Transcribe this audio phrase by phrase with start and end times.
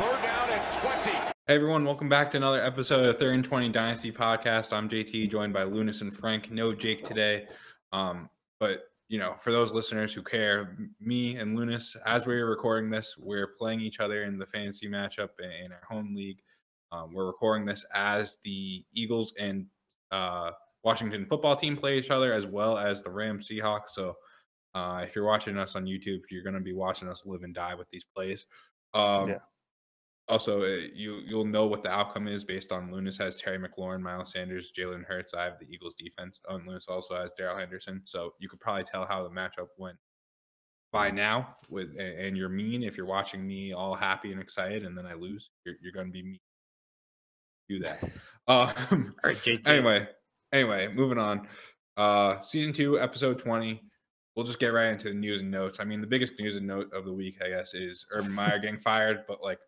[0.00, 1.10] Third down and 20.
[1.10, 4.72] Hey everyone, welcome back to another episode of Third and 20 Dynasty Podcast.
[4.72, 6.50] I'm JT, joined by Lunas and Frank.
[6.50, 7.46] No Jake today.
[7.92, 12.46] Um, but you know, for those listeners who care, me and Lunas, as we are
[12.46, 16.38] recording this, we're playing each other in the fantasy matchup in our home league.
[16.92, 19.66] Um, we're recording this as the Eagles and
[20.10, 23.90] uh, Washington football team play each other, as well as the Rams Seahawks.
[23.90, 24.16] So
[24.74, 27.54] uh, if you're watching us on YouTube, you're going to be watching us live and
[27.54, 28.46] die with these plays.
[28.94, 29.38] Um, yeah.
[30.30, 34.00] Also, uh, you you'll know what the outcome is based on Lunas has Terry McLaurin,
[34.00, 35.34] Miles Sanders, Jalen Hurts.
[35.34, 36.40] I have the Eagles defense.
[36.48, 38.02] Oh, and Lunas also has Darrell Henderson.
[38.04, 39.98] So you could probably tell how the matchup went
[40.92, 41.56] by now.
[41.68, 45.14] With and you're mean if you're watching me all happy and excited, and then I
[45.14, 45.50] lose.
[45.64, 46.40] You're, you're going to be mean.
[47.68, 48.02] Do that.
[48.48, 49.68] Um, all right, JT.
[49.68, 50.08] Anyway,
[50.52, 51.46] anyway, moving on.
[51.96, 53.80] Uh, season two, episode twenty
[54.36, 55.80] we'll just get right into the news and notes.
[55.80, 58.58] I mean, the biggest news and note of the week, I guess, is Urban Meyer
[58.58, 59.24] getting fired.
[59.26, 59.58] But like,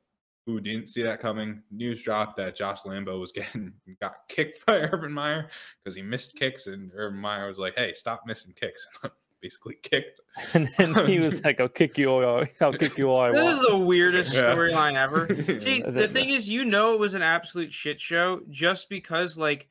[0.47, 1.63] who didn't see that coming?
[1.71, 5.49] News dropped that Josh Lambo was getting got kicked by Urban Meyer
[5.83, 8.87] because he missed kicks, and Urban Meyer was like, "Hey, stop missing kicks."
[9.41, 10.21] Basically kicked,
[10.55, 12.45] and then he was like, "I'll kick you all.
[12.61, 13.57] I'll kick you all." I this want.
[13.57, 14.43] is the weirdest yeah.
[14.43, 15.27] storyline ever.
[15.59, 19.67] See, the thing is, you know, it was an absolute shit show just because like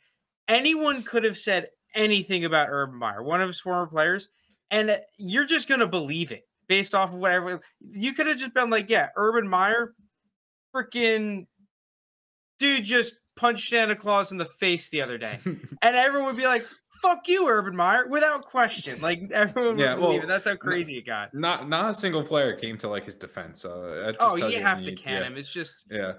[0.50, 4.28] anyone could have said anything about Urban Meyer, one of his former players
[4.72, 8.70] and you're just gonna believe it based off of whatever you could have just been
[8.70, 9.94] like, yeah, Urban Meyer,
[10.76, 11.48] freaking
[12.60, 16.46] dude just punched Santa Claus in the face the other day, and everyone would be
[16.46, 16.66] like,
[17.02, 19.02] "Fuck you, Urban Meyer," without question.
[19.02, 20.28] Like everyone would yeah, believe well, it.
[20.28, 21.34] That's how crazy it got.
[21.34, 23.62] Not not a single player came to like his defense.
[23.62, 25.28] So oh, you have to can yeah.
[25.28, 25.38] him.
[25.38, 26.14] It's just yeah,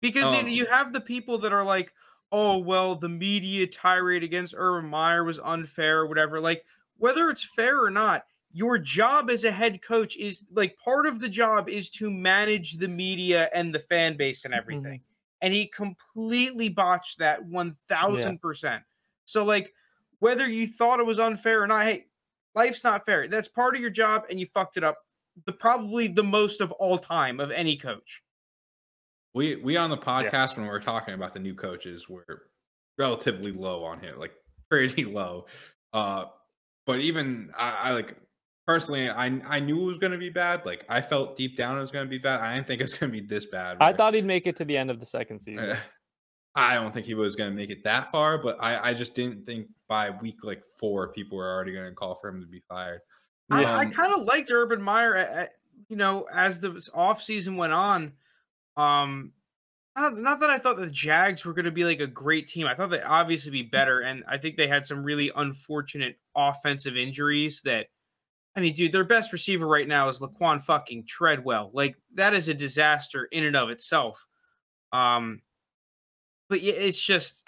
[0.00, 1.92] because um, you have the people that are like,
[2.30, 6.40] "Oh well, the media tirade against Urban Meyer was unfair," or whatever.
[6.40, 6.64] Like
[6.98, 8.24] whether it's fair or not,
[8.56, 12.78] your job as a head coach is like part of the job is to manage
[12.78, 15.00] the media and the fan base and everything.
[15.00, 15.42] Mm-hmm.
[15.42, 18.62] And he completely botched that 1000%.
[18.62, 18.78] Yeah.
[19.26, 19.74] So, like,
[20.20, 22.06] whether you thought it was unfair or not, hey,
[22.54, 23.28] life's not fair.
[23.28, 24.96] That's part of your job, and you fucked it up.
[25.44, 28.22] The probably the most of all time of any coach.
[29.34, 30.54] We we on the podcast yeah.
[30.56, 32.44] when we are talking about the new coaches were
[32.96, 34.32] relatively low on him, like
[34.70, 35.44] pretty low.
[35.92, 36.24] Uh
[36.86, 38.16] but even I, I like
[38.66, 40.66] personally, I I knew it was going to be bad.
[40.66, 42.40] Like I felt deep down it was going to be bad.
[42.40, 43.78] I didn't think it was going to be this bad.
[43.80, 45.76] I thought he'd make it to the end of the second season.
[46.54, 49.14] I don't think he was going to make it that far, but I I just
[49.14, 52.46] didn't think by week like four people were already going to call for him to
[52.46, 53.00] be fired.
[53.50, 55.16] I, um, I kind of liked Urban Meyer.
[55.16, 55.52] At, at,
[55.88, 58.12] you know, as the off season went on,
[58.76, 59.32] um,
[59.96, 62.66] not, not that I thought the Jags were going to be like a great team.
[62.66, 66.96] I thought they'd obviously be better, and I think they had some really unfortunate offensive
[66.96, 67.60] injuries.
[67.64, 67.86] That,
[68.56, 71.70] I mean, dude, their best receiver right now is Laquon fucking Treadwell.
[71.74, 74.26] Like that is a disaster in and of itself.
[74.92, 75.42] Um,
[76.48, 77.46] but it's just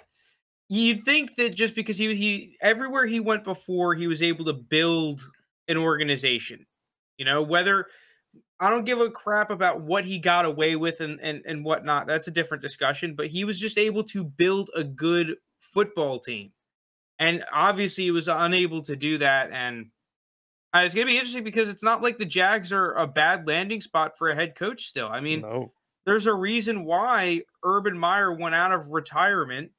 [0.68, 4.52] you'd think that just because he he everywhere he went before, he was able to
[4.52, 5.26] build
[5.66, 6.66] an organization.
[7.16, 7.86] You know, whether
[8.60, 12.06] I don't give a crap about what he got away with and, and, and whatnot.
[12.06, 13.14] That's a different discussion.
[13.14, 16.52] But he was just able to build a good football team.
[17.20, 19.50] And obviously, he was unable to do that.
[19.52, 19.86] And
[20.74, 23.46] uh, it's going to be interesting because it's not like the Jags are a bad
[23.46, 25.08] landing spot for a head coach still.
[25.08, 25.72] I mean, no.
[26.04, 29.70] there's a reason why Urban Meyer went out of retirement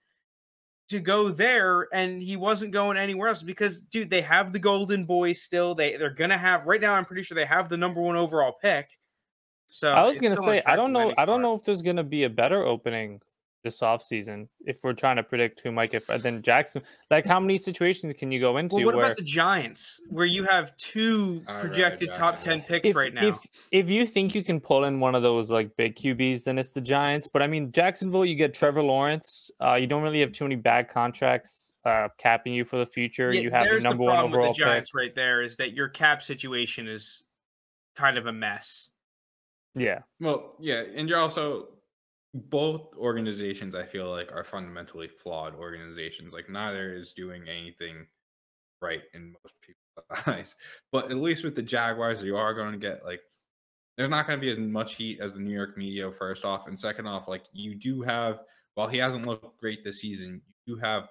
[0.90, 5.06] to go there and he wasn't going anywhere else because dude they have the golden
[5.06, 8.02] boys still they they're gonna have right now i'm pretty sure they have the number
[8.02, 8.90] one overall pick
[9.68, 12.24] so i was gonna say i don't know i don't know if there's gonna be
[12.24, 13.22] a better opening
[13.64, 16.82] this offseason if we're trying to predict who might get then Jackson.
[17.12, 18.78] Like how many situations can you go into?
[18.78, 22.90] Well, what where, about the Giants where you have two projected right, top 10 picks
[22.90, 23.28] if, right now?
[23.28, 23.38] If
[23.72, 26.72] if you think you can pull in one of those like big QBs, then it's
[26.72, 27.28] the Giants.
[27.28, 29.52] But I mean Jacksonville, you get Trevor Lawrence.
[29.62, 33.34] Uh, you don't really have too many bad contracts uh, capping you for the future.
[33.34, 34.96] Yeah, you have the number the one overall with the Giants pick.
[34.96, 37.24] right there is that your cap situation is
[37.96, 38.90] kind of a mess.
[39.76, 40.00] Yeah.
[40.20, 41.70] Well, yeah, and you're also
[42.34, 46.34] both organizations I feel like are fundamentally flawed organizations.
[46.34, 48.06] Like neither is doing anything
[48.82, 50.56] right in most people's eyes.
[50.92, 53.22] But at least with the Jaguars, you are going to get like
[53.98, 56.10] there's not going to be as much heat as the New York media.
[56.12, 58.40] First off, and second off, like you do have
[58.76, 61.10] while he hasn't looked great this season, you have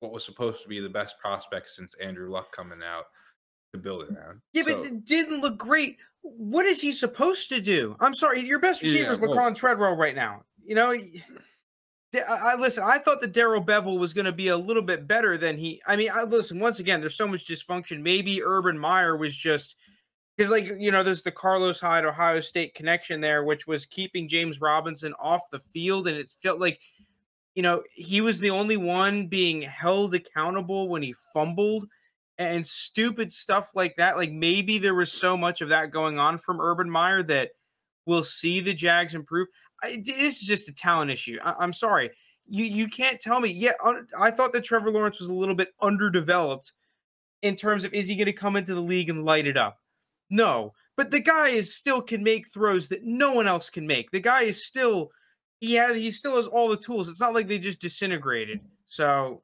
[0.00, 3.04] what was supposed to be the best prospect since Andrew Luck coming out
[3.72, 4.40] to build around.
[4.52, 5.98] Yeah, so, but it didn't look great.
[6.26, 7.96] What is he supposed to do?
[8.00, 10.42] I'm sorry, your best receiver is yeah, well, Treadwell right now.
[10.64, 12.82] You know, I, I listen.
[12.82, 15.82] I thought that Darrell Bevell was going to be a little bit better than he.
[15.86, 17.00] I mean, I listen once again.
[17.00, 18.00] There's so much dysfunction.
[18.00, 19.76] Maybe Urban Meyer was just
[20.36, 24.28] because like you know there's the carlos hyde ohio state connection there which was keeping
[24.28, 26.80] james robinson off the field and it felt like
[27.54, 31.86] you know he was the only one being held accountable when he fumbled
[32.38, 36.38] and stupid stuff like that like maybe there was so much of that going on
[36.38, 37.50] from urban meyer that
[38.06, 39.48] we'll see the jags improve
[39.82, 42.10] I, this is just a talent issue I, i'm sorry
[42.48, 43.72] you you can't tell me yeah
[44.18, 46.72] i thought that trevor lawrence was a little bit underdeveloped
[47.42, 49.78] in terms of is he going to come into the league and light it up
[50.34, 54.10] no, but the guy is still can make throws that no one else can make.
[54.10, 55.12] The guy is still
[55.60, 57.08] he he still has all the tools.
[57.08, 58.58] It's not like they just disintegrated.
[58.88, 59.42] So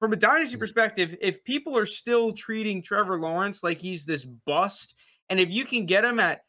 [0.00, 0.60] from a dynasty mm.
[0.60, 4.94] perspective, if people are still treating Trevor Lawrence like he's this bust,
[5.28, 6.42] and if you can get him at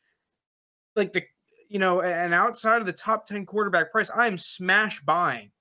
[0.95, 1.23] like the
[1.67, 5.51] you know an outside of the top 10 quarterback price, I am smash buying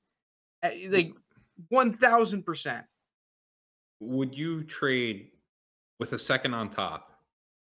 [0.88, 1.12] like
[1.68, 2.84] one thousand percent.
[4.00, 5.30] Would you trade
[5.98, 7.08] with a second on top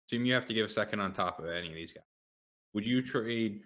[0.09, 2.05] Assume you have to give a second on top of any of these guys.
[2.75, 3.61] Would you trade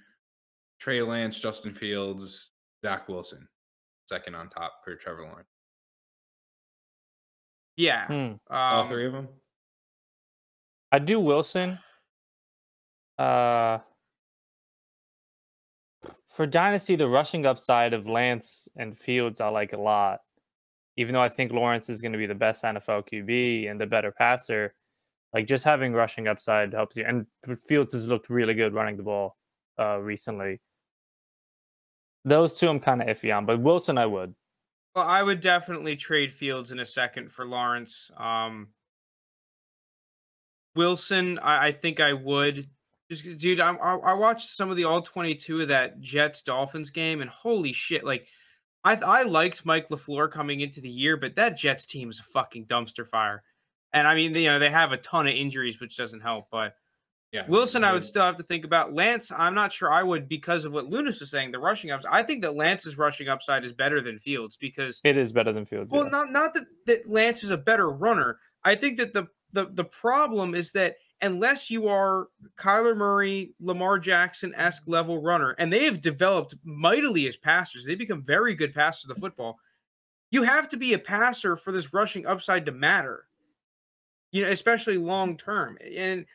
[0.79, 2.51] Trey Lance, Justin Fields,
[2.85, 3.49] Zach Wilson,
[4.07, 5.49] second on top for Trevor Lawrence?
[7.79, 8.13] Yeah, hmm.
[8.13, 9.29] um, all three of them.
[10.91, 11.79] I do Wilson.
[13.17, 13.79] Uh,
[16.27, 20.21] for Dynasty, the rushing upside of Lance and Fields I like a lot.
[20.97, 23.87] Even though I think Lawrence is going to be the best NFL QB and the
[23.87, 24.75] better passer,
[25.33, 27.05] like just having rushing upside helps you.
[27.07, 27.27] And
[27.69, 29.37] Fields has looked really good running the ball
[29.79, 30.61] uh, recently.
[32.25, 34.35] Those two I'm kind of iffy on, but Wilson I would.
[34.99, 38.11] Well, I would definitely trade Fields in a second for Lawrence.
[38.17, 38.71] Um,
[40.75, 42.69] Wilson, I, I think I would.
[43.09, 47.21] Just, dude, I, I watched some of the all 22 of that Jets Dolphins game,
[47.21, 48.27] and holy shit, like
[48.83, 52.25] I I liked Mike LaFleur coming into the year, but that Jets team is a
[52.25, 53.45] fucking dumpster fire.
[53.93, 56.49] And I mean, you know, they have a ton of injuries, which doesn't help.
[56.51, 56.75] But
[57.33, 58.95] yeah, Wilson, I would still have to think about.
[58.95, 61.53] Lance, I'm not sure I would because of what Lunas was saying.
[61.53, 65.19] The rushing upside, I think that Lance's rushing upside is better than Fields because it
[65.19, 65.93] is better than Fields.
[65.93, 66.11] Well, yeah.
[66.11, 68.39] not not that, that Lance is a better runner.
[68.65, 72.29] I think that the the the problem is that unless you are
[72.59, 77.95] Kyler Murray, Lamar Jackson esque level runner, and they have developed mightily as passers, they
[77.95, 79.59] become very good passers of the football.
[80.31, 83.25] You have to be a passer for this rushing upside to matter
[84.31, 85.79] you know, especially long term.
[85.95, 86.27] And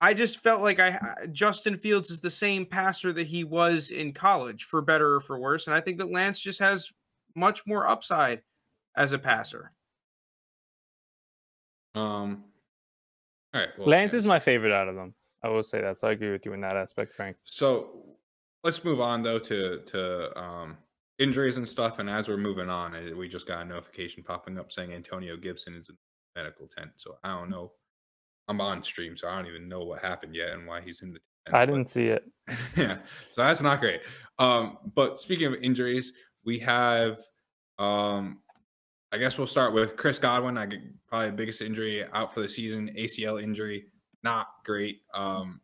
[0.00, 4.12] I just felt like I Justin Fields is the same passer that he was in
[4.12, 5.66] college, for better or for worse.
[5.66, 6.90] And I think that Lance just has
[7.34, 8.42] much more upside
[8.96, 9.70] as a passer.
[11.94, 12.44] Um.
[13.54, 13.70] All right.
[13.78, 15.14] Well, Lance is my favorite out of them.
[15.42, 15.98] I will say that.
[15.98, 17.36] So I agree with you in that aspect, Frank.
[17.44, 18.04] So
[18.64, 20.76] let's move on though to to um
[21.18, 21.98] injuries and stuff.
[21.98, 25.74] And as we're moving on, we just got a notification popping up saying Antonio Gibson
[25.74, 25.96] is in
[26.36, 26.90] medical tent.
[26.96, 27.72] So I don't know.
[28.48, 31.12] I'm on stream, so I don't even know what happened yet and why he's in
[31.12, 31.56] the tent.
[31.56, 32.24] I didn't see it.
[32.76, 32.98] yeah.
[33.32, 34.00] So that's not great.
[34.38, 36.12] Um, but speaking of injuries,
[36.44, 37.18] we have
[37.78, 38.40] um
[39.10, 40.58] I guess we'll start with Chris Godwin.
[40.58, 43.86] I get probably the biggest injury out for the season, ACL injury.
[44.22, 45.00] Not great.
[45.14, 45.60] Um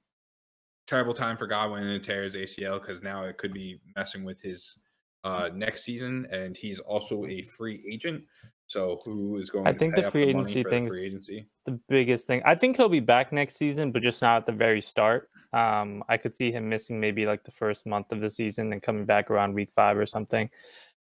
[0.86, 4.40] terrible time for Godwin to tear his ACL because now it could be messing with
[4.40, 4.76] his
[5.24, 8.22] uh, next season, and he's also a free agent.
[8.66, 9.66] So who is going?
[9.66, 11.30] I think the free agency thing is
[11.64, 12.42] the biggest thing.
[12.44, 15.28] I think he'll be back next season, but just not at the very start.
[15.52, 18.82] Um, I could see him missing maybe like the first month of the season and
[18.82, 20.50] coming back around week five or something.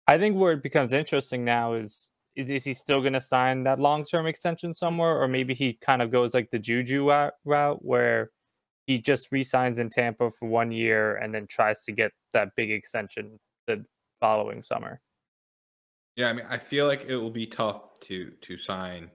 [0.08, 3.64] I think where it becomes interesting now is is, is he still going to sign
[3.64, 7.10] that long term extension somewhere, or maybe he kind of goes like the Juju
[7.46, 8.30] route where
[8.86, 12.72] he just resigns in Tampa for one year and then tries to get that big
[12.72, 13.86] extension the
[14.20, 15.02] following summer.
[16.18, 19.12] Yeah, I mean, I feel like it will be tough to to sign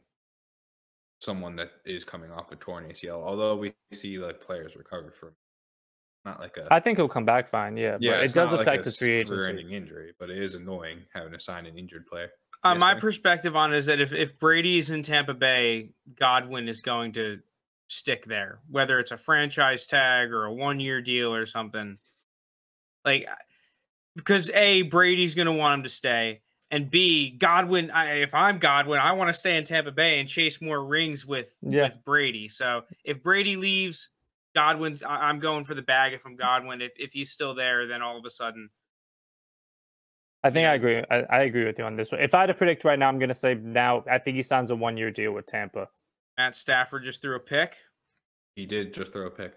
[1.19, 3.23] someone that is coming off a torn ACL.
[3.23, 5.31] Although we see like players recover from
[6.25, 6.73] not like a.
[6.73, 7.77] I think he'll come back fine.
[7.77, 8.21] Yeah, yeah.
[8.21, 9.67] it does affect like his free agency.
[9.71, 12.31] injury, but it is annoying having to sign an injured player.
[12.65, 16.69] Uh, my perspective on it is that if if Brady is in Tampa Bay, Godwin
[16.69, 17.41] is going to
[17.89, 21.99] stick there, whether it's a franchise tag or a one year deal or something.
[23.05, 23.27] Like,
[24.15, 26.43] because a Brady's going to want him to stay
[26.73, 27.91] and B, Godwin.
[27.91, 31.25] I, if I'm Godwin, I want to stay in Tampa Bay and chase more rings
[31.25, 31.85] with yeah.
[31.85, 32.49] with Brady.
[32.49, 34.09] So if Brady leaves,
[34.55, 35.03] Godwin's.
[35.03, 36.15] I, am going for the bag.
[36.15, 38.71] If I'm Godwin, if if he's still there, then all of a sudden.
[40.43, 41.05] I think I agree.
[41.09, 42.21] I, I agree with you on this one.
[42.21, 44.03] If I had to predict right now, I'm going to say now.
[44.11, 45.89] I think he signs a one year deal with Tampa.
[46.37, 47.77] Matt Stafford just threw a pick.
[48.57, 49.53] He did just throw a pick.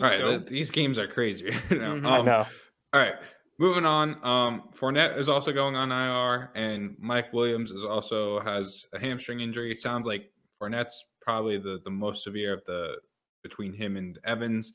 [0.00, 1.50] All Let's right, these games are crazy.
[1.50, 2.04] mm-hmm.
[2.04, 2.46] um, I know.
[2.92, 3.14] All right,
[3.58, 8.84] Moving on, um, Fournette is also going on IR, and Mike Williams is also has
[8.92, 9.70] a hamstring injury.
[9.70, 12.96] It sounds like Fournette's probably the, the most severe of the
[13.44, 14.72] between him and Evans.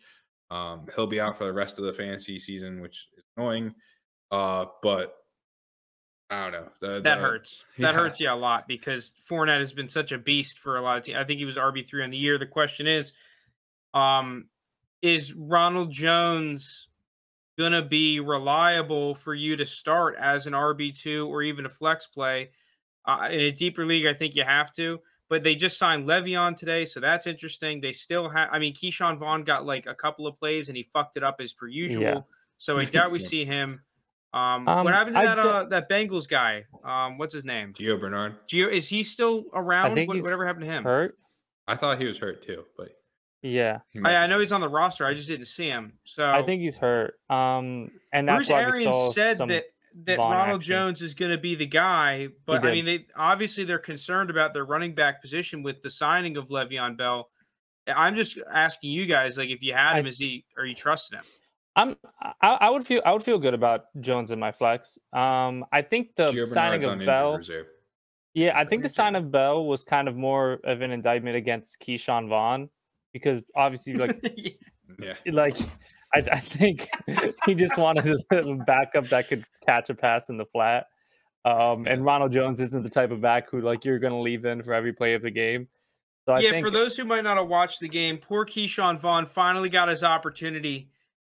[0.49, 3.75] Um, he'll be out for the rest of the fantasy season, which is annoying.
[4.31, 5.15] Uh, but
[6.29, 6.69] I don't know.
[6.79, 7.63] The, that the, hurts.
[7.79, 10.97] That hurts you a lot because Fournette has been such a beast for a lot
[10.97, 11.17] of teams.
[11.17, 12.37] I think he was RB three on the year.
[12.37, 13.11] The question is,
[13.93, 14.47] um,
[15.01, 16.87] is Ronald Jones
[17.59, 22.07] gonna be reliable for you to start as an RB two or even a flex
[22.07, 22.51] play?
[23.05, 24.99] Uh, in a deeper league, I think you have to.
[25.27, 27.81] But they just signed Le'Veon today, so that's interesting.
[27.81, 28.49] They still have.
[28.51, 31.35] I mean, Ke'Shawn Vaughn got like a couple of plays and he fucked it up
[31.39, 32.01] as per usual.
[32.01, 32.21] Yeah.
[32.57, 33.81] So I doubt we see him.
[34.33, 36.65] Um, um, what happened to that uh, that Bengals guy?
[36.83, 37.73] Um, what's his name?
[37.73, 38.47] Gio Bernard.
[38.47, 39.95] Gio is he still around?
[40.07, 40.83] What, whatever happened to him?
[40.83, 41.17] Hurt.
[41.67, 42.89] I thought he was hurt too, but
[43.41, 45.05] yeah, I, I, know he's on the roster.
[45.05, 45.93] I just didn't see him.
[46.03, 47.19] So I think he's hurt.
[47.29, 49.65] Um, and that's Bruce why Arians said that
[50.05, 50.71] that Ronald action.
[50.71, 52.29] Jones is going to be the guy.
[52.45, 56.37] But I mean, they obviously they're concerned about their running back position with the signing
[56.37, 57.29] of Le'Veon Bell.
[57.87, 60.45] I'm just asking you guys, like, if you had him, I, is he?
[60.57, 61.25] Are you trusting him?
[61.75, 61.95] I'm.
[62.41, 63.01] I, I, would feel.
[63.05, 64.97] I would feel good about Jones in my flex.
[65.13, 67.39] Um, I think the Gio signing of Bell.
[68.35, 71.79] Yeah, I think the sign of Bell was kind of more of an indictment against
[71.79, 72.69] Ke'Shawn Vaughn
[73.13, 74.19] because obviously, like,
[74.99, 75.57] yeah, like
[76.13, 76.87] I, I think
[77.45, 80.85] he just wanted a backup that could catch a pass in the flat.
[81.45, 84.45] Um, and Ronald Jones isn't the type of back who like you're going to leave
[84.45, 85.67] in for every play of the game.
[86.25, 88.99] So I yeah, think, for those who might not have watched the game, poor Ke'Shawn
[88.99, 90.89] Vaughn finally got his opportunity,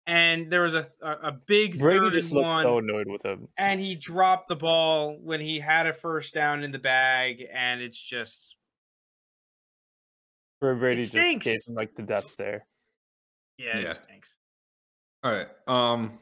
[0.08, 2.64] and there was a a, a big Brady third just and one.
[2.64, 6.64] So annoyed with him, and he dropped the ball when he had a first down
[6.64, 8.56] in the bag, and it's just
[10.60, 12.66] for Brady just gave him like the death stare.
[13.58, 14.36] Yeah, yeah, it stinks.
[15.24, 15.48] All right.
[15.68, 16.20] Um.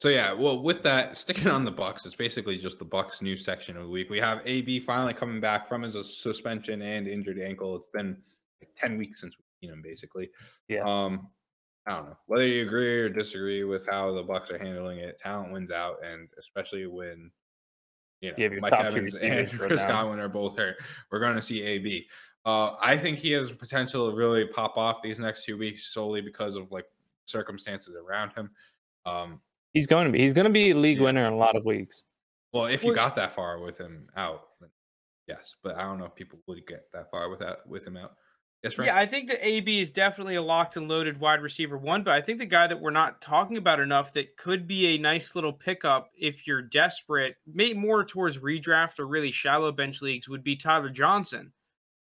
[0.00, 3.44] So yeah, well, with that, sticking on the Bucs, it's basically just the Bucs news
[3.44, 4.10] section of the week.
[4.10, 7.76] We have AB finally coming back from his suspension and injured ankle.
[7.76, 8.18] It's been
[8.60, 10.30] like ten weeks since we've seen him, basically.
[10.68, 10.82] Yeah.
[10.84, 11.28] Um.
[11.86, 15.18] I don't know whether you agree or disagree with how the Bucs are handling it.
[15.18, 17.30] Talent wins out, and especially when
[18.22, 20.76] you know Mike Evans and Chris Godwin are both hurt,
[21.10, 22.06] we're going to see AB.
[22.44, 26.20] Uh, I think he has potential to really pop off these next two weeks solely
[26.20, 26.84] because of like
[27.24, 28.50] circumstances around him.
[29.06, 29.40] Um,
[29.72, 30.18] he's going to be.
[30.18, 31.04] He's going to be a league yeah.
[31.04, 32.02] winner in a lot of leagues.
[32.52, 34.48] Well, if you got that far with him out,
[35.26, 35.54] yes.
[35.62, 38.14] But I don't know if people would get that far without with him out.
[38.62, 38.86] Yes, right.
[38.86, 42.14] Yeah, I think that AB is definitely a locked and loaded wide receiver one, but
[42.14, 45.34] I think the guy that we're not talking about enough that could be a nice
[45.34, 50.42] little pickup if you're desperate, maybe more towards redraft or really shallow bench leagues, would
[50.42, 51.52] be Tyler Johnson.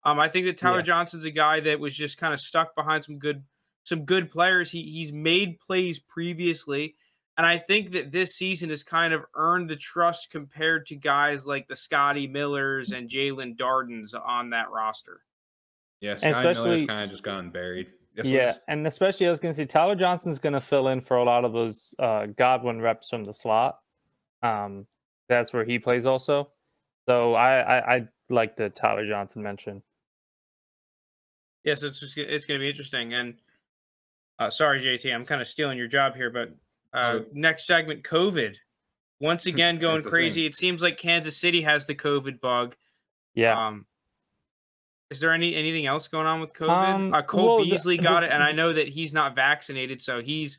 [0.09, 0.85] Um, I think that Tyler yeah.
[0.85, 3.45] Johnson's a guy that was just kind of stuck behind some good
[3.85, 4.71] some good players.
[4.71, 6.95] He he's made plays previously.
[7.37, 11.47] And I think that this season has kind of earned the trust compared to guys
[11.47, 15.21] like the Scotty Millers and Jalen Dardens on that roster.
[16.01, 17.89] Yeah, Scotty especially, Miller's kind of just gotten buried.
[18.17, 21.01] Yes, yeah, and especially I was going to say Tyler Johnson's going to fill in
[21.01, 23.79] for a lot of those uh, Godwin reps from the slot.
[24.43, 24.87] Um,
[25.29, 26.51] that's where he plays also.
[27.09, 29.83] So I, I, I like the Tyler Johnson mention.
[31.65, 33.35] Yes, it's just, it's going to be interesting, and
[34.39, 36.55] uh, sorry, JT, I'm kind of stealing your job here, but
[36.93, 38.55] uh, next segment, COVID.
[39.21, 40.47] Once again, going crazy.
[40.47, 42.77] It seems like Kansas City has the COVID bug.
[43.35, 43.67] Yeah.
[43.67, 43.87] Um,
[45.11, 46.95] is there any anything else going on with COVID?
[46.95, 49.35] Um, uh, Cole well, Beasley the, got the, it, and I know that he's not
[49.35, 50.59] vaccinated, so he's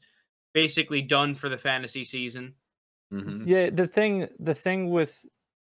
[0.54, 2.56] basically done for the fantasy season.
[3.14, 3.44] Mm-hmm.
[3.46, 5.26] Yeah, the thing the thing with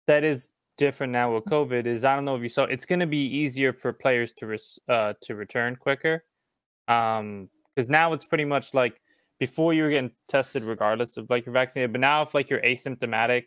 [0.06, 0.48] that is
[0.80, 3.18] different now with COVID is I don't know if you saw it's going to be
[3.18, 6.24] easier for players to res, uh, to return quicker.
[6.88, 9.00] Um, because now it's pretty much like
[9.38, 12.62] before you were getting tested regardless of like you're vaccinated, but now if like you're
[12.62, 13.44] asymptomatic,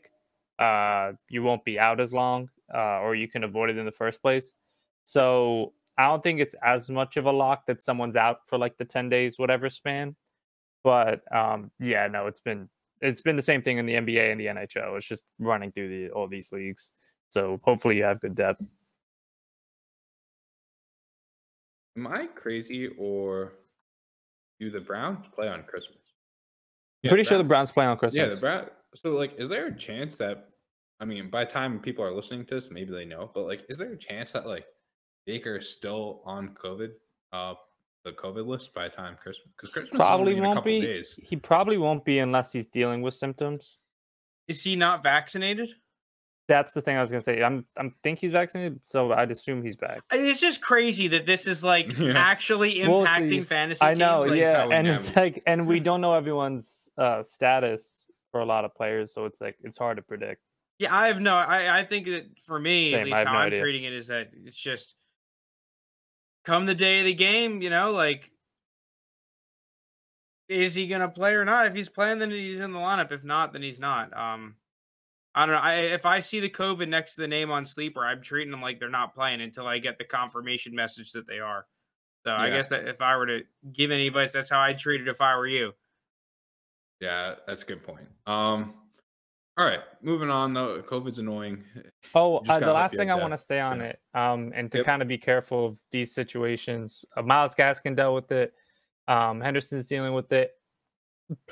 [0.59, 3.91] uh, you won't be out as long, uh, or you can avoid it in the
[3.91, 4.55] first place.
[5.03, 8.77] So I don't think it's as much of a lock that someone's out for like
[8.77, 10.15] the 10 days, whatever span.
[10.83, 12.69] But um, yeah, no, it's been
[13.01, 14.95] it's been the same thing in the NBA and the NHL.
[14.97, 16.91] It's just running through the all these leagues.
[17.33, 18.63] So hopefully you have good depth.
[21.97, 23.53] Am I crazy or
[24.59, 25.97] do the Browns play on Christmas?
[27.03, 28.23] I'm pretty sure the Browns play on Christmas.
[28.23, 28.67] Yeah, the Brown.
[28.95, 30.49] So, like, is there a chance that?
[30.99, 33.31] I mean, by the time people are listening to this, maybe they know.
[33.33, 34.65] But like, is there a chance that like
[35.25, 36.91] Baker is still on COVID,
[37.31, 37.55] uh,
[38.05, 39.49] the COVID list by the time Christmas?
[39.57, 40.81] Because Christmas probably won't be.
[40.81, 41.19] Days.
[41.23, 43.79] He probably won't be unless he's dealing with symptoms.
[44.47, 45.69] Is he not vaccinated?
[46.47, 47.41] That's the thing I was gonna say.
[47.41, 50.01] I'm I'm think he's vaccinated, so I'd assume he's back.
[50.11, 52.13] It's just crazy that this is like yeah.
[52.15, 53.81] actually impacting well, fantasy.
[53.81, 54.37] I know, teams.
[54.37, 58.75] yeah, and it's like, and we don't know everyone's uh, status for a lot of
[58.75, 60.41] players, so it's like it's hard to predict.
[60.79, 61.35] Yeah, I have no.
[61.35, 63.61] I I think that for me, Same, at least how no I'm idea.
[63.61, 64.95] treating it is that it's just
[66.43, 68.31] come the day of the game, you know, like
[70.49, 71.67] is he gonna play or not?
[71.67, 73.11] If he's playing, then he's in the lineup.
[73.11, 74.15] If not, then he's not.
[74.15, 74.55] Um,
[75.35, 75.61] I don't know.
[75.61, 78.61] I, if I see the COVID next to the name on sleeper, I'm treating them
[78.61, 81.65] like they're not playing until I get the confirmation message that they are.
[82.25, 82.41] So yeah.
[82.41, 83.39] I guess that if I were to
[83.71, 85.73] give any advice, that's how I'd treat it if I were you.
[87.01, 88.07] Yeah, that's a good point.
[88.27, 88.75] Um,
[89.57, 90.81] all right, moving on though.
[90.81, 91.63] COVID's annoying.
[92.15, 93.85] Oh, uh, the last thing I want to say on yeah.
[93.85, 94.85] it, um, and to yep.
[94.85, 97.05] kind of be careful of these situations.
[97.15, 98.53] Uh, Myles Gaskin dealt with it.
[99.07, 100.51] Um, Henderson's dealing with it.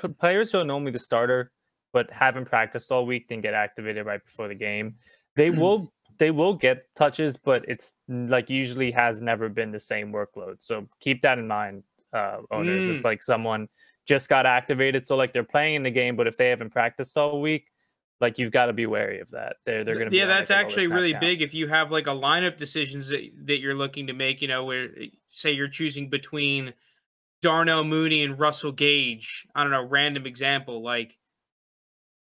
[0.00, 1.52] P- players who are normally the starter,
[1.92, 4.96] but haven't practiced all week, then get activated right before the game.
[5.36, 10.12] They will they will get touches, but it's like usually has never been the same
[10.12, 10.62] workload.
[10.62, 12.84] So keep that in mind, uh, owners.
[12.84, 12.96] Mm.
[12.96, 13.68] If like someone
[14.06, 17.16] just got activated, so like they're playing in the game, but if they haven't practiced
[17.16, 17.70] all week,
[18.20, 19.56] like you've got to be wary of that.
[19.66, 21.22] They're they're going to yeah, that's like actually really count.
[21.22, 21.42] big.
[21.42, 24.64] If you have like a lineup decisions that that you're looking to make, you know,
[24.64, 26.72] where eh, say you're choosing between
[27.42, 29.46] Darnell Mooney and Russell Gage.
[29.54, 31.18] I don't know, random example like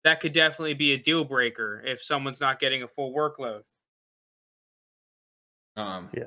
[0.05, 3.63] that could definitely be a deal breaker if someone's not getting a full workload.
[5.77, 6.25] Um, yeah.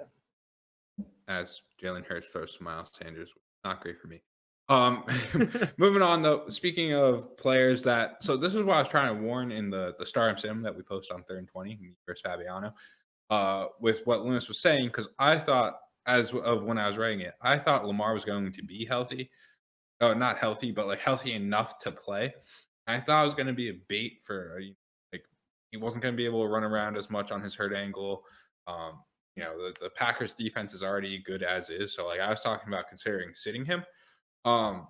[1.28, 3.30] As Jalen Hurts throws Miles Sanders,
[3.64, 4.22] not great for me.
[4.70, 5.04] Um,
[5.78, 6.48] moving on though.
[6.50, 9.96] Speaking of players that, so this is what I was trying to warn in the
[10.00, 12.74] the Star Sim that we post on third and twenty, me versus Fabiano,
[13.30, 17.22] uh, with what Lewis was saying because I thought as of when I was writing
[17.22, 19.30] it, I thought Lamar was going to be healthy,
[20.02, 22.34] oh, not healthy, but like healthy enough to play.
[22.88, 24.60] I thought it was going to be a bait for
[25.12, 25.24] like
[25.72, 28.24] he wasn't going to be able to run around as much on his hurt angle.
[28.68, 29.00] Um,
[29.36, 31.94] you know, the, the Packers defense is already good as is.
[31.96, 33.84] So like I was talking about considering sitting him.
[34.46, 34.88] Um,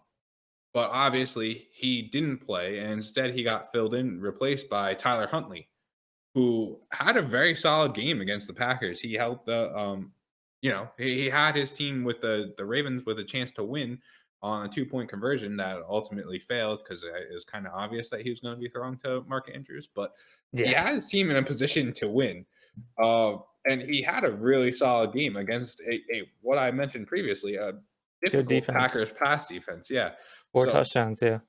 [0.74, 5.70] but obviously he didn't play and instead he got filled in, replaced by Tyler Huntley,
[6.34, 9.00] who had a very solid game against the Packers.
[9.00, 10.12] He helped the um,
[10.62, 13.64] you know, he, he had his team with the the Ravens with a chance to
[13.64, 14.00] win
[14.44, 18.22] on a two point conversion that ultimately failed because it was kind of obvious that
[18.22, 20.14] he was going to be throwing to Mark Andrews, but
[20.52, 20.68] yeah.
[20.68, 22.46] he had his team in a position to win.
[23.02, 27.56] Uh, and he had a really solid game against a, a what I mentioned previously,
[27.56, 27.74] a
[28.22, 29.90] difficult Packers pass defense.
[29.90, 30.12] Yeah,
[30.52, 31.22] four so, touchdowns.
[31.22, 31.40] Yeah.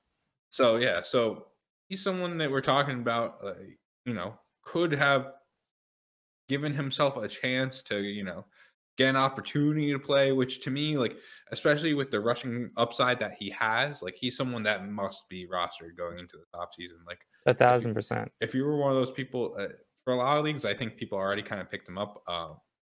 [0.49, 1.47] So yeah, so
[1.89, 3.39] he's someone that we're talking about.
[3.43, 3.53] Uh,
[4.05, 5.33] you know, could have
[6.47, 8.45] given himself a chance to you know
[8.97, 10.31] get an opportunity to play.
[10.31, 11.17] Which to me, like
[11.51, 15.97] especially with the rushing upside that he has, like he's someone that must be rostered
[15.97, 16.97] going into the top season.
[17.07, 18.31] Like a thousand percent.
[18.41, 19.55] If you were one of those people.
[19.57, 19.67] Uh,
[20.05, 22.49] for a lot of leagues, I think people already kind of picked him up uh,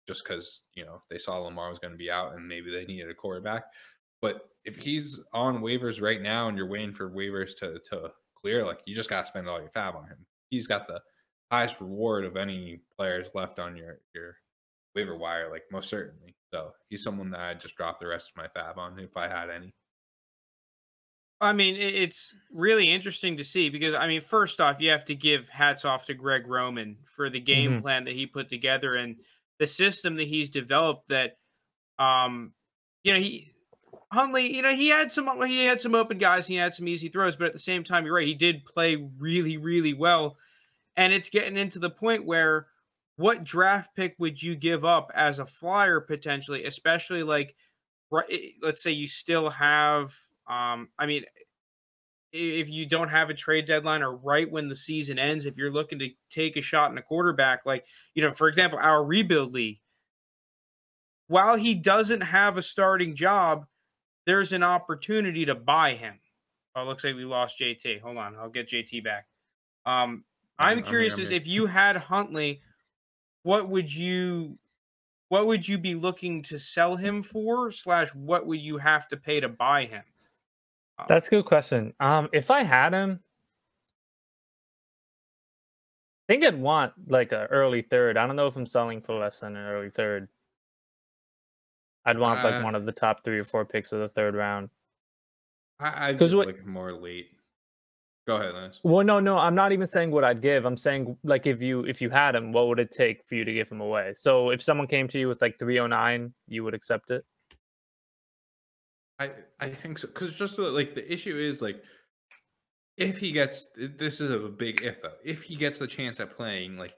[0.08, 2.84] just because you know they saw Lamar was going to be out and maybe they
[2.84, 3.64] needed a quarterback.
[4.20, 8.10] But if he's on waivers right now and you're waiting for waivers to to
[8.40, 10.26] clear, like you just got to spend all your fab on him.
[10.48, 11.00] He's got the
[11.50, 14.36] highest reward of any players left on your your
[14.94, 16.34] waiver wire, like most certainly.
[16.52, 19.28] So he's someone that I'd just drop the rest of my fab on if I
[19.28, 19.74] had any.
[21.40, 25.16] I mean, it's really interesting to see because I mean, first off, you have to
[25.16, 27.82] give hats off to Greg Roman for the game mm-hmm.
[27.82, 29.16] plan that he put together and
[29.58, 31.08] the system that he's developed.
[31.08, 31.38] That,
[31.98, 32.52] um,
[33.02, 33.52] you know, he
[34.12, 37.08] Huntley, you know, he had some he had some open guys, he had some easy
[37.08, 40.36] throws, but at the same time, you're right, he did play really, really well,
[40.96, 42.66] and it's getting into the point where
[43.16, 47.54] what draft pick would you give up as a flyer potentially, especially like,
[48.62, 50.14] let's say you still have
[50.46, 51.24] um, I mean,
[52.32, 55.72] if you don't have a trade deadline or right when the season ends, if you're
[55.72, 59.52] looking to take a shot in a quarterback, like, you know, for example, our rebuild
[59.52, 59.80] league,
[61.28, 63.66] while he doesn't have a starting job,
[64.26, 66.18] there's an opportunity to buy him.
[66.74, 68.00] Oh, looks like we lost JT.
[68.00, 69.26] Hold on, I'll get JT back.
[69.84, 70.24] Um,
[70.58, 72.62] I'm, I'm curious as if you had Huntley,
[73.42, 74.58] what would you
[75.28, 77.72] what would you be looking to sell him for?
[77.72, 80.02] Slash, what would you have to pay to buy him?
[81.08, 81.94] That's a good question.
[82.00, 83.20] Um, if I had him,
[86.28, 88.16] I think I'd want like an early third.
[88.16, 90.28] I don't know if I'm selling for less than an early third.
[92.04, 94.34] I'd want uh, like one of the top three or four picks of the third
[94.34, 94.70] round.
[95.80, 97.30] I I what, like more late.
[98.26, 98.78] Go ahead, Lance.
[98.84, 100.64] Well, no, no, I'm not even saying what I'd give.
[100.64, 103.44] I'm saying like if you if you had him, what would it take for you
[103.44, 104.12] to give him away?
[104.14, 107.24] So if someone came to you with like 309, you would accept it.
[109.18, 109.30] I
[109.60, 111.82] I think so because just uh, like the issue is like
[112.96, 116.36] if he gets this is a big if though if he gets the chance at
[116.36, 116.94] playing like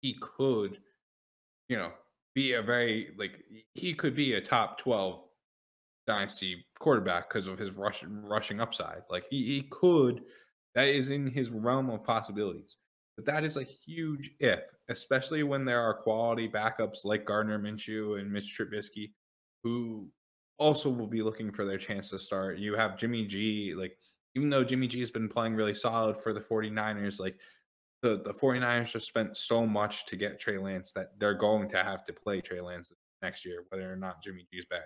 [0.00, 0.78] he could
[1.68, 1.92] you know
[2.34, 5.22] be a very like he could be a top 12
[6.06, 10.22] dynasty quarterback because of his rush, rushing upside like he, he could
[10.78, 12.76] that is in his realm of possibilities
[13.16, 18.20] but that is a huge if especially when there are quality backups like Gardner Minshew
[18.20, 19.10] and Mitch Trubisky
[19.62, 20.08] who
[20.58, 22.58] also will be looking for their chance to start.
[22.58, 23.96] You have Jimmy G, like
[24.34, 27.36] even though Jimmy G has been playing really solid for the 49ers, like
[28.02, 31.82] the, the 49ers just spent so much to get Trey Lance that they're going to
[31.82, 34.84] have to play Trey Lance next year, whether or not Jimmy G is better.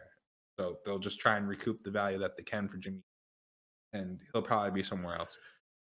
[0.59, 3.03] So they'll just try and recoup the value that they can for Jimmy,
[3.95, 5.37] and he'll probably be somewhere else.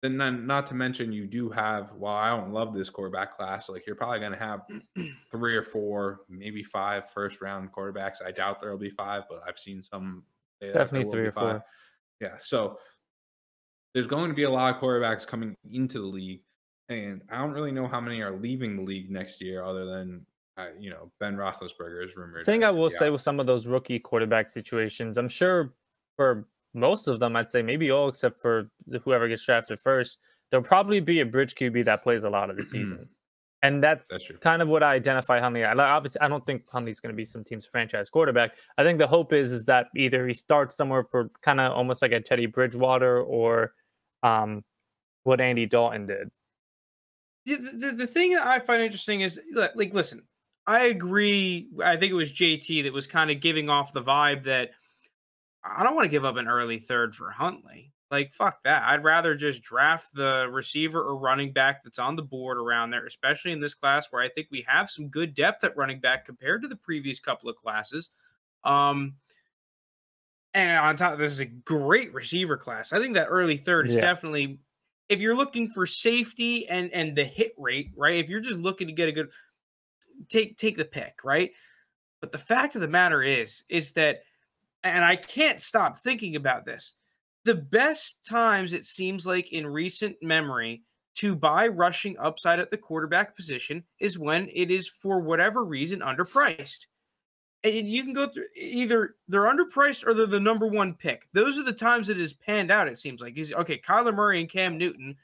[0.03, 1.93] Then, not to mention, you do have.
[1.93, 4.62] While I don't love this quarterback class, like you're probably going to have
[5.31, 8.17] three or four, maybe five first round quarterbacks.
[8.25, 10.25] I doubt there'll be five, but I've seen some.
[10.61, 11.43] Definitely three or five.
[11.43, 11.65] four.
[12.21, 12.79] Yeah, so
[13.95, 16.43] there's going to be a lot of quarterbacks coming into the league,
[16.88, 20.27] and I don't really know how many are leaving the league next year, other than
[20.57, 22.41] uh, you know Ben Roethlisberger is rumored.
[22.41, 23.12] The thing I will say out.
[23.12, 25.75] with some of those rookie quarterback situations, I'm sure
[26.17, 28.71] for most of them, I'd say maybe all except for
[29.05, 30.19] whoever gets drafted first,
[30.51, 33.09] there'll probably be a bridge QB that plays a lot of the season.
[33.65, 35.65] And that's, that's kind of what I identify Huntley.
[35.65, 38.57] I, obviously, I don't think Huntley's going to be some team's franchise quarterback.
[38.77, 42.03] I think the hope is is that either he starts somewhere for kind of almost
[42.03, 43.73] like a Teddy Bridgewater or
[44.25, 44.65] um,
[45.23, 46.31] what Andy Dalton did.
[47.47, 50.23] The, the, the thing that I find interesting is like, listen,
[50.67, 51.69] I agree.
[51.85, 54.71] I think it was JT that was kind of giving off the vibe that
[55.64, 57.92] I don't want to give up an early third for Huntley.
[58.11, 58.83] Like, fuck that.
[58.83, 63.07] I'd rather just draft the receiver or running back that's on the board around there,
[63.07, 66.27] especially in this class where I think we have some good depth at running back
[66.27, 68.11] compared to the previous couple of classes.
[68.64, 69.14] Um,
[70.53, 72.92] and on top, this is a great receiver class.
[72.92, 74.03] I think that early third is yeah.
[74.03, 74.59] definitely,
[75.09, 78.22] if you're looking for safety and and the hit rate, right?
[78.22, 79.31] If you're just looking to get a good,
[80.29, 81.53] take take the pick, right?
[82.20, 84.25] But the fact of the matter is, is that
[84.85, 86.95] and I can't stop thinking about this.
[87.45, 90.83] The best times it seems like in recent memory
[91.14, 96.01] to buy rushing upside at the quarterback position is when it is for whatever reason
[96.01, 96.87] underpriced.
[97.64, 101.29] And you can go through either they're underpriced or they're the number one pick.
[101.33, 102.88] Those are the times it has panned out.
[102.88, 103.79] It seems like okay.
[103.79, 105.16] Kyler Murray and Cam Newton,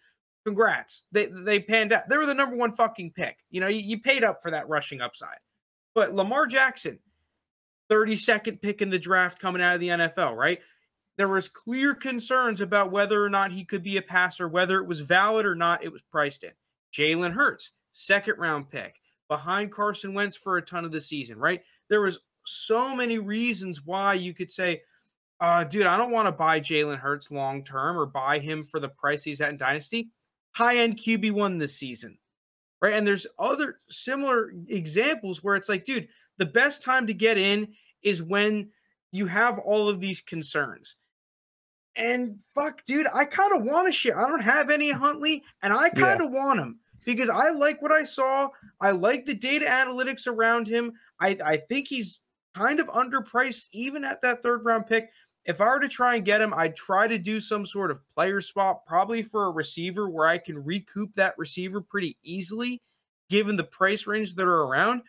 [0.45, 1.07] congrats.
[1.11, 2.09] They they panned out.
[2.09, 3.39] They were the number one fucking pick.
[3.51, 5.39] You know, you paid up for that rushing upside.
[5.97, 7.01] But Lamar Jackson,
[7.91, 10.61] 32nd pick in the draft coming out of the NFL, right?
[11.17, 14.87] There was clear concerns about whether or not he could be a passer, whether it
[14.87, 16.53] was valid or not, it was priced in.
[16.93, 21.63] Jalen Hurts, second round pick, behind Carson Wentz for a ton of the season, right?
[21.89, 24.83] There was so many reasons why you could say,
[25.41, 28.81] uh, dude, I don't want to buy Jalen Hurts long term or buy him for
[28.81, 30.11] the price he's at in Dynasty.
[30.53, 32.19] High end QB1 this season,
[32.81, 32.95] right?
[32.95, 37.75] And there's other similar examples where it's like, dude, the best time to get in
[38.03, 38.71] is when
[39.13, 40.97] you have all of these concerns.
[41.97, 44.15] And fuck, dude, I kind of want to shit.
[44.15, 46.39] I don't have any Huntley, and I kind of yeah.
[46.39, 48.49] want him because I like what I saw.
[48.81, 50.93] I like the data analytics around him.
[51.21, 52.21] I, I think he's
[52.55, 55.11] kind of underpriced even at that third round pick.
[55.45, 58.07] If I were to try and get him, I'd try to do some sort of
[58.15, 62.83] player swap, probably for a receiver where I can recoup that receiver pretty easily,
[63.31, 65.03] given the price range that are around.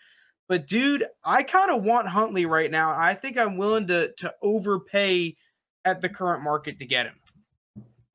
[0.49, 2.89] But dude, I kind of want Huntley right now.
[2.89, 5.37] I think I'm willing to to overpay
[5.85, 7.15] at the current market to get him.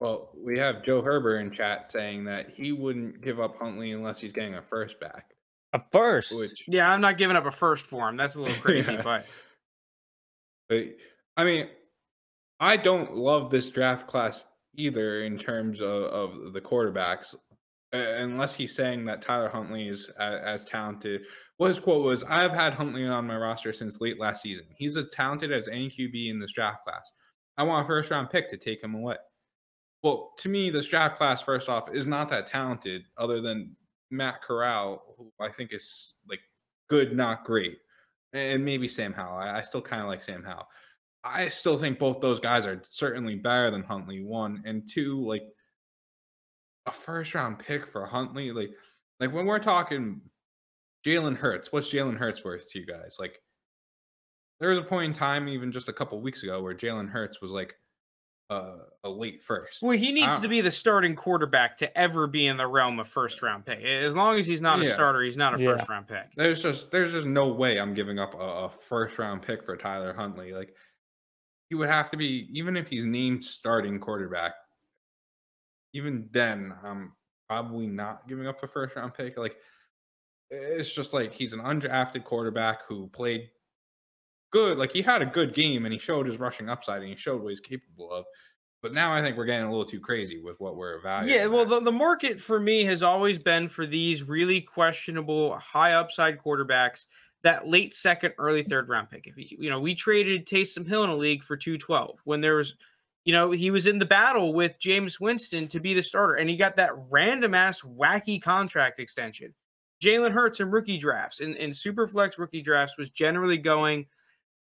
[0.01, 4.21] Well, we have Joe Herbert in chat saying that he wouldn't give up Huntley unless
[4.21, 5.31] he's getting a first back.
[5.73, 6.37] A first?
[6.37, 8.17] Which, yeah, I'm not giving up a first for him.
[8.17, 9.03] That's a little crazy, yeah.
[9.03, 9.27] but.
[10.69, 10.85] but
[11.37, 11.69] I mean,
[12.59, 14.45] I don't love this draft class
[14.77, 17.35] either in terms of, of the quarterbacks
[17.95, 21.23] Uh, unless he's saying that Tyler Huntley is as, as, talented.
[21.59, 24.67] Well, his quote was, "I've had Huntley on my roster since late last season.
[24.77, 27.13] He's as talented as any QB in this draft class.
[27.57, 29.17] I want a first round pick to take him away."
[30.03, 33.77] Well, to me, this draft class, first off, is not that talented, other than
[34.11, 36.41] Matt Corral, who I think is like
[36.89, 37.79] good, not great,
[38.33, 39.39] and maybe Sam Howell.
[39.39, 40.67] I, I still kind of like Sam Howell.
[41.23, 44.25] I still think both those guys are certainly better than Huntley.
[44.25, 45.45] One and two, like
[46.87, 48.53] a first round pick for Huntley.
[48.53, 48.71] Like,
[49.21, 50.21] like when we're talking
[51.07, 53.17] Jalen Hurts, what's Jalen Hurts worth to you guys?
[53.19, 53.41] Like,
[54.61, 57.41] there was a point in time, even just a couple weeks ago, where Jalen Hurts
[57.41, 57.75] was like
[58.51, 59.83] uh, a late first.
[59.83, 63.09] Well, he needs to be the starting quarterback to ever be in the realm of
[63.09, 63.83] first round pick.
[63.83, 64.91] As long as he's not yeah.
[64.91, 65.77] a starter, he's not a yeah.
[65.77, 66.35] first round pick.
[66.37, 69.77] There's just there's just no way I'm giving up a, a first round pick for
[69.77, 70.53] Tyler Huntley.
[70.53, 70.75] Like
[71.69, 74.53] he would have to be, even if he's named starting quarterback,
[75.95, 77.13] even then, I'm
[77.49, 79.39] probably not giving up a first round pick.
[79.39, 79.57] Like,
[80.51, 83.49] it's just like he's an undrafted quarterback who played
[84.53, 84.77] good.
[84.77, 87.43] Like, he had a good game and he showed his rushing upside and he showed
[87.43, 88.27] what he's capable of.
[88.83, 91.41] But now I think we're getting a little too crazy with what we're evaluating.
[91.41, 95.95] Yeah, well, the, the market for me has always been for these really questionable high
[95.95, 97.07] upside quarterbacks
[97.45, 99.27] that late second, early third round pick.
[99.27, 102.57] If you, you know, we traded Taysom Hill in a league for 212 when there
[102.57, 102.75] was,
[103.25, 106.49] you know, he was in the battle with Jameis Winston to be the starter, and
[106.49, 109.55] he got that random ass wacky contract extension.
[110.03, 114.07] Jalen Hurts in rookie drafts and in, in Superflex rookie drafts was generally going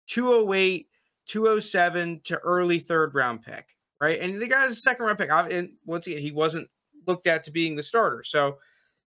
[0.07, 0.87] 208,
[1.27, 4.19] 207 to early third round pick, right?
[4.19, 5.29] And the guy's a second round pick.
[5.31, 6.69] And once again, he wasn't
[7.07, 8.23] looked at to being the starter.
[8.23, 8.57] So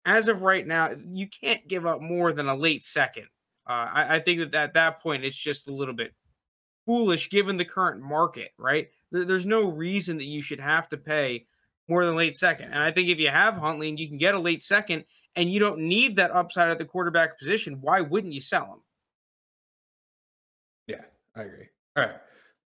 [0.05, 3.29] as of right now, you can't give up more than a late second.
[3.69, 6.15] Uh, I, I, think that at that point, it's just a little bit
[6.87, 8.89] foolish given the current market, right?
[9.11, 11.47] There, there's no reason that you should have to pay
[11.89, 12.73] more than late second.
[12.73, 15.05] And I think if you have Huntley and you can get a late second
[15.37, 18.81] and you don't need that upside at the quarterback position, why wouldn't you sell him?
[20.87, 21.03] Yeah,
[21.35, 21.69] I agree.
[21.97, 22.17] All right.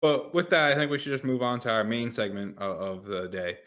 [0.03, 2.81] But with that, I think we should just move on to our main segment of,
[2.81, 3.59] of the day.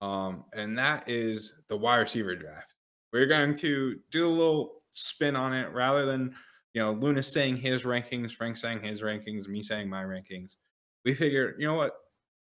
[0.00, 2.74] Um, and that is the wide receiver draft.
[3.12, 6.34] We're going to do a little spin on it rather than,
[6.74, 10.56] you know, Luna saying his rankings, Frank saying his rankings, me saying my rankings.
[11.04, 11.94] We figured, you know what?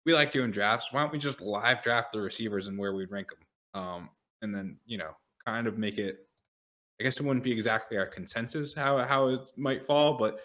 [0.08, 0.86] We like doing drafts.
[0.90, 3.82] Why don't we just live draft the receivers and where we'd rank them?
[3.82, 4.08] Um,
[4.40, 5.10] and then, you know,
[5.44, 6.26] kind of make it,
[6.98, 10.40] I guess it wouldn't be exactly our consensus how, how it might fall, but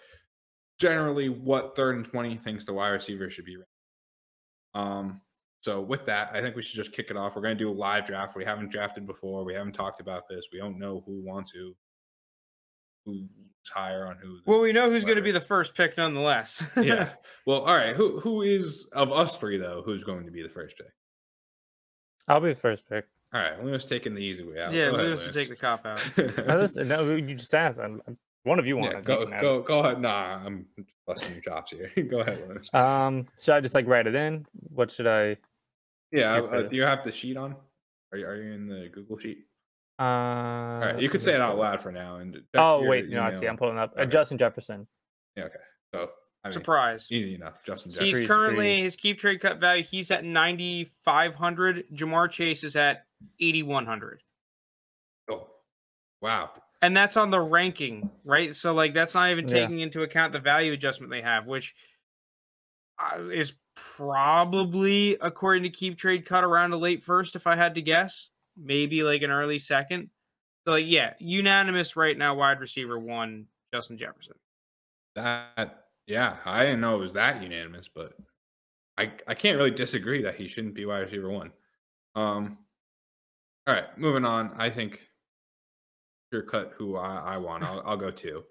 [0.82, 3.56] generally what third and 20 thinks the wide receiver should be.
[4.73, 5.21] Um,
[5.62, 7.34] so with that, I think we should just kick it off.
[7.34, 8.36] We're going to do a live draft.
[8.36, 9.45] We haven't drafted before.
[9.45, 10.47] We haven't talked about this.
[10.52, 11.73] We don't know who wants to,
[13.05, 13.27] who's
[13.71, 14.39] higher on who.
[14.45, 16.63] Well, we know who's going to be the first pick, nonetheless.
[16.77, 17.09] yeah.
[17.45, 17.93] Well, all right.
[17.93, 19.81] Who who is of us three though?
[19.85, 20.93] Who's going to be the first pick?
[22.27, 23.05] I'll be the first pick.
[23.33, 24.71] All right, Luna's taking the easy way out.
[24.71, 25.99] Yeah, Luna's to take the cop out.
[26.17, 27.79] no, no, you just asked.
[27.79, 28.01] I'm,
[28.43, 29.99] one of you want yeah, go go go ahead.
[29.99, 30.67] Nah, I'm
[31.07, 31.91] busting your chops here.
[32.09, 32.73] go ahead, Lunas.
[32.73, 34.45] Um, should I just like write it in?
[34.73, 35.37] What should I?
[36.11, 37.55] Yeah, uh, do you have the sheet on?
[38.11, 39.45] Are you, are you in the Google sheet?
[39.99, 42.17] Uh, All right, you could say it out loud for now.
[42.17, 43.47] And oh wait, no, I see.
[43.47, 44.03] I'm pulling up uh, okay.
[44.03, 44.88] uh, Justin Jefferson.
[45.36, 45.56] Yeah, okay.
[45.93, 46.10] So
[46.43, 47.63] I mean, surprise, easy enough.
[47.63, 48.19] Justin Jefferson.
[48.19, 49.84] He's currently his keep trade cut value.
[49.84, 51.86] He's at 9,500.
[51.93, 53.06] Ja'Marr Chase is at
[53.39, 54.23] 8,100.
[55.32, 55.47] Oh,
[56.21, 56.51] wow.
[56.82, 58.53] And that's on the ranking, right?
[58.53, 59.86] So like that's not even taking yeah.
[59.86, 61.73] into account the value adjustment they have, which
[62.99, 67.75] uh, is probably according to keep trade cut around a late first if I had
[67.75, 70.09] to guess, maybe like an early second.
[70.65, 74.35] So like yeah, unanimous right now wide receiver one Justin Jefferson.
[75.15, 78.13] That yeah, I didn't know it was that unanimous, but
[78.97, 81.51] I I can't really disagree that he shouldn't be wide receiver one.
[82.15, 82.57] Um
[83.65, 84.51] all right, moving on.
[84.57, 85.07] I think
[86.31, 87.63] clear cut who I, I want.
[87.63, 88.43] I'll, I'll go two.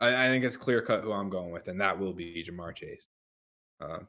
[0.00, 2.74] I, I, think it's clear cut who I'm going with, and that will be Ja'Marr
[2.74, 3.06] Chase.
[3.80, 4.00] Uh,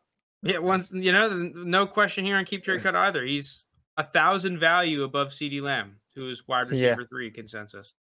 [0.41, 3.23] yeah, once you know, no question here on keep trade cut either.
[3.23, 3.63] He's
[3.99, 7.07] a thousand value above CeeDee Lamb, who is wide receiver yeah.
[7.09, 7.93] three consensus.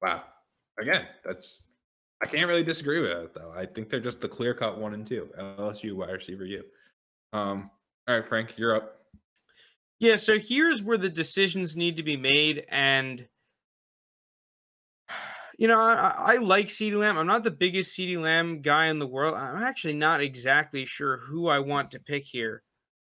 [0.00, 0.22] Wow.
[0.80, 1.64] Again, that's
[2.22, 3.52] I can't really disagree with that though.
[3.54, 5.28] I think they're just the clear cut one and two.
[5.38, 6.64] LSU wide receiver you.
[7.34, 7.70] Um,
[8.08, 8.94] all right, Frank, you're up.
[10.00, 13.26] Yeah, so here's where the decisions need to be made, and
[15.58, 17.18] you know, I, I like CeeDee Lamb.
[17.18, 19.34] I'm not the biggest CeeDee Lamb guy in the world.
[19.34, 22.62] I'm actually not exactly sure who I want to pick here.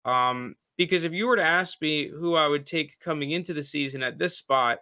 [0.03, 3.63] Um, because if you were to ask me who I would take coming into the
[3.63, 4.79] season at this spot,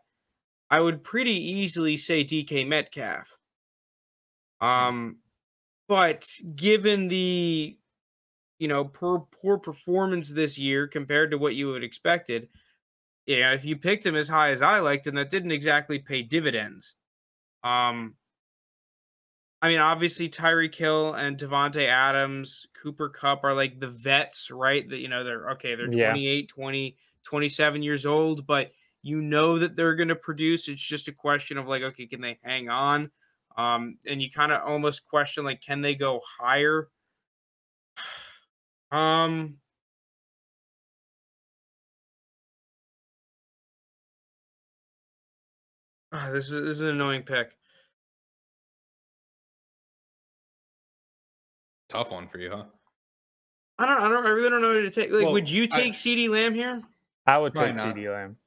[0.70, 3.38] I would pretty easily say DK Metcalf.
[4.62, 4.68] Hmm.
[4.68, 5.16] Um,
[5.88, 7.78] but given the
[8.60, 12.50] you know poor poor performance this year compared to what you would expected,
[13.26, 16.22] yeah, if you picked him as high as I liked, then that didn't exactly pay
[16.22, 16.96] dividends.
[17.64, 18.16] Um,
[19.62, 24.88] I mean, obviously Tyreek Hill and Davante Adams, Cooper Kupp are like the vets, right?
[24.88, 26.54] That you know they're okay, they're 28, yeah.
[26.54, 30.68] 20, 27 years old, but you know that they're going to produce.
[30.68, 33.12] It's just a question of like, okay, can they hang on?
[33.58, 36.90] Um, and you kind of almost question like, can they go higher?
[38.92, 39.58] Um,
[46.12, 47.58] Oh, this is this is an annoying pick.
[51.96, 52.64] Tough one for you, huh?
[53.78, 53.98] I don't.
[54.02, 54.26] I don't.
[54.26, 55.12] I really don't know who to take.
[55.12, 56.82] Like, well, would you take I, CeeDee Lamb here?
[57.28, 58.38] I would take CeeDee Lamb.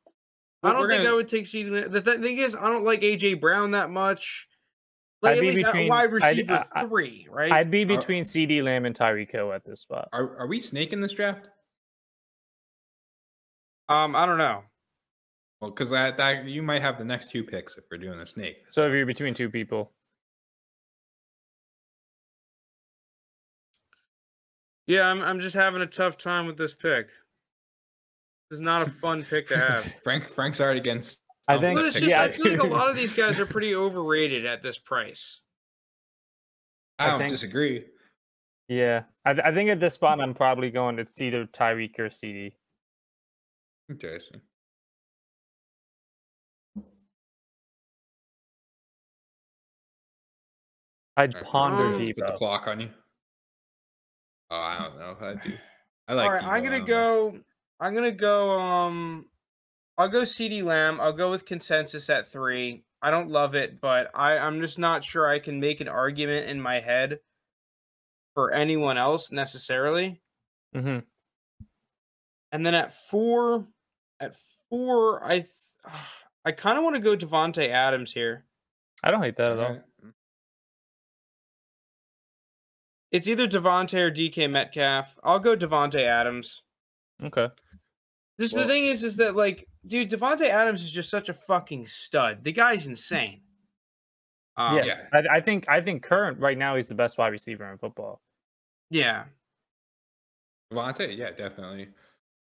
[0.62, 1.10] I don't think gonna...
[1.10, 1.92] I would take CeeDee Lamb.
[1.92, 4.46] The th- thing is, I don't like AJ Brown that much.
[5.20, 7.50] Like I'd at least between, wide receiver I'd, three, right?
[7.50, 10.08] I'd be between CeeDee Lamb and Tyreek Hill at this spot.
[10.12, 11.48] Are Are we snaking this draft?
[13.88, 14.62] Um, I don't know.
[15.60, 18.26] Well, because that, that you might have the next two picks if we're doing a
[18.26, 18.58] snake.
[18.68, 19.92] So if you're between two people.
[24.88, 27.08] Yeah, I'm I'm just having a tough time with this pick.
[28.50, 29.84] This is not a fun pick to have.
[30.02, 31.20] Frank Frank's already against.
[31.46, 31.78] I think.
[31.78, 34.78] Just, yeah, I feel like a lot of these guys are pretty overrated at this
[34.78, 35.40] price.
[36.98, 37.84] I, I don't think, disagree.
[38.68, 40.98] Yeah, I, I think at this spot I'm probably going.
[40.98, 42.52] It's either Tyreek or CeeDee.
[43.90, 44.40] Interesting.
[51.18, 52.16] I'd ponder Deebo.
[52.16, 52.88] Put the clock on you.
[54.50, 55.54] Oh, I don't know I do.
[56.08, 56.26] I like.
[56.26, 57.30] All right, I'm gonna go.
[57.30, 57.40] Know.
[57.80, 58.58] I'm gonna go.
[58.58, 59.26] Um,
[59.96, 61.00] I'll go CeeDee Lamb.
[61.00, 62.84] I'll go with consensus at three.
[63.02, 66.48] I don't love it, but I, I'm just not sure I can make an argument
[66.48, 67.20] in my head
[68.34, 70.20] for anyone else necessarily.
[70.74, 70.98] Mm-hmm.
[72.52, 73.66] And then at four,
[74.20, 74.34] at
[74.70, 75.48] four, I th-
[76.44, 78.44] I kind of want to go Davante Adams here.
[79.02, 79.78] I don't hate that at all.
[83.10, 85.18] It's either Davante or DK Metcalf.
[85.22, 86.62] I'll go Davante Adams.
[87.22, 87.48] Okay.
[88.38, 91.34] Just well, the thing is, is that like, dude, Davante Adams is just such a
[91.34, 92.44] fucking stud.
[92.44, 93.40] The guy's insane.
[94.56, 94.94] Um, yeah, yeah.
[95.12, 98.20] I, I, think I think current right now he's the best wide receiver in football.
[98.90, 99.24] Yeah.
[100.72, 101.88] Davante, yeah, definitely.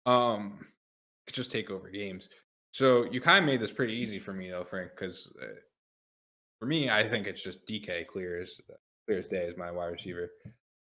[0.06, 0.60] Um,
[1.25, 2.30] could just take over games.
[2.71, 5.45] So you kind of made this pretty easy for me though, Frank, because uh,
[6.60, 8.56] for me, I think it's just DK clear as
[9.06, 10.30] clear as day as my wide receiver.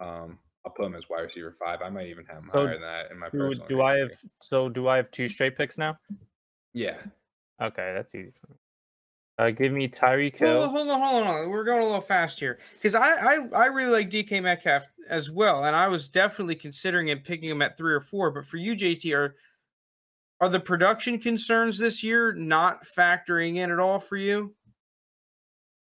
[0.03, 1.81] Um, I'll put him as wide receiver five.
[1.83, 4.13] I might even have him so higher than that in my do, do I have
[4.41, 5.99] so do I have two straight picks now?
[6.73, 6.97] Yeah.
[7.61, 8.57] Okay, that's easy for me.
[9.39, 10.69] Uh, give me Tyreek Hill.
[10.69, 11.51] Hold on, hold on, hold on.
[11.51, 15.31] We're going a little fast here because I, I I really like DK Metcalf as
[15.31, 18.31] well, and I was definitely considering and picking him at three or four.
[18.31, 19.35] But for you, JT, are
[20.41, 24.55] are the production concerns this year not factoring in at all for you?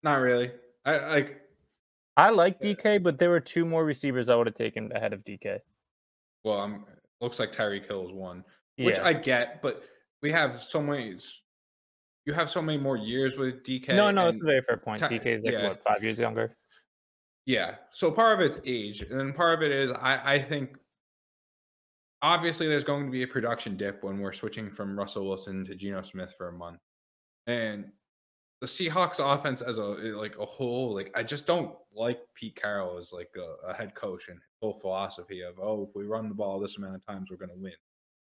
[0.03, 0.51] Not really.
[0.85, 1.41] I like.
[2.19, 5.23] I like DK, but there were two more receivers I would have taken ahead of
[5.23, 5.59] DK.
[6.43, 6.83] Well, I'm
[7.21, 8.43] looks like Tyreek Hill is one,
[8.77, 9.07] which yeah.
[9.07, 9.83] I get, but
[10.21, 11.17] we have so many
[12.25, 13.95] you have so many more years with DK.
[13.95, 15.01] No, no, it's a very fair point.
[15.01, 15.69] DK is like yeah.
[15.69, 16.55] what five years younger.
[17.45, 17.75] Yeah.
[17.91, 20.77] So part of it's age, and then part of it is I, I think
[22.21, 25.75] obviously there's going to be a production dip when we're switching from Russell Wilson to
[25.75, 26.79] Geno Smith for a month.
[27.47, 27.85] And
[28.61, 32.97] the Seahawks offense as a like a whole, like I just don't like Pete Carroll
[32.97, 36.35] as like a, a head coach and whole philosophy of oh if we run the
[36.35, 37.73] ball this amount of times we're gonna win.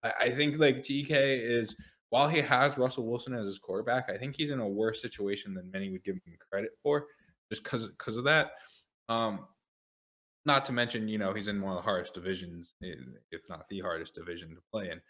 [0.03, 1.77] I, I think like DK is
[2.11, 5.55] while he has Russell Wilson as his quarterback, I think he's in a worse situation
[5.55, 7.07] than many would give him credit for,
[7.51, 8.53] just because because of that.
[9.09, 9.47] Um,
[10.45, 13.81] not to mention, you know, he's in one of the hardest divisions, if not the
[13.81, 15.01] hardest division to play in.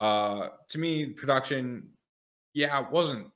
[0.00, 1.88] Uh, to me, production,
[2.54, 3.26] yeah, it wasn't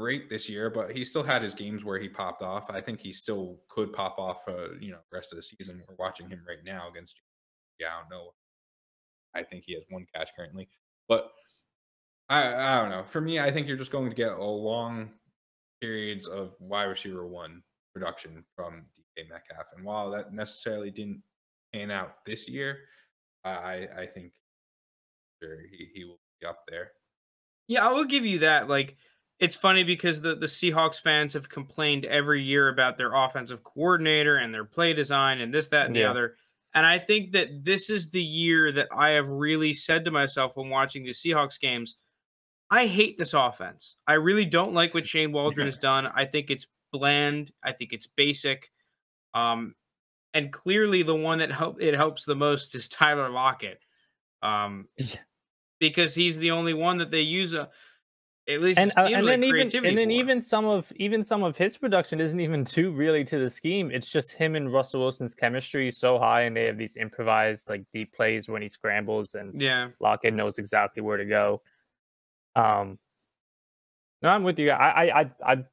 [0.00, 2.70] great this year, but he still had his games where he popped off.
[2.70, 5.82] I think he still could pop off, uh, you know, rest of the season.
[5.86, 7.20] We're watching him right now against,
[7.78, 8.30] yeah, I don't know.
[9.34, 10.70] I think he has one catch currently,
[11.06, 11.30] but
[12.30, 13.04] I I don't know.
[13.04, 15.10] For me, I think you're just going to get a long
[15.82, 21.22] periods of wide receiver one production from DK Metcalf, and while that necessarily didn't
[21.74, 22.78] pan out this year,
[23.44, 24.32] I I think
[25.42, 26.92] sure he he will be up there.
[27.68, 28.68] Yeah, I will give you that.
[28.68, 28.96] Like,
[29.40, 34.36] it's funny because the the Seahawks fans have complained every year about their offensive coordinator
[34.36, 36.04] and their play design and this, that, and yeah.
[36.04, 36.34] the other.
[36.72, 40.56] And I think that this is the year that I have really said to myself
[40.56, 41.96] when watching the Seahawks games
[42.70, 43.96] I hate this offense.
[44.06, 46.06] I really don't like what Shane Waldron has done.
[46.06, 47.50] I think it's bland.
[47.64, 48.70] I think it's basic.
[49.34, 49.74] Um,
[50.32, 53.80] and clearly the one that help it helps the most is Tyler Lockett.
[54.42, 54.86] Um,
[55.80, 57.70] because he's the only one that they use a
[58.48, 61.56] at least and, uh, and then even and then even some of even some of
[61.56, 63.90] his production isn't even too really to the scheme.
[63.90, 67.68] It's just him and Russell Wilson's chemistry is so high, and they have these improvised
[67.68, 71.62] like deep plays when he scrambles, and yeah, Lockett knows exactly where to go.
[72.56, 72.98] Um,
[74.22, 74.70] no, I'm with you.
[74.70, 75.64] I I I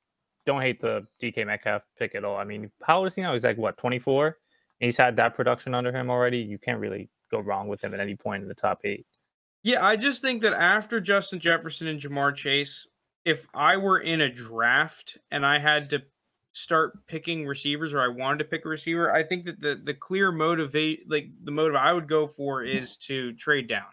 [0.45, 2.37] don't hate the DK Metcalf pick at all.
[2.37, 3.33] I mean, how old is he now?
[3.33, 4.37] He's like what 24.
[4.79, 6.37] He's had that production under him already.
[6.37, 9.05] You can't really go wrong with him at any point in the top eight.
[9.67, 12.87] Yeah, I just think that after Justin Jefferson and Ja'Marr Chase,
[13.25, 16.03] if I were in a draft and I had to
[16.53, 19.93] start picking receivers or I wanted to pick a receiver, I think that the the
[19.93, 23.89] clear motivate like the motive I would go for is to trade down.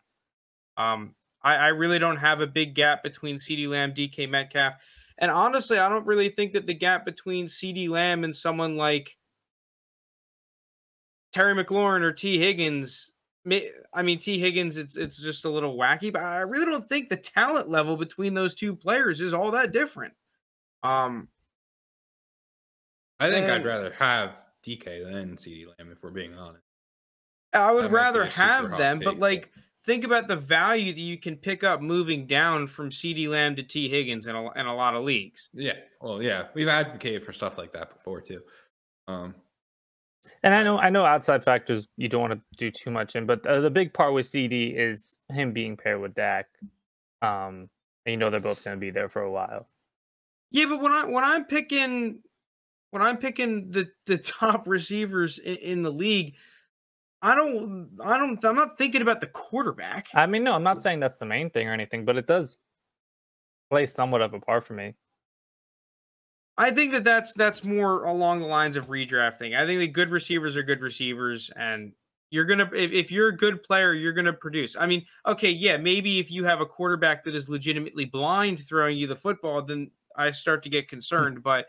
[0.77, 4.75] Um, I, I really don't have a big gap between CeeDee Lamb, DK Metcalf.
[5.18, 9.16] And honestly, I don't really think that the gap between CeeDee Lamb and someone like
[11.33, 13.11] Terry McLaurin or Tee Higgins.
[13.47, 17.09] I mean, Tee Higgins, it's it's just a little wacky, but I really don't think
[17.09, 20.14] the talent level between those two players is all that different.
[20.82, 21.28] Um,
[23.20, 26.64] I think and, I'd rather have DK than CeeDee Lamb, if we're being honest.
[27.53, 29.51] I would rather have them, take, but like
[29.84, 33.62] think about the value that you can pick up moving down from CeeDee Lamb to
[33.62, 35.51] Tee Higgins in a, in a lot of leagues.
[35.53, 35.74] Yeah.
[36.01, 36.47] Well, yeah.
[36.55, 38.40] We've advocated for stuff like that before too.
[39.07, 39.34] Um,
[40.45, 43.24] And I know, I know, outside factors you don't want to do too much in,
[43.24, 46.49] but uh, the big part with CeeDee is him being paired with Dak.
[47.22, 47.70] Um,
[48.05, 49.66] and you know they're both going to be there for a while.
[50.51, 52.20] Yeah, but when I when I'm picking
[52.90, 56.34] when I'm picking the the top receivers in, in the league,
[57.22, 60.05] I don't I don't I'm not thinking about the quarterback.
[60.14, 62.59] I mean, no, I'm not saying that's the main thing or anything, but it does
[63.70, 64.95] play somewhat of a part for me.
[66.57, 69.57] I think that that's that's more along the lines of redrafting.
[69.57, 71.93] I think that good receivers are good receivers, and
[72.31, 74.77] you're gonna if, if you're a good player, you're gonna produce.
[74.79, 78.97] I mean, okay, yeah, maybe if you have a quarterback that is legitimately blind throwing
[78.97, 81.43] you the football, then I start to get concerned.
[81.43, 81.67] but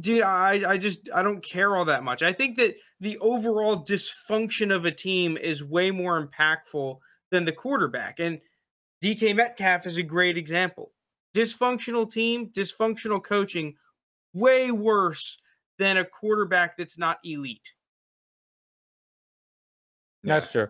[0.00, 2.22] dude, I I just I don't care all that much.
[2.22, 6.98] I think that the overall dysfunction of a team is way more impactful
[7.30, 8.40] than the quarterback, and
[9.04, 10.92] DK Metcalf is a great example
[11.34, 13.74] dysfunctional team, dysfunctional coaching,
[14.32, 15.38] way worse
[15.78, 17.72] than a quarterback that's not elite.
[20.24, 20.68] That's true.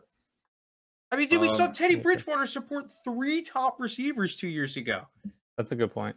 [1.11, 5.03] I mean, dude, we um, saw Teddy Bridgewater support three top receivers two years ago.
[5.57, 6.17] That's a good point.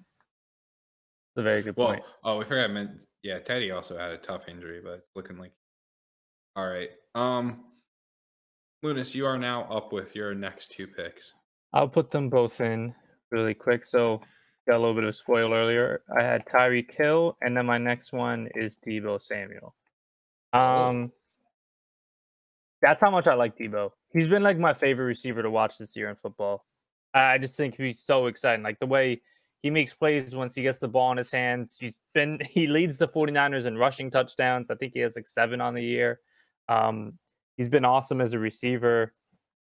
[1.36, 2.02] That's a very good point.
[2.24, 2.66] Well, oh, we forgot.
[2.66, 2.92] I meant
[3.24, 5.54] yeah, Teddy also had a tough injury, but it's looking like.
[6.58, 7.64] All right, um,
[8.84, 11.32] Lunas, you are now up with your next two picks.
[11.72, 12.94] I'll put them both in
[13.32, 13.86] really quick.
[13.86, 14.22] So
[14.68, 16.02] got a little bit of a spoil earlier.
[16.16, 19.76] I had Tyreek Hill, and then my next one is Deebo Samuel.
[20.54, 20.60] Oh.
[20.60, 21.12] Um,
[22.82, 23.92] that's how much I like Deebo.
[24.14, 26.66] He's been like my favorite receiver to watch this year in football.
[27.14, 28.64] I just think he's so exciting.
[28.64, 29.22] Like the way
[29.62, 31.78] he makes plays once he gets the ball in his hands.
[31.80, 34.70] He's been he leads the 49ers in rushing touchdowns.
[34.70, 36.20] I think he has like seven on the year.
[36.68, 37.14] Um,
[37.58, 39.14] he's been awesome as a receiver.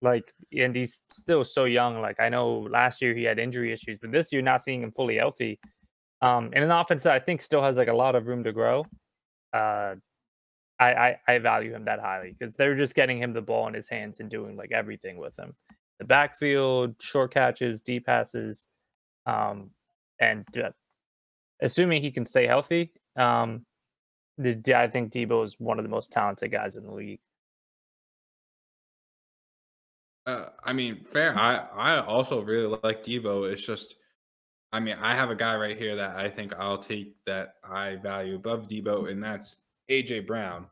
[0.01, 2.01] Like, and he's still so young.
[2.01, 4.91] Like, I know last year he had injury issues, but this year not seeing him
[4.91, 5.59] fully healthy.
[6.21, 8.51] Um, and an offense that I think still has like a lot of room to
[8.51, 8.85] grow.
[9.53, 9.95] Uh,
[10.79, 13.73] I, I, I value him that highly because they're just getting him the ball in
[13.73, 15.53] his hands and doing like everything with him.
[15.99, 18.67] The backfield, short catches, deep passes,
[19.25, 19.71] um,
[20.21, 20.69] and uh,
[21.61, 23.65] assuming he can stay healthy, um,
[24.37, 27.19] the, I think Deebo is one of the most talented guys in the league.
[30.29, 31.35] Uh, I mean, fair.
[31.35, 33.51] I I also really like Deebo.
[33.51, 33.95] It's just,
[34.71, 37.95] I mean, I have a guy right here that I think I'll take that I
[37.95, 39.57] value above Deebo, and that's
[39.89, 40.67] AJ Brown.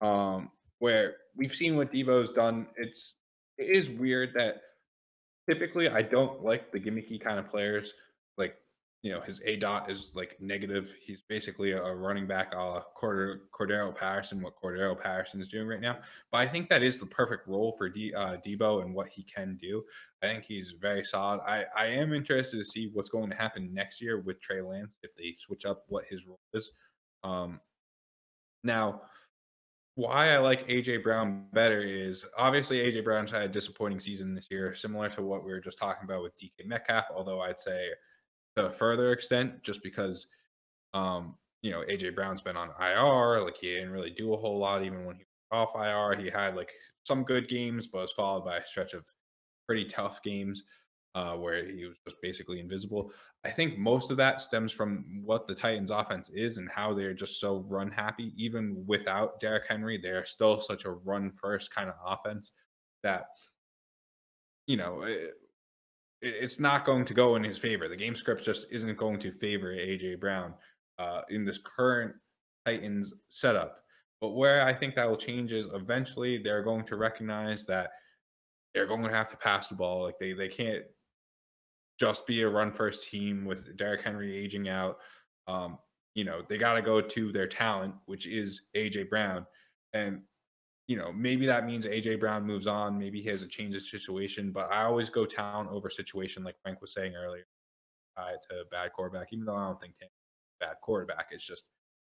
[0.00, 2.66] Um, where we've seen what Deebo's done.
[2.76, 3.14] It's
[3.58, 4.62] it is weird that
[5.48, 7.92] typically I don't like the gimmicky kind of players
[8.38, 8.56] like
[9.02, 10.94] you know his A dot is like negative.
[11.00, 15.80] He's basically a running back, a Corder, Cordarrelle Patterson, what Cordarrelle Patterson is doing right
[15.80, 15.98] now.
[16.32, 19.22] But I think that is the perfect role for D, uh, Deebo and what he
[19.22, 19.84] can do.
[20.22, 21.40] I think he's very solid.
[21.46, 24.98] I I am interested to see what's going to happen next year with Trey Lance
[25.02, 26.72] if they switch up what his role is.
[27.22, 27.60] Um,
[28.64, 29.02] now,
[29.94, 34.48] why I like AJ Brown better is obviously AJ Brown's had a disappointing season this
[34.50, 37.06] year, similar to what we were just talking about with DK Metcalf.
[37.14, 37.90] Although I'd say
[38.58, 40.26] to a further extent, just because
[40.94, 44.58] um, you know, AJ Brown's been on IR, like he didn't really do a whole
[44.58, 46.20] lot even when he was off IR.
[46.20, 46.72] He had like
[47.04, 49.04] some good games, but was followed by a stretch of
[49.66, 50.62] pretty tough games
[51.14, 53.10] uh, where he was just basically invisible.
[53.44, 57.14] I think most of that stems from what the Titans offense is and how they're
[57.14, 58.32] just so run happy.
[58.36, 62.52] Even without Derrick Henry, they're still such a run first kind of offense
[63.02, 63.26] that,
[64.66, 65.32] you know, it,
[66.20, 67.88] it's not going to go in his favor.
[67.88, 70.54] The game script just isn't going to favor AJ Brown
[70.98, 72.14] uh, in this current
[72.66, 73.84] Titans setup.
[74.20, 77.90] But where I think that will change is eventually they're going to recognize that
[78.74, 80.02] they're going to have to pass the ball.
[80.02, 80.84] Like they they can't
[82.00, 84.98] just be a run first team with Derrick Henry aging out.
[85.46, 85.78] Um,
[86.14, 89.46] you know, they got to go to their talent, which is AJ Brown.
[89.92, 90.22] And
[90.88, 92.98] you know, maybe that means AJ Brown moves on.
[92.98, 96.56] Maybe he has a change of situation, but I always go town over situation, like
[96.62, 97.46] Frank was saying earlier,
[98.16, 99.28] uh, to bad quarterback.
[99.32, 99.92] Even though I don't think
[100.58, 101.64] bad quarterback, it's just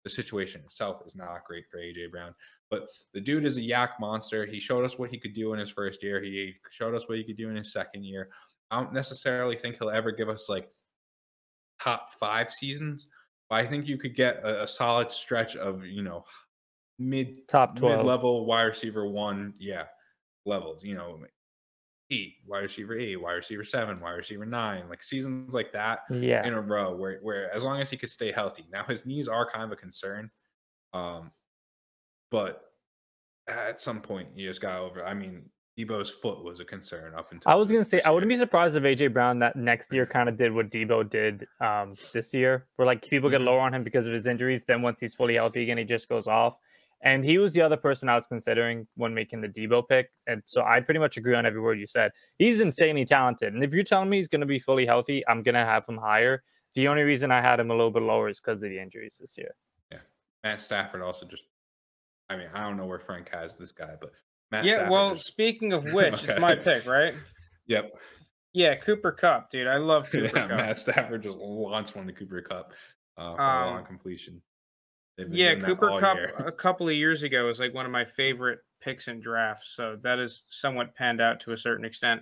[0.04, 2.36] the situation itself is not great for AJ Brown.
[2.70, 4.46] But the dude is a YAC monster.
[4.46, 6.22] He showed us what he could do in his first year.
[6.22, 8.30] He showed us what he could do in his second year.
[8.72, 10.68] I don't necessarily think he'll ever give us like
[11.82, 13.08] top five seasons,
[13.50, 16.26] but I think you could get a, a solid stretch of you know
[17.00, 19.86] mid top 12 mid level wide receiver one, yeah,
[20.46, 20.84] levels.
[20.84, 21.20] You know,
[22.12, 26.46] eight wide receiver eight, wide receiver seven, wide receiver nine, like seasons like that, yeah,
[26.46, 26.96] in a row.
[26.96, 28.66] Where where as long as he could stay healthy.
[28.72, 30.30] Now his knees are kind of a concern,
[30.94, 31.32] um,
[32.32, 32.62] but
[33.48, 35.06] at some point he just got over.
[35.06, 37.52] I mean, Deebo's foot was a concern up until.
[37.52, 40.30] I was gonna say I wouldn't be surprised if AJ Brown that next year kind
[40.30, 43.48] of did what Deebo did um, this year, where like people get mm-hmm.
[43.48, 44.64] lower on him because of his injuries.
[44.64, 46.58] Then once he's fully healthy again, he just goes off.
[47.02, 50.12] And he was the other person I was considering when making the Deebo pick.
[50.28, 52.12] And so I pretty much agree on every word you said.
[52.40, 53.54] He's insanely talented.
[53.54, 55.86] And if you're telling me he's going to be fully healthy, I'm going to have
[55.88, 56.42] him higher.
[56.74, 59.18] The only reason I had him a little bit lower is because of the injuries
[59.20, 59.56] this year.
[59.92, 60.00] Yeah.
[60.44, 61.44] Matt Stafford also just,
[62.30, 64.12] I mean, I don't know where Frank has this guy, but
[64.52, 64.74] Matt yeah.
[64.74, 66.34] Stafford well, just, speaking of which, okay.
[66.34, 67.14] it's my pick, right?
[67.68, 67.92] Yep.
[68.54, 69.68] Yeah, Cooper Kupp, dude.
[69.68, 70.58] I love Cooper yeah, Kupp.
[70.58, 72.74] Matt Stafford just launched one to Cooper Kupp
[73.18, 74.42] uh, for um, a long completion.
[75.18, 76.34] Yeah, Cooper Kupp year.
[76.38, 79.74] a couple of years ago was like one of my favorite picks in drafts.
[79.76, 82.22] So that is somewhat panned out to a certain extent.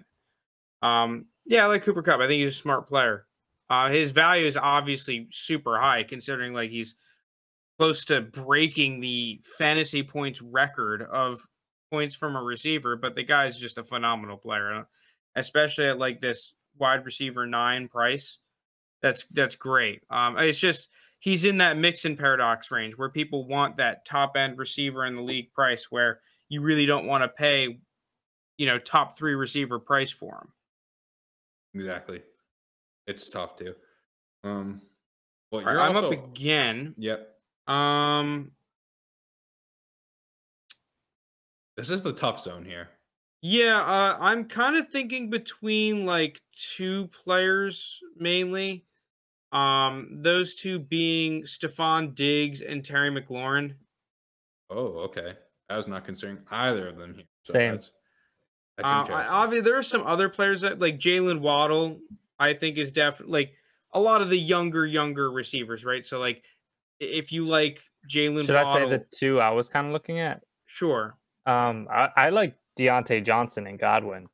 [0.81, 2.19] Um, yeah, I like Cooper Kupp.
[2.19, 3.25] I think he's a smart player.
[3.69, 6.95] Uh, his value is obviously super high considering like he's
[7.79, 11.39] close to breaking the fantasy points record of
[11.89, 14.85] points from a receiver, but the guy's just a phenomenal player,
[15.35, 18.37] especially at like this wide receiver nine price.
[19.01, 20.01] That's that's great.
[20.09, 20.89] Um, it's just
[21.23, 25.15] he's in that mix and paradox range where people want that top end receiver in
[25.15, 26.19] the league price where
[26.49, 27.79] you really don't want to pay,
[28.57, 31.79] you know, top three receiver price for him.
[31.79, 32.21] Exactly.
[33.07, 33.73] It's tough too.
[34.43, 34.81] Um,
[35.49, 36.11] well, you're right, I'm also...
[36.11, 36.93] up again.
[36.97, 37.29] Yep.
[37.67, 38.51] Um,
[41.77, 42.89] this is the tough zone here.
[43.41, 48.83] Yeah, uh, I'm kind of thinking between like two players mainly.
[49.53, 53.75] Um, those two being Stefon Diggs and Terry McLaurin.
[54.69, 55.33] Oh, okay.
[55.69, 57.23] I was not considering either of them here.
[57.43, 57.71] So Same.
[57.73, 57.91] That's,
[58.77, 61.99] that's uh, I, obviously, there are some other players that like Jaylen Waddle.
[62.39, 63.53] I think is definitely like
[63.93, 66.03] a lot of the younger, younger receivers, right?
[66.03, 66.43] So like,
[66.99, 67.79] if you like
[68.09, 70.41] Jaylen, should Waddle, I say the two I was kind of looking at?
[70.65, 71.15] Sure.
[71.45, 74.27] Um, I, I like Diontae Johnson and Godwin.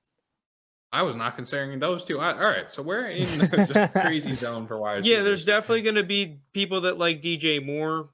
[0.92, 2.20] I was not considering those two.
[2.20, 5.06] I, all right, so we're in just crazy zone for wide.
[5.06, 8.10] Yeah, there's definitely going to be people that like DJ Moore,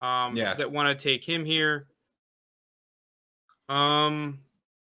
[0.00, 1.86] um, yeah, that want to take him here.
[3.68, 4.38] Um,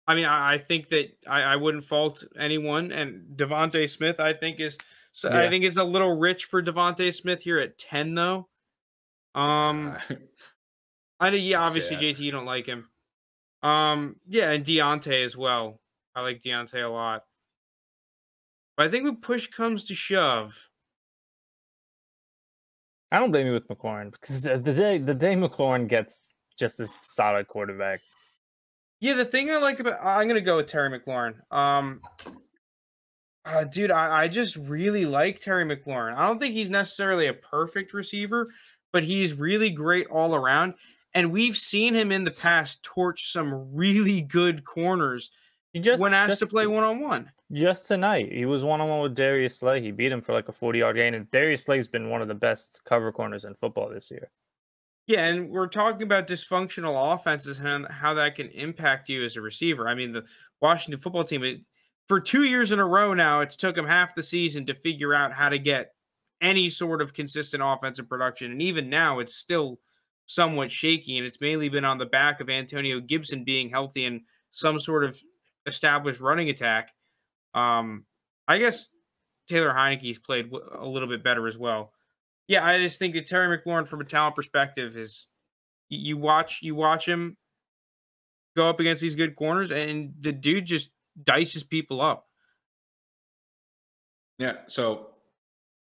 [0.05, 4.34] I mean, I, I think that I, I, wouldn't fault anyone, and DeVonta Smith, I
[4.34, 4.78] think is,
[5.11, 5.41] so yeah.
[5.41, 8.47] I think it's a little rich for DeVonta Smith here at ten, though.
[9.36, 9.95] Um,
[11.19, 12.89] I know, yeah, obviously JT, you don't like him.
[13.61, 15.80] Um, yeah, and Diontae as well.
[16.16, 17.24] I like Diontae a lot.
[18.78, 20.53] But I think when push comes to shove,
[23.11, 26.80] I don't blame you with McLaurin because the, the day the day McLaurin gets just
[26.80, 28.01] a solid quarterback.
[28.99, 31.36] Yeah, the thing I like about I'm gonna go with Terry McLaurin.
[31.51, 32.01] Um,
[33.45, 36.16] uh, dude, I, I just really like Terry McLaurin.
[36.16, 38.49] I don't think he's necessarily a perfect receiver,
[38.91, 40.74] but he's really great all around.
[41.14, 45.30] And we've seen him in the past torch some really good corners
[45.74, 47.32] he just when asked just, to play one on one.
[47.51, 49.82] Just tonight, he was one on one with Darius Slay.
[49.82, 52.28] He beat him for like a forty yard gain, and Darius Slay's been one of
[52.28, 54.30] the best cover corners in football this year.
[55.07, 59.41] Yeah, and we're talking about dysfunctional offenses and how that can impact you as a
[59.41, 59.88] receiver.
[59.88, 60.24] I mean, the
[60.61, 61.61] Washington football team, it,
[62.07, 65.13] for two years in a row now, it's took them half the season to figure
[65.13, 65.93] out how to get
[66.39, 69.80] any sort of consistent offensive production, and even now, it's still
[70.26, 74.21] somewhat shaky, and it's mainly been on the back of Antonio Gibson being healthy and
[74.51, 75.19] some sort of
[75.66, 76.91] established running attack.
[77.53, 78.05] Um,
[78.47, 78.88] I guess
[79.49, 81.91] Taylor Heinicke's played a little bit better as well.
[82.47, 85.28] Yeah, I just think that Terry McLaurin, from a talent perspective, is
[85.89, 87.38] you watch you watch him
[88.55, 90.89] go up against these good corners, and the dude just
[91.22, 92.28] dices people up.
[94.39, 95.11] Yeah, so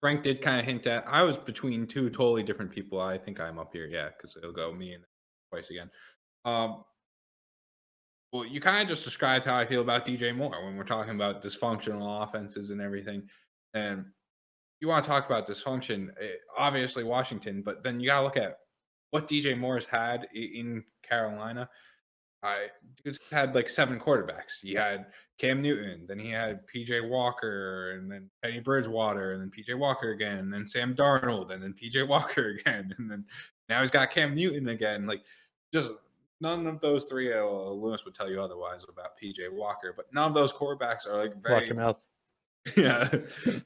[0.02, 3.00] Frank did kind of hint at I was between two totally different people.
[3.00, 5.04] I think I'm up here, yeah, because it'll go me and
[5.50, 5.90] twice again.
[6.44, 6.84] Um,
[8.34, 11.14] well, you kind of just described how I feel about DJ Moore when we're talking
[11.14, 13.30] about dysfunctional offenses and everything.
[13.76, 14.06] And
[14.82, 18.38] you want to talk about dysfunction, eh, obviously Washington, but then you got to look
[18.38, 18.56] at
[19.12, 21.70] what DJ Moore's had in Carolina.
[22.42, 22.70] I
[23.32, 24.60] had like seven quarterbacks.
[24.64, 25.06] He had
[25.38, 30.10] Cam Newton, then he had PJ Walker, and then Teddy Bridgewater, and then PJ Walker
[30.10, 33.26] again, and then Sam Darnold, and then PJ Walker again, and then
[33.70, 35.06] now he's got Cam Newton again.
[35.06, 35.22] Like
[35.72, 35.92] just
[36.44, 40.28] none of those three, uh, Lewis would tell you otherwise about PJ Walker, but none
[40.28, 41.62] of those quarterbacks are like very.
[41.62, 42.04] Watch your mouth.
[42.78, 43.10] Yeah,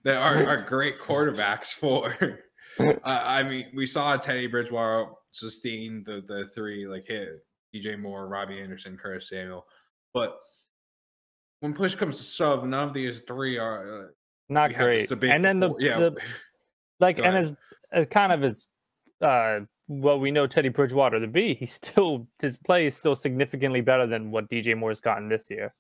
[0.04, 2.16] they are, are great quarterbacks for.
[2.80, 8.28] uh, I mean, we saw Teddy Bridgewater sustain the the three like hit DJ Moore,
[8.28, 9.68] Robbie Anderson, Curtis Samuel,
[10.16, 10.40] but
[11.60, 14.08] when push comes to shove, none of these three are uh,
[14.50, 15.12] not great.
[15.12, 16.00] And then the, yeah.
[16.00, 16.18] the
[17.00, 17.54] like, and as,
[17.92, 18.66] as kind of as
[19.22, 23.82] uh what we know Teddy Bridgewater to be, he's still his play is still significantly
[23.82, 25.74] better than what DJ Moore's gotten this year.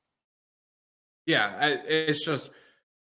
[1.25, 2.49] Yeah, it's just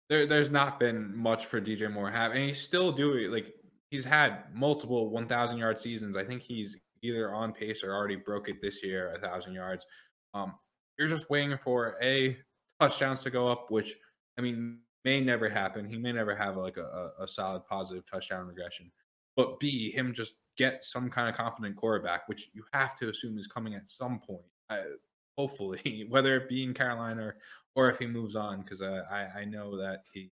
[0.08, 0.26] there.
[0.26, 3.54] There's not been much for DJ Moore have, and he's still doing like
[3.90, 6.16] he's had multiple 1,000 yard seasons.
[6.16, 9.84] I think he's either on pace or already broke it this year, a thousand yards.
[10.32, 10.54] Um,
[10.98, 12.38] you're just waiting for a
[12.80, 13.94] touchdowns to go up, which
[14.38, 15.88] I mean may never happen.
[15.88, 18.90] He may never have like a, a solid positive touchdown regression.
[19.36, 23.38] But B, him just get some kind of confident quarterback, which you have to assume
[23.38, 24.44] is coming at some point.
[24.70, 24.96] Uh,
[25.36, 27.36] hopefully, whether it be in Carolina or,
[27.74, 30.30] or if he moves on, because uh, I I know that he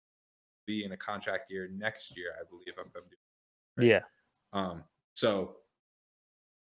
[0.65, 2.73] be in a contract year next year, I believe.
[2.79, 3.03] I'm, I'm
[3.77, 3.87] right?
[3.87, 4.01] Yeah.
[4.53, 4.83] Um.
[5.13, 5.57] So,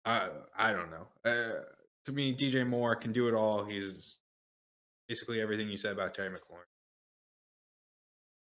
[0.04, 1.06] I I don't know.
[1.24, 1.64] Uh,
[2.04, 3.64] to me, DJ Moore can do it all.
[3.64, 4.16] He's
[5.08, 6.68] basically everything you said about Terry McLaurin.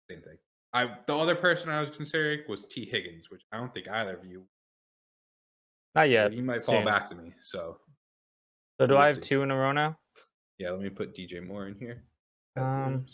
[0.10, 0.38] Same thing.
[0.74, 4.16] I the other person I was considering was Tee Higgins, which I don't think either
[4.16, 4.44] of you.
[5.96, 6.32] Not yet.
[6.32, 7.34] So he might fall back to me.
[7.44, 7.78] So.
[8.80, 9.22] So do we'll I have see.
[9.22, 9.98] two in a row now?
[10.58, 10.72] Yeah.
[10.72, 12.04] Let me put DJ Moore in here.
[12.58, 13.06] Um.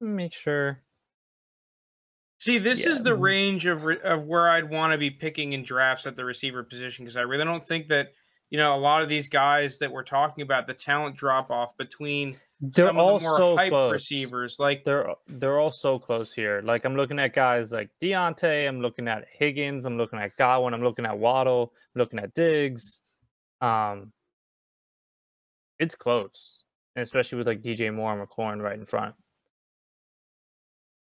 [0.00, 0.82] Make sure.
[2.38, 2.90] See, this yeah.
[2.90, 6.16] is the range of re- of where I'd want to be picking in drafts at
[6.16, 8.08] the receiver position because I really don't think that
[8.54, 11.76] you know a lot of these guys that we're talking about the talent drop off
[11.76, 13.90] between they're some all of the more so hyped close.
[13.92, 16.62] receivers like they're they're all so close here.
[16.64, 20.72] Like I'm looking at guys like Diontae, I'm looking at Higgins, I'm looking at Godwin,
[20.72, 23.00] I'm looking at Waddle, I'm looking at Diggs.
[23.60, 24.12] Um,
[25.80, 26.62] it's close,
[26.94, 29.16] and especially with like DJ Moore and McLaurin right in front.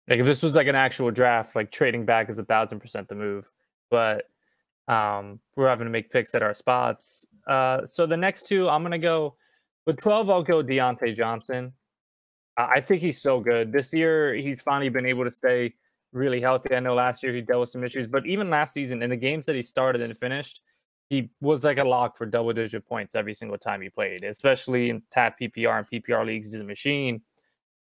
[0.06, 3.08] Like if this was like an actual draft, like trading back is a thousand percent
[3.08, 3.50] the move.
[3.90, 4.26] But
[4.88, 7.26] um, we're having to make picks at our spots.
[7.48, 9.36] Uh, so the next two, I'm gonna go
[9.86, 10.30] with 12.
[10.30, 11.72] I'll go Diontae Johnson.
[12.56, 14.34] I think he's so good this year.
[14.34, 15.74] He's finally been able to stay
[16.12, 16.74] really healthy.
[16.74, 19.16] I know last year he dealt with some issues, but even last season in the
[19.16, 20.60] games that he started and finished,
[21.08, 24.90] he was like a lock for double digit points every single time he played, especially
[24.90, 26.52] in half PPR and PPR leagues.
[26.52, 27.22] He's a machine.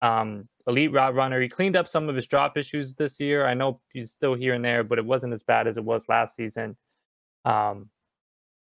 [0.02, 1.42] Um, elite route runner.
[1.42, 3.46] He cleaned up some of his drop issues this year.
[3.48, 6.08] I know he's still here and there, but it wasn't as bad as it was
[6.08, 6.78] last season.
[7.46, 7.90] Um,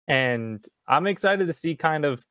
[0.08, 2.24] and I'm excited to see kind of,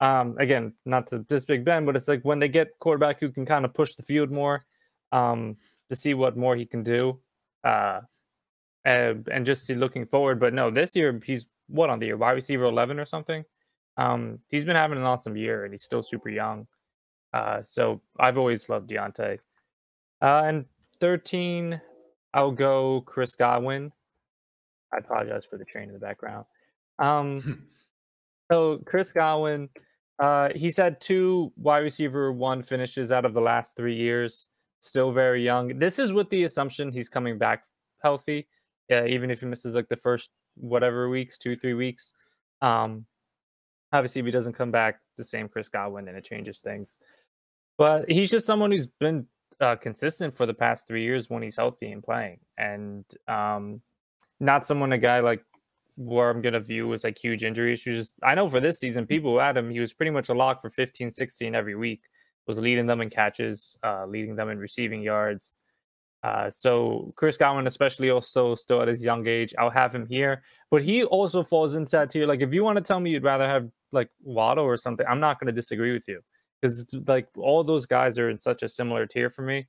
[0.00, 3.30] um, again, not to this Big Ben, but it's like when they get quarterback who
[3.30, 4.64] can kind of push the field more,
[5.12, 5.56] um,
[5.88, 7.20] to see what more he can do,
[7.64, 8.00] uh,
[8.84, 10.40] and, and just see looking forward.
[10.40, 13.44] But no, this year he's what on the year wide receiver 11 or something.
[13.96, 16.66] Um, he's been having an awesome year, and he's still super young.
[17.32, 19.38] Uh, so I've always loved Diontae.
[20.20, 20.64] Uh, and
[21.00, 21.80] 13,
[22.34, 23.92] I'll go Chris Godwin.
[24.92, 26.44] I apologize for the train in the background.
[27.02, 27.64] Um,
[28.50, 29.68] so Chris Godwin,
[30.18, 34.46] uh, he's had two wide receiver one finishes out of the last three years.
[34.80, 35.78] Still very young.
[35.78, 37.64] This is with the assumption he's coming back
[38.02, 38.48] healthy,
[38.90, 42.12] even if he misses like the first whatever weeks, two three weeks.
[42.60, 43.06] Um,
[43.92, 46.98] obviously, if he doesn't come back the same Chris Godwin, then it changes things.
[47.78, 49.26] But he's just someone who's been
[49.60, 53.80] uh, consistent for the past three years when he's healthy and playing, and um,
[54.40, 55.44] not someone a guy like
[55.96, 58.12] where I'm gonna view as like huge injury issues.
[58.22, 60.60] I know for this season, people who had him, he was pretty much a lock
[60.60, 62.02] for 15, 16 every week.
[62.46, 65.56] Was leading them in catches, uh, leading them in receiving yards.
[66.22, 70.42] Uh, so Chris Godwin, especially also still at his young age, I'll have him here.
[70.70, 72.26] But he also falls into that tier.
[72.26, 75.20] Like if you want to tell me you'd rather have like Waddle or something, I'm
[75.20, 76.20] not going to disagree with you
[76.60, 79.66] because like all those guys are in such a similar tier for me.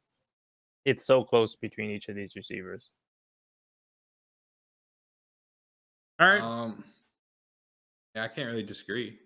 [0.86, 2.90] It's so close between each of these receivers.
[6.20, 6.42] All right.
[6.42, 6.84] Um,
[8.16, 9.18] yeah, I can't really disagree.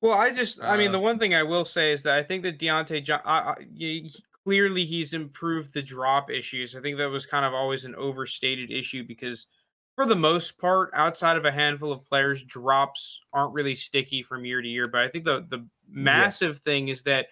[0.00, 2.22] Well, I just, I mean, the uh one thing I will say is that I
[2.22, 4.10] think that Diontae John, I, I, he,
[4.44, 6.74] clearly he's improved the drop issues.
[6.74, 9.46] I think that was kind of always an overstated issue because
[9.94, 14.44] for the most part, outside of a handful of players, drops aren't really sticky from
[14.44, 14.86] year to year.
[14.86, 16.72] But I think the the massive yeah.
[16.72, 17.26] thing is that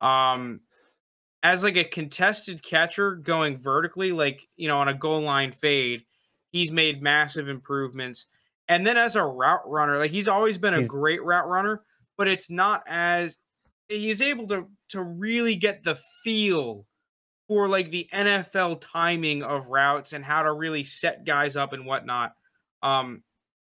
[0.00, 0.60] um
[1.42, 6.04] as like a contested catcher going vertically, like you know, on a goal line fade,
[6.50, 8.26] he's made massive improvements.
[8.68, 10.90] And then as a route runner, like he's always been a he's...
[10.90, 11.82] great route runner,
[12.16, 13.38] but it's not as
[13.88, 16.86] he's able to to really get the feel
[17.46, 21.86] for like the NFL timing of routes and how to really set guys up and
[21.86, 22.34] whatnot.
[22.82, 23.22] Um,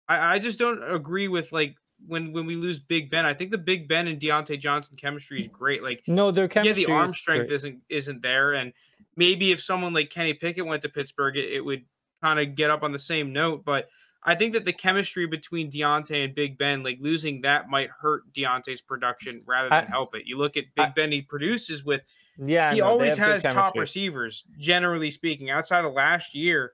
[0.08, 1.76] I, I just don't agree with like
[2.06, 3.26] when when we lose Big Ben.
[3.26, 5.82] I think the Big Ben and Diontae Johnson chemistry is great.
[5.82, 6.82] Like no, their chemistry.
[6.82, 7.56] Yeah, the arm strength great.
[7.56, 8.74] isn't isn't there, and
[9.16, 11.86] maybe if someone like Kenny Pickett went to Pittsburgh, it, it would
[12.22, 13.64] kind of get up on the same note.
[13.66, 13.90] But
[14.24, 18.32] I think that the chemistry between Diontae and Big Ben, like losing that, might hurt
[18.34, 20.24] Diontae's production rather than I, help it.
[20.26, 22.02] You look at Big I, Ben; he produces with
[22.38, 26.74] yeah, he no, always has top receivers, generally speaking, outside of last year.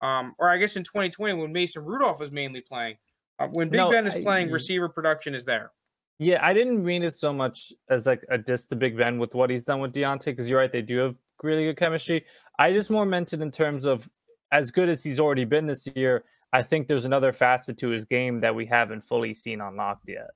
[0.00, 2.96] Um, or I guess in 2020 when Mason Rudolph was mainly playing.
[3.38, 5.72] Uh, when Big no, Ben is playing, receiver production is there.
[6.18, 9.34] Yeah, I didn't mean it so much as like a diss to Big Ben with
[9.34, 12.24] what he's done with Diontae, because you're right, they do have really good chemistry.
[12.58, 14.08] I just more meant it in terms of
[14.54, 16.24] as good as he's already been this year.
[16.52, 20.30] I think there's another facet to his game that we haven't fully seen unlocked yet.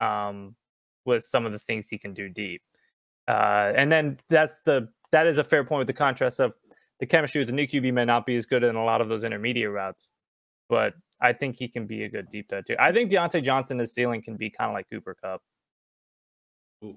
[0.00, 0.56] Um,
[1.04, 2.62] with some of the things he can do deep.
[3.28, 6.52] Uh, and then that's the that is a fair point with the contrast of
[7.00, 9.08] the chemistry with the new QB may not be as good in a lot of
[9.08, 10.12] those intermediate routes,
[10.68, 12.76] but I think he can be a good deep threat too.
[12.78, 15.42] I think Diontae Johnson, his ceiling can be kind of like Cooper Kupp.
[16.84, 16.96] Ooh.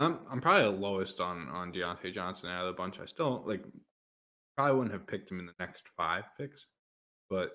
[0.00, 2.98] I'm I'm probably the lowest on on Diontae Johnson out of the bunch.
[3.00, 3.64] I still like
[4.56, 6.66] probably wouldn't have picked him in the next five picks,
[7.28, 7.52] but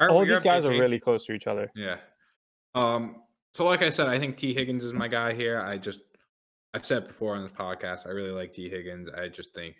[0.00, 1.70] all these guys are really close to each other.
[1.74, 1.96] Yeah.
[2.74, 3.22] Um.
[3.54, 5.60] So, like I said, I think Tee Higgins is my guy here.
[5.60, 6.00] I just
[6.72, 9.08] I've said before on this podcast, I really like Tee Higgins.
[9.16, 9.76] I just think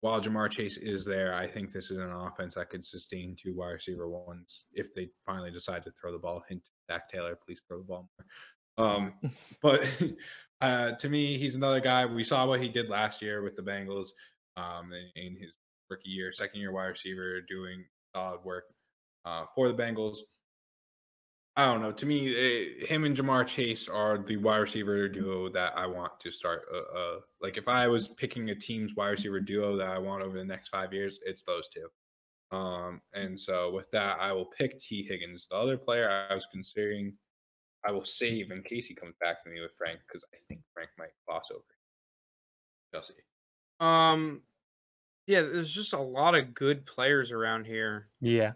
[0.00, 3.54] while Ja'Marr Chase is there, I think this is an offense that could sustain two
[3.54, 6.42] wide receiver ones if they finally decide to throw the ball.
[6.48, 8.86] Hint, Zac Taylor, please throw the ball more.
[8.86, 9.14] Um,
[9.62, 9.84] but
[10.60, 12.04] uh, to me, he's another guy.
[12.04, 14.08] We saw what he did last year with the Bengals
[14.56, 15.52] um, in, in his
[15.92, 17.84] rookie year, second year wide receiver, doing
[18.14, 18.64] solid work
[19.24, 20.16] uh, for the Bengals.
[21.54, 21.92] I don't know.
[21.92, 25.86] To me, it, eh, him and Ja'Marr Chase are the wide receiver duo that I
[25.86, 26.62] want to start.
[26.72, 30.22] Uh, uh, like if I was picking a team's wide receiver duo that I want
[30.22, 32.56] over the next five years, it's those two.
[32.56, 35.48] Um, and so with that, I will pick Tee Higgins.
[35.50, 37.14] The other player I was considering,
[37.84, 40.60] I will save in case he comes back to me with Frank because I think
[40.72, 41.64] Frank might gloss over.
[42.94, 43.14] Chelsea.
[43.80, 44.42] Um,
[45.26, 48.08] yeah, there's just a lot of good players around here.
[48.20, 48.52] Yeah,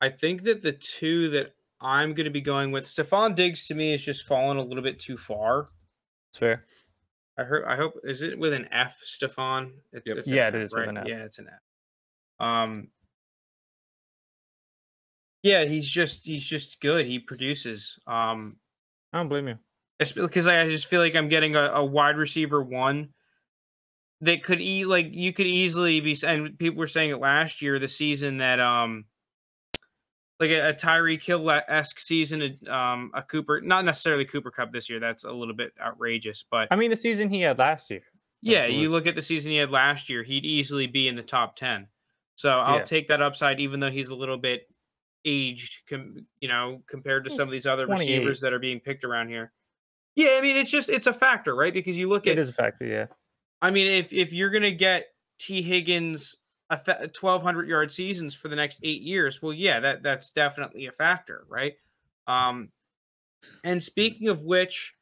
[0.00, 3.66] I think that the two that I'm going to be going with Stefon Diggs.
[3.66, 5.68] To me, is just fallen a little bit too far.
[6.30, 6.64] It's fair.
[7.38, 7.64] I heard.
[7.66, 9.72] I hope is it with an F, Stefon?
[9.92, 10.18] It's, yep.
[10.18, 10.86] it's yeah, it is right?
[10.86, 11.04] with an F.
[11.06, 12.46] Yeah, it's an F.
[12.46, 12.88] Um.
[15.42, 17.06] Yeah, he's just he's just good.
[17.06, 17.98] He produces.
[18.06, 18.56] Um,
[19.12, 19.58] I don't blame you.
[19.98, 23.10] Especially because I just feel like I'm getting a, a wide receiver one
[24.22, 27.78] that could e like you could easily be and people were saying it last year,
[27.78, 29.04] the season that um
[30.38, 34.88] like a, a Tyreek Hill esque season, um, a Cooper, not necessarily Cooper Kupp this
[34.88, 34.98] year.
[34.98, 38.02] That's a little bit outrageous, but I mean the season he had last year.
[38.42, 38.74] Yeah, was...
[38.74, 41.56] you look at the season he had last year, he'd easily be in the top
[41.56, 41.88] ten.
[42.36, 42.84] So I'll yeah.
[42.84, 44.62] take that upside, even though he's a little bit
[45.26, 48.80] aged, com- you know, compared to he's some of these other receivers that are being
[48.80, 49.52] picked around here.
[50.16, 51.72] Yeah, I mean it's just it's a factor, right?
[51.72, 53.06] Because you look at it is a factor, yeah.
[53.62, 55.06] I mean, if if you're gonna get
[55.38, 56.36] Tee Higgins
[56.70, 60.86] a th- 1200 yard seasons for the next eight years well yeah that that's definitely
[60.86, 61.74] a factor right
[62.26, 62.70] um
[63.64, 64.94] and speaking of which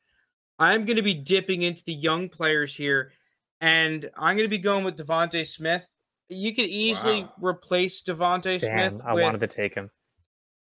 [0.58, 3.12] i'm going to be dipping into the young players here
[3.60, 5.86] and i'm going to be going with devonta smith
[6.30, 7.32] you could easily wow.
[7.40, 9.90] replace devonta smith i with, wanted to take him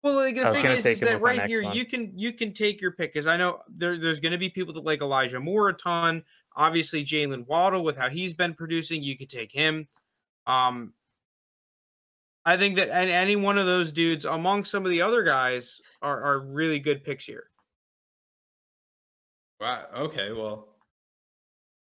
[0.04, 1.76] well the thing is, is that right here one.
[1.76, 4.48] you can you can take your pick because i know there, there's going to be
[4.48, 6.22] people that like elijah moore a ton
[6.56, 9.88] obviously Jalen waddle with how he's been producing you could take him
[10.46, 10.94] um,
[12.44, 16.20] I think that any one of those dudes among some of the other guys are,
[16.22, 17.44] are really good picks here.
[19.60, 19.84] Wow.
[19.96, 20.32] Okay.
[20.32, 20.68] Well,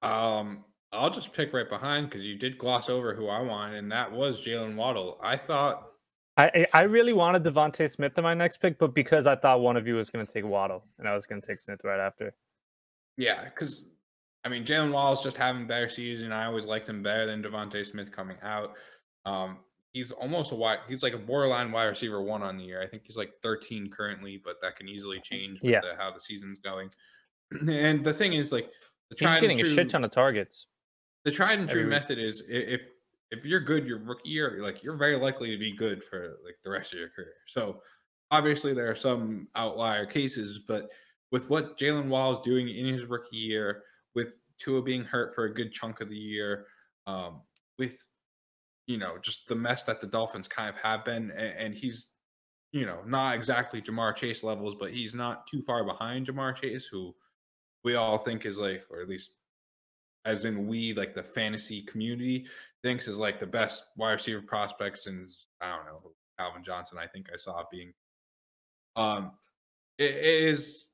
[0.04, 3.92] um, I'll just pick right behind because you did gloss over who I want, and
[3.92, 5.18] that was Jaylen Waddle.
[5.22, 5.88] I thought.
[6.38, 9.78] I I really wanted DeVonta Smith in my next pick, but because I thought one
[9.78, 12.00] of you was going to take Waddle, and I was going to take Smith right
[12.00, 12.36] after.
[13.18, 13.86] Yeah, because
[14.44, 16.32] I mean, Jaylen Waddle's just having a better season.
[16.32, 18.74] I always liked him better than DeVonta Smith coming out.
[19.26, 19.58] Um,
[19.94, 20.80] he's almost a wide.
[20.88, 22.82] He's like a borderline wide receiver one on the year.
[22.82, 25.82] I think he's like 13 currently, but that can easily change with yeah.
[25.82, 26.90] the, how the season's going.
[27.68, 28.70] And the thing is, like,
[29.10, 30.68] the he's getting true, a shit ton of targets.
[31.26, 32.82] The tried and true method is if
[33.30, 36.56] if you're good your rookie year, like you're very likely to be good for like
[36.64, 37.34] the rest of your career.
[37.48, 37.82] So
[38.30, 40.90] obviously there are some outlier cases, but
[41.32, 43.84] with what Jaylen Waddle is doing in his rookie year,
[44.16, 46.68] with Tua being hurt for a good chunk of the year,
[47.08, 47.42] um,
[47.78, 48.06] with
[48.88, 52.08] you know just the mess that the Dolphins kind of have been, and, and he's
[52.72, 56.86] you know not exactly Ja'Marr Chase levels, but he's not too far behind Ja'Marr Chase,
[56.86, 57.16] who
[57.84, 59.32] we all think is like, or at least
[60.26, 62.46] as in we like the fantasy community
[62.84, 67.08] thinks is like the best wide receiver prospects since I don't know Calvin Johnson I
[67.08, 67.94] think I saw being
[68.96, 69.32] um
[69.98, 70.88] it is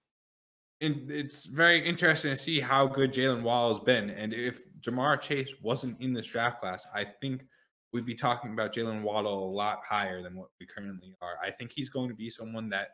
[0.81, 5.19] and it's very interesting to see how good Jaylen Waddle has been and if Ja'Marr
[5.21, 7.43] Chase wasn't in this draft class I think
[7.93, 11.37] we'd be talking about Jaylen Waddle a lot higher than what we currently are.
[11.41, 12.89] I think he's going to be someone that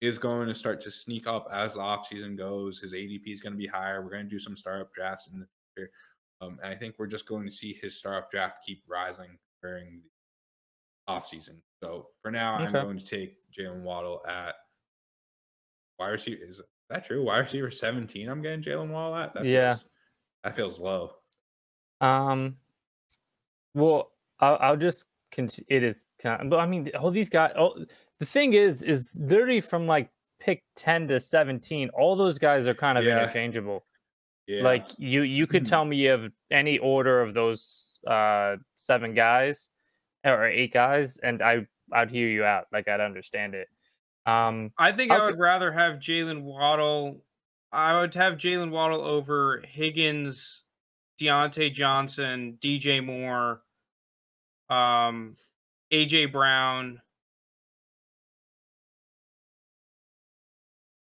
[0.00, 2.78] is going to start to sneak up as the offseason goes.
[2.78, 4.02] His ADP is going to be higher.
[4.02, 5.90] We're going to do some startup drafts in the future.
[6.40, 10.00] Um, and I think we're just going to see his startup draft keep rising during
[11.06, 11.56] the offseason.
[11.82, 12.78] So for now, okay.
[12.78, 14.54] I'm going to take Jaylen Waddle at
[15.98, 16.42] wide receiver.
[16.42, 17.24] Is that true?
[17.24, 19.34] Wide receiver 17, I'm getting Jaylen Waddle at?
[19.34, 19.74] That yeah.
[19.74, 19.84] Feels,
[20.44, 21.12] that feels low.
[22.00, 22.56] Um,
[23.74, 25.04] well, I'll, I'll just
[25.36, 27.52] it is kind of, but I mean, all these guys.
[27.56, 27.84] Oh,
[28.18, 30.10] the thing is, is literally from like
[30.40, 33.22] pick ten to seventeen, all those guys are kind of yeah.
[33.22, 33.84] interchangeable.
[34.46, 34.62] Yeah.
[34.62, 35.70] Like you, you could mm-hmm.
[35.70, 39.68] tell me you have any order of those uh seven guys
[40.24, 42.66] or eight guys, and I, I'd hear you out.
[42.72, 43.68] Like I'd understand it.
[44.26, 47.24] Um, I think I would rather have Jaylen Waddle.
[47.72, 50.62] I would have Jaylen Waddle over Higgins,
[51.20, 53.62] Diontae Johnson, DJ Moore,
[54.68, 55.36] um,
[55.92, 57.00] AJ Brown.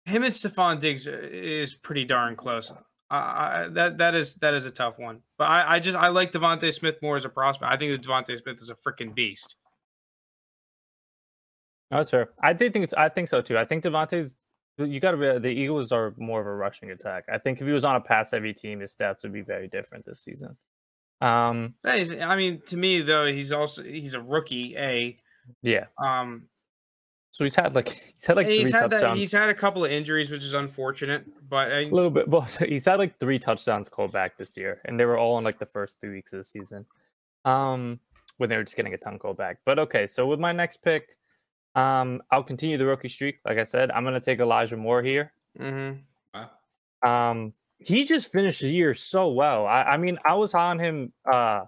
[0.04, 2.72] Him and Stefon Diggs uh, is pretty darn close.
[3.08, 6.32] Uh, that that is that is a tough one, but I, I just I like
[6.32, 7.72] DeVonta Smith more as a prospect.
[7.72, 9.54] I think that DeVonta Smith is a freaking beast.
[11.90, 12.30] That's fair.
[12.42, 12.94] I think it's.
[12.94, 13.58] I think so too.
[13.58, 14.34] I think DeVonta's.
[14.78, 15.38] You got to.
[15.40, 17.24] The Eagles are more of a rushing attack.
[17.32, 19.68] I think if he was on a pass heavy team, his stats would be very
[19.68, 20.56] different this season.
[21.20, 24.74] Um, I mean, to me though, he's also he's a rookie.
[24.76, 25.16] A
[25.62, 25.86] yeah.
[25.98, 26.48] Um,
[27.30, 29.00] so he's had like he's had like he's had touchdowns.
[29.02, 31.24] That, he's had a couple of injuries, which is unfortunate.
[31.48, 32.28] But I, a little bit.
[32.28, 35.44] Well, he's had like three touchdowns called back this year, and they were all in
[35.44, 36.84] like the first three weeks of the season.
[37.44, 38.00] Um,
[38.38, 39.58] when they were just getting a ton called back.
[39.64, 41.16] But okay, so with my next pick,
[41.76, 43.38] um, I'll continue the rookie streak.
[43.44, 45.32] Like I said, I'm going to take Elijah Moore here.
[45.60, 45.98] Mm-hmm.
[46.34, 47.30] Wow.
[47.30, 49.66] Um, he just finished the year so well.
[49.66, 51.66] I, I mean, I was on him uh,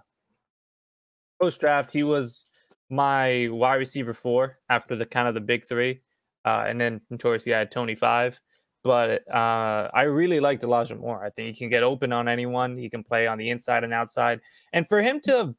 [1.39, 1.93] post draft.
[1.93, 2.45] He was
[2.89, 6.01] my wide receiver four after the kind of the big three,
[6.43, 8.39] uh, and then notoriously I had Toney five.
[8.81, 11.23] But uh, I really liked Elijah Moore.
[11.23, 12.77] I think he can get open on anyone.
[12.77, 14.39] He can play on the inside and outside.
[14.73, 15.53] And for him to have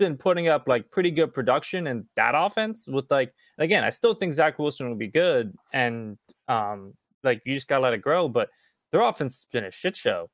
[0.00, 4.14] been putting up like pretty good production in that offense with like again, I still
[4.14, 8.28] think Zach Wilson will be good and um like you just gotta let it grow,
[8.28, 8.48] but
[8.90, 10.28] their offense has been a shit show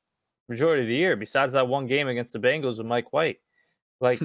[0.49, 3.39] majority of the year, besides that one game against the Bengals with Mike White.
[4.01, 4.21] Like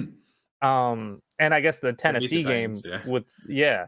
[0.62, 3.10] um and I guess the Tennessee the Titans, game yeah.
[3.10, 3.86] with yeah.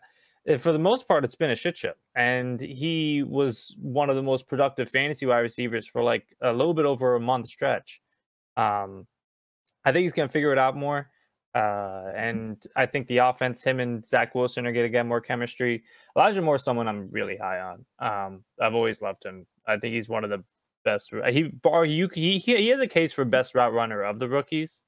[0.59, 1.94] For the most part, it's been a shit show.
[2.14, 6.74] And he was one of the most productive fantasy wide receivers for like a little
[6.74, 8.02] bit over a month stretch.
[8.55, 9.07] Um,
[9.84, 11.11] I think he's to figure it out more.
[11.55, 15.20] Uh, and I think the offense, him and Zach Wilson are going to get more
[15.20, 15.84] chemistry.
[16.16, 17.84] Elijah Moore, someone I'm really high on.
[18.00, 19.46] Um, I've always loved him.
[19.66, 20.42] I think he's one of the
[20.84, 21.14] best.
[21.30, 24.82] He bar he he he has a case for best route runner of the rookies,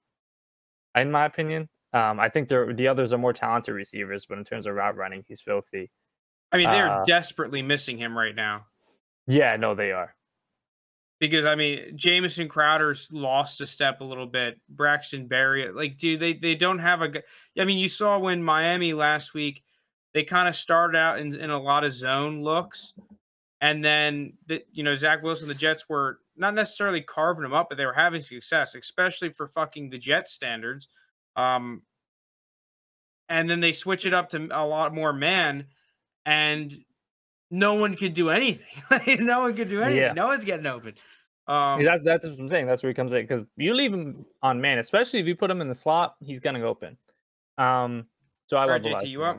[0.97, 1.69] in my opinion.
[1.93, 5.25] Um, I think the others are more talented receivers, but in terms of route running,
[5.29, 5.91] he's filthy.
[6.51, 8.67] I mean, they're uh, desperately missing him right now.
[9.29, 10.16] Yeah, no, they are
[11.19, 14.61] because I mean Jamison Crowder's lost a step a little bit.
[14.69, 17.23] Braxton Berrios, like, dude, they they don't have a.
[17.59, 19.63] I mean, you saw when Miami last week,
[20.15, 22.93] they kind of started out in, in a lot of zone looks,
[23.61, 27.69] and then the, you know Zach Wilson, the Jets were not necessarily carving them up,
[27.69, 30.89] but they were having success, especially for fucking the Jet standards.
[31.35, 31.83] Um,
[33.29, 35.67] and then they switch it up to a lot more man,
[36.25, 36.77] and
[37.51, 38.67] no one could do anything.
[39.25, 40.03] no one could do anything.
[40.03, 40.13] Yeah.
[40.13, 40.95] No one's getting open.
[41.49, 42.67] Um, that, that's what I'm saying.
[42.67, 45.51] That's where he comes in because you leave him on man, especially if you put
[45.51, 46.97] him in the slot, he's gonna go open.
[47.57, 48.07] Um,
[48.47, 49.39] so I love JT, you up?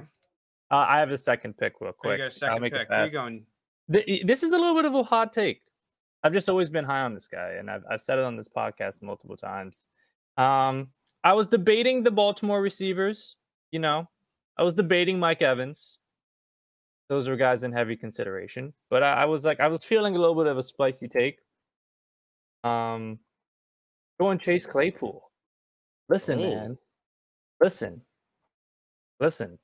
[0.72, 2.20] Uh, I have a second pick real quick.
[2.20, 2.90] You second pick.
[2.90, 3.46] Where you going?
[3.90, 5.62] This is a little bit of a hot take.
[6.24, 8.50] I've just always been high on this guy, and I've, I've said it on this
[8.50, 9.88] podcast multiple times.
[10.36, 10.90] Um,
[11.24, 13.36] I was debating the Baltimore receivers.
[13.72, 14.10] You know,
[14.58, 16.00] I was debating Mike Evans
[17.10, 18.74] those were guys in heavy consideration.
[18.90, 21.40] But I, I, was like, I was feeling a little bit of a spicy take.
[22.64, 23.20] Um,
[24.20, 25.22] go and Chase Claypool.
[26.10, 26.44] Listen, Ooh.
[26.44, 26.78] man.
[27.62, 28.02] Listen.
[29.20, 29.58] Listen.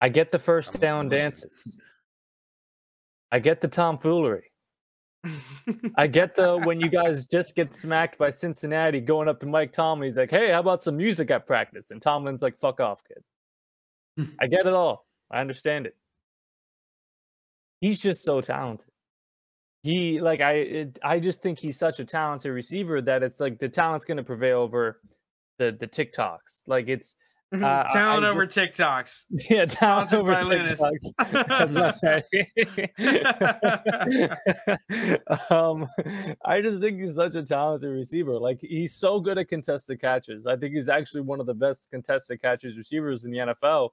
[0.00, 1.78] I get the first down dances.
[3.30, 4.50] I get the tomfoolery.
[5.96, 9.72] I get the when you guys just get smacked by Cincinnati going up to Mike
[9.72, 10.06] Tomlin.
[10.06, 11.90] He's like, hey, how about some music at practice?
[11.90, 14.26] And Tomlin's like, fuck off, kid.
[14.40, 15.06] I get it all.
[15.30, 15.94] I understand it
[17.82, 18.88] he's just so talented.
[19.82, 23.58] He like I it, I just think he's such a talented receiver that it's like
[23.58, 25.00] the talent's going to prevail over
[25.58, 26.62] the the TikToks.
[26.68, 27.16] Like it's
[27.52, 27.64] mm-hmm.
[27.64, 29.24] uh, talent I, over TikToks.
[29.50, 31.10] Yeah, talent Sponsored over TikToks.
[35.50, 35.88] um,
[36.44, 38.38] I just think he's such a talented receiver.
[38.38, 40.46] Like he's so good at contested catches.
[40.46, 43.90] I think he's actually one of the best contested catches receivers in the NFL.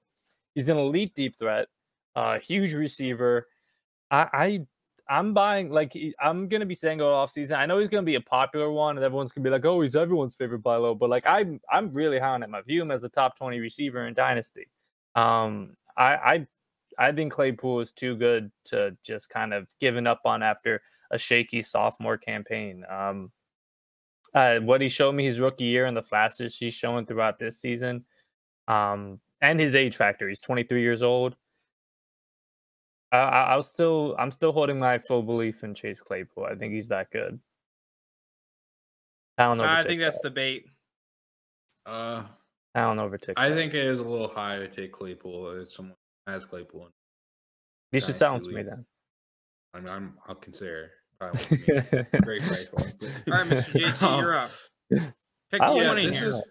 [0.54, 1.68] He's an elite deep threat,
[2.16, 3.48] uh, huge receiver.
[4.12, 4.68] I, I
[5.10, 7.58] I'm buying like I'm gonna be saying all off season.
[7.58, 9.96] I know he's gonna be a popular one, and everyone's gonna be like, "Oh, he's
[9.96, 12.56] everyone's favorite by low." But like I'm I'm really high on him.
[12.56, 14.68] I view him as a top twenty receiver in dynasty.
[15.16, 16.48] Um, I I
[17.00, 20.82] I think Claypool is too good to just kind of giving up on after
[21.12, 22.86] a shaky sophomore campaign.
[22.90, 23.32] Um,
[24.34, 27.60] uh, what he showed me his rookie year and the flashes he's showing throughout this
[27.60, 28.06] season,
[28.68, 30.30] Um, and his age factor.
[30.30, 31.36] He's 23 years old.
[33.12, 36.46] I, I, will still, I'm still holding my full belief in Chase Claypool.
[36.46, 37.40] I think he's that good.
[39.38, 39.64] I don't know.
[39.64, 40.66] I think that's the bait.
[41.86, 42.24] Uh,
[42.76, 43.36] I don't overtake.
[43.38, 45.96] I think it is a little high to take Claypool as someone
[46.28, 46.90] has Claypool.
[47.92, 48.86] You should sell him to me then.
[49.74, 50.92] I mean, I'm, I'll consider.
[51.20, 52.70] Great price.
[52.78, 52.86] All
[53.28, 53.64] right, Mr.
[53.64, 54.52] JT, you're up.
[54.90, 56.30] Pick yeah, this here.
[56.30, 56.42] Is,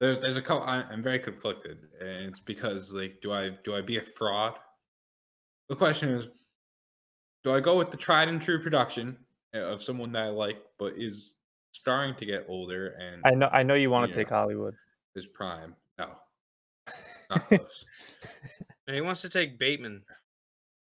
[0.00, 0.66] there's there's a couple.
[0.66, 4.54] I, I'm very conflicted, and it's because like, do I do I be a fraud?
[5.68, 6.26] The question is,
[7.42, 9.16] do I go with the tried and true production
[9.54, 11.34] of someone that I like, but is
[11.72, 14.74] starting to get older and I know I know you want to take know, Hollywood.
[15.14, 15.74] His prime.
[15.98, 16.10] No.
[17.30, 17.84] not close.
[18.86, 20.02] he wants to take Bateman.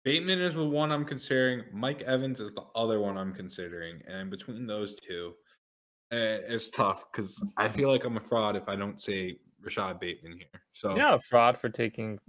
[0.03, 1.63] Bateman is the one I'm considering.
[1.73, 4.01] Mike Evans is the other one I'm considering.
[4.07, 5.44] And between those two, uh,
[6.11, 9.99] Eh, it's tough because I feel like I'm a fraud if I don't say Rashod
[9.99, 10.61] Bateman here.
[10.73, 12.19] So you're not a fraud for taking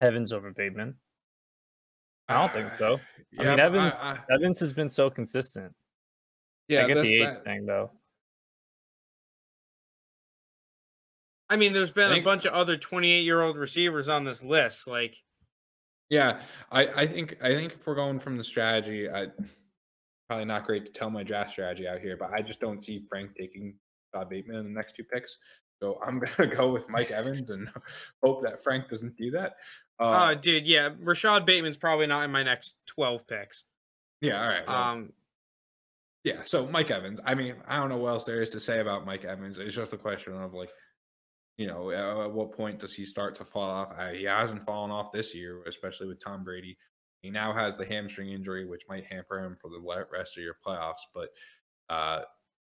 [0.00, 0.94] Evans over Bateman.
[2.28, 2.98] I don't think so.
[3.32, 5.72] Yeah, I mean, Evans I, I, Evans has been so consistent.
[6.68, 7.44] Yeah, I get the age that.
[7.44, 7.90] thing though.
[11.50, 14.42] I mean, there's been think, a bunch of other 28 year old receivers on this
[14.42, 14.86] list.
[14.86, 15.16] Like,
[16.10, 19.28] yeah, I, I think I think if we're going from the strategy, I
[20.28, 23.00] probably not great to tell my draft strategy out here, but I just don't see
[23.08, 23.74] Frank taking
[24.14, 25.38] Todd Bateman in the next two picks.
[25.80, 27.68] So I'm gonna go with Mike Evans and
[28.22, 29.54] hope that Frank doesn't do that.
[29.98, 33.64] Oh, uh, dude, yeah, Rashod Bateman's probably not in my next 12 picks.
[34.20, 34.66] Yeah, all right.
[34.66, 35.12] Well, um,
[36.24, 37.20] yeah, so Mike Evans.
[37.24, 39.58] I mean, I don't know what else there is to say about Mike Evans.
[39.58, 40.70] It's just a question of like,
[41.56, 43.92] you know, at what point does he start to fall off?
[43.96, 46.76] I, he hasn't fallen off this year, especially with Tom Brady.
[47.22, 50.56] He now has the hamstring injury, which might hamper him for the rest of your
[50.64, 51.02] playoffs.
[51.14, 51.30] But,
[51.90, 52.22] uh,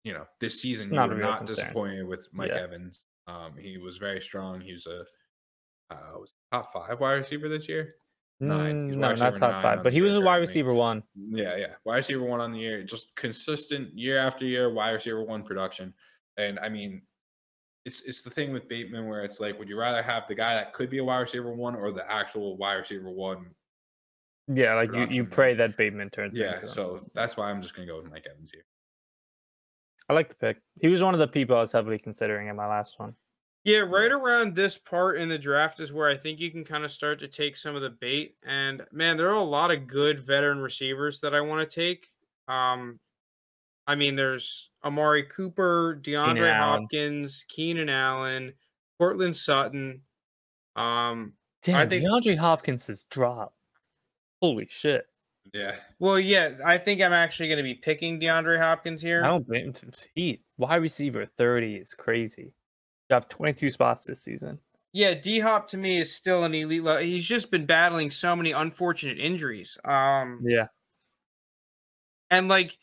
[0.04, 1.56] you know, this season not were not concern.
[1.56, 2.62] disappointed with Mike yeah.
[2.62, 3.02] Evans.
[3.26, 4.60] Um, he was very strong.
[4.60, 5.04] He was a
[5.92, 7.96] uh, was top five wide receiver this year
[8.40, 8.90] nine.
[8.90, 11.02] Mm, no, not top five, but he was a wide receiver one.
[11.14, 15.22] Yeah, yeah, wide receiver one on the year, just consistent year after year, wide receiver
[15.22, 15.94] one production.
[16.36, 17.02] And I mean,
[17.84, 20.54] it's it's the thing with Bateman where it's like, would you rather have the guy
[20.54, 23.46] that could be a wide receiver one or the actual wide receiver one?
[24.52, 26.36] Yeah, like you, you pray that Bateman turns.
[26.36, 28.64] Yeah, so that's why I'm just gonna go with Mike Evans here.
[30.08, 30.58] I like the pick.
[30.80, 33.14] He was one of the people I was heavily considering in my last one.
[33.62, 36.84] Yeah, right around this part in the draft is where I think you can kind
[36.84, 38.34] of start to take some of the bait.
[38.42, 42.08] And man, there are a lot of good veteran receivers that I want to take.
[42.48, 42.98] Um,
[43.86, 47.54] I mean, there's Amari Cooper, DeAndre Keenan Hopkins, Allen.
[47.54, 48.52] Keenan Allen,
[48.98, 50.00] Courtland Sutton.
[50.74, 53.54] Um, Damn, think, DeAndre Hopkins has dropped.
[54.40, 55.06] Holy shit.
[55.52, 55.76] Yeah.
[55.98, 59.24] Well, yeah, I think I'm actually going to be picking DeAndre Hopkins here.
[59.24, 59.72] I don't blame
[60.14, 62.54] he wide receiver 30 is crazy.
[63.08, 64.58] Dropped 22 spots this season.
[64.92, 66.82] Yeah, D Hop to me is still an elite.
[66.82, 67.02] Level.
[67.02, 69.78] He's just been battling so many unfortunate injuries.
[69.84, 70.66] Um, yeah,
[72.28, 72.76] and like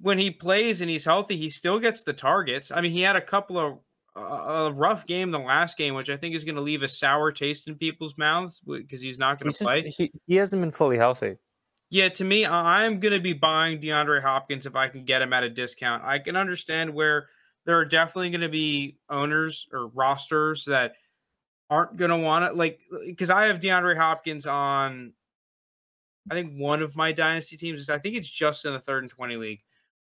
[0.00, 2.70] when he plays and he's healthy, he still gets the targets.
[2.70, 3.78] I mean, he had a couple of
[4.16, 7.32] a rough game the last game, which I think is going to leave a sour
[7.32, 9.92] taste in people's mouths because he's not going to play.
[9.96, 11.36] He, he hasn't been fully healthy.
[11.90, 15.32] Yeah, to me, I'm going to be buying DeAndre Hopkins if I can get him
[15.32, 16.04] at a discount.
[16.04, 17.28] I can understand where
[17.66, 20.94] there are definitely going to be owners or rosters that
[21.68, 22.56] aren't going to want it.
[22.56, 25.12] Like, because I have DeAndre Hopkins on,
[26.30, 27.88] I think one of my dynasty teams.
[27.90, 29.60] I think it's just in the third and 20 league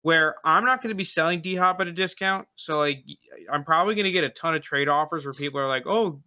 [0.03, 2.48] where I'm not going to be selling D Hop at a discount.
[2.57, 3.05] So, like,
[3.50, 6.20] I'm probably going to get a ton of trade offers where people are like, oh,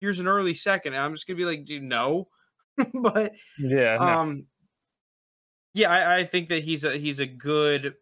[0.00, 0.92] here's an early second.
[0.92, 2.28] And I'm just going to be like, dude, no.
[2.94, 3.96] but, yeah.
[3.96, 4.42] Um, no.
[5.74, 7.94] yeah, I, I think that he's a he's a good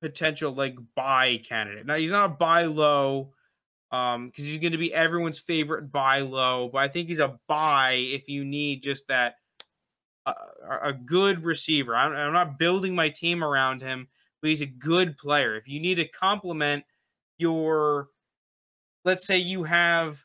[0.00, 1.86] potential like buy candidate.
[1.86, 3.32] Now he's not a buy low
[3.90, 7.38] um because he's going to be everyone's favorite buy low, but I think he's a
[7.48, 9.36] buy if you need just that
[10.26, 10.32] uh,
[10.82, 11.96] a good receiver.
[11.96, 14.08] I'm, I'm not building my team around him,
[14.40, 15.56] but he's a good player.
[15.56, 16.84] If you need to complement
[17.38, 18.08] your
[19.04, 20.24] let's say you have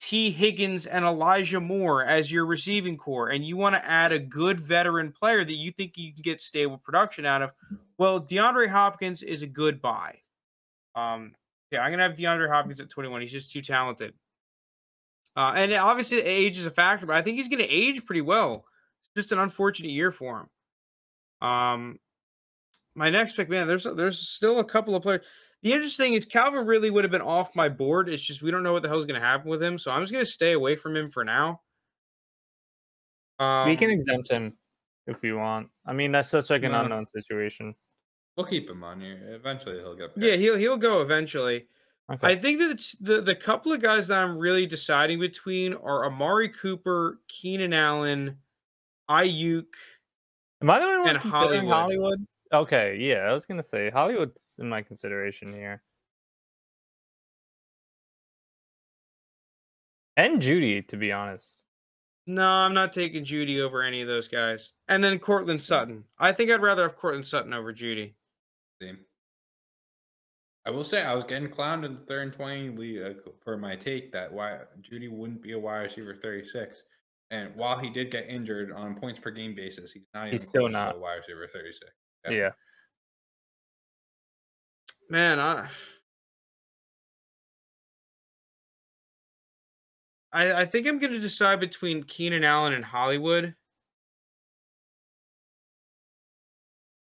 [0.00, 4.18] Tee Higgins and Elijah Moore as your receiving core, and you want to add a
[4.18, 7.52] good veteran player that you think you can get stable production out of,
[7.96, 10.18] well, DeAndre Hopkins is a good buy.
[10.94, 11.34] Um,
[11.70, 13.20] yeah, I'm gonna have DeAndre Hopkins at 21.
[13.20, 14.14] He's just too talented.
[15.36, 18.64] Uh, and obviously, age is a factor, but I think he's gonna age pretty well.
[19.02, 20.48] It's just an unfortunate year for
[21.42, 21.48] him.
[21.48, 21.98] Um,
[22.98, 25.24] my next pick, man, there's there's still a couple of players.
[25.62, 28.08] The interesting thing is Calvin really would have been off my board.
[28.08, 29.90] It's just we don't know what the hell is going to happen with him, so
[29.90, 31.62] I'm just going to stay away from him for now.
[33.38, 34.58] Um, we can um exempt him
[35.06, 35.68] if we want.
[35.86, 37.74] I mean, that's such like an unknown situation.
[38.36, 39.34] We'll keep him on here.
[39.34, 40.14] Eventually, he'll get.
[40.14, 40.26] Picked.
[40.26, 41.66] Yeah, he'll he'll go eventually.
[42.10, 42.26] Okay.
[42.26, 46.04] I think that it's the the couple of guys that I'm really deciding between are
[46.06, 48.38] Amari Cooper, Keenan Allen,
[49.08, 49.66] Aiyuk.
[50.62, 51.70] Am I the only one considering Hollywood?
[51.70, 52.26] Hollywood?
[52.52, 55.82] Okay, yeah, I was gonna say Hollywood's in my consideration here.
[60.16, 61.62] And Jeudy, to be honest.
[62.26, 64.72] No, I'm not taking Jeudy over any of those guys.
[64.88, 66.04] And then Courtland Sutton.
[66.18, 68.14] I think I'd rather have Courtland Sutton over Jeudy.
[68.82, 68.98] Same.
[70.66, 73.76] I will say I was getting clowned in the third and twenty uh, for my
[73.76, 76.82] take that why Jeudy wouldn't be a wide receiver thirty six.
[77.30, 80.68] And while he did get injured on points per game basis, he's not he's still
[80.68, 81.92] not a wide receiver thirty six.
[82.30, 82.50] Yeah.
[85.10, 85.68] Man, I,
[90.32, 93.54] I I think I'm gonna decide between Keenan Allen and Hollywood.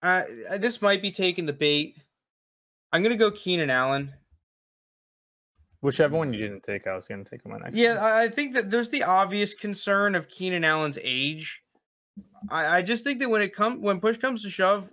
[0.02, 0.24] Uh,
[0.58, 1.98] this might be taking the bait.
[2.92, 4.12] I'm gonna go Keenan Allen.
[5.82, 7.76] Whichever one you didn't take, I was gonna take him on next.
[7.76, 8.12] Yeah, one.
[8.12, 11.62] I think that there's the obvious concern of Keenan Allen's age.
[12.50, 14.92] I, I just think that when it comes when push comes to shove,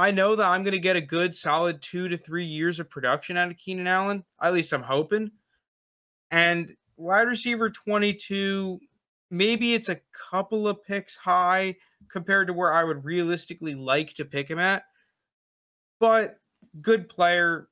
[0.00, 3.36] I know that I'm gonna get a good solid two to three years of production
[3.36, 4.24] out of Keenan Allen.
[4.42, 5.30] At least I'm hoping.
[6.30, 8.80] And wide receiver 22,
[9.30, 11.76] maybe it's a couple of picks high
[12.08, 14.84] compared to where I would realistically like to pick him at.
[15.98, 16.38] But
[16.80, 17.68] good player,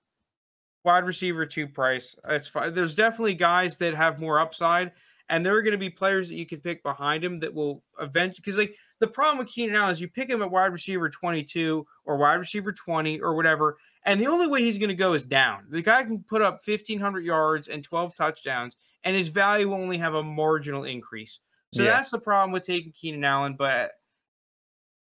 [0.84, 2.14] wide receiver two price.
[2.28, 2.74] It's fine.
[2.74, 4.92] There's definitely guys that have more upside,
[5.30, 7.82] and there are going to be players that you can pick behind him that will
[7.98, 8.42] eventually.
[8.44, 11.86] Because like the problem with Keenan Allen is you pick him at wide receiver 22
[12.04, 15.24] or wide receiver 20 or whatever, and the only way he's going to go is
[15.24, 15.66] down.
[15.70, 19.98] The guy can put up 1,500 yards and 12 touchdowns, and his value will only
[19.98, 21.40] have a marginal increase.
[21.74, 21.90] So yeah.
[21.90, 23.92] that's the problem with taking Keenan Allen, but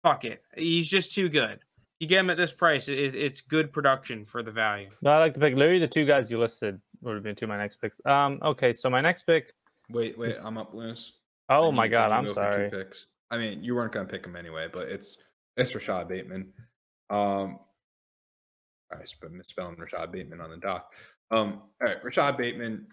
[0.03, 0.43] fuck it.
[0.57, 1.61] He's just too good
[1.99, 4.91] you get him at this price, it, it's good production for the value.
[5.03, 7.47] No, I like to pick Louis, the two guys you listed would have been two
[7.47, 8.01] of my next picks.
[8.05, 9.53] Um, okay, so my next pick.
[9.91, 10.45] Wait, wait, is...
[10.45, 11.13] I'm up, Lewis.
[11.49, 12.71] Oh my god, I'm sorry.
[12.71, 13.07] Picks.
[13.31, 15.17] I mean, you weren't gonna pick him anyway, but it's
[15.57, 16.53] it's Rashod Bateman.
[17.11, 17.59] Um,
[18.93, 18.97] I
[19.31, 20.93] misspelling Rashod Bateman on the doc.
[21.31, 22.87] Um, all right, Rashod Bateman.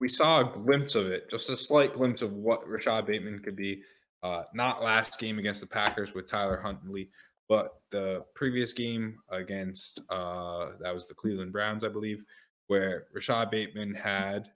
[0.00, 3.56] We saw a glimpse of it, just a slight glimpse of what Rashod Bateman could
[3.56, 3.82] be.
[4.22, 7.10] Uh, not last game against the Packers with Tyler Huntley,
[7.48, 12.24] but the previous game against uh, that was the Cleveland Browns, I believe,
[12.68, 14.48] where Rashod Bateman had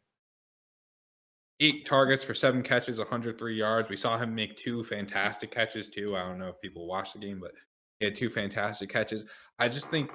[1.60, 3.88] eight targets for seven catches, 103 yards.
[3.88, 6.16] We saw him make two fantastic catches too.
[6.16, 7.52] I don't know if people watched the game, but
[7.98, 9.24] he had two fantastic catches.
[9.58, 10.10] I just think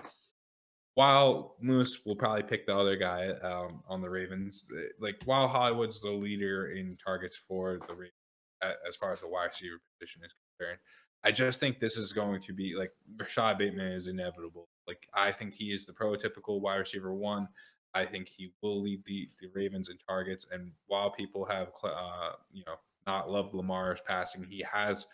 [0.95, 5.47] while Moose will probably pick the other guy um, on the Ravens, eh, like while
[5.47, 8.13] Hollywood's the leader in targets for the Ravens
[8.87, 10.79] as far as the wide receiver position is concerned,
[11.25, 14.69] I just think this is going to be like Rashod Bateman is inevitable.
[14.87, 17.47] Like I think he is the prototypical wide receiver one.
[17.93, 20.45] I think he will lead the the Ravens in targets.
[20.51, 22.75] And while people have uh, you know
[23.05, 25.05] not loved Lamar's passing, he has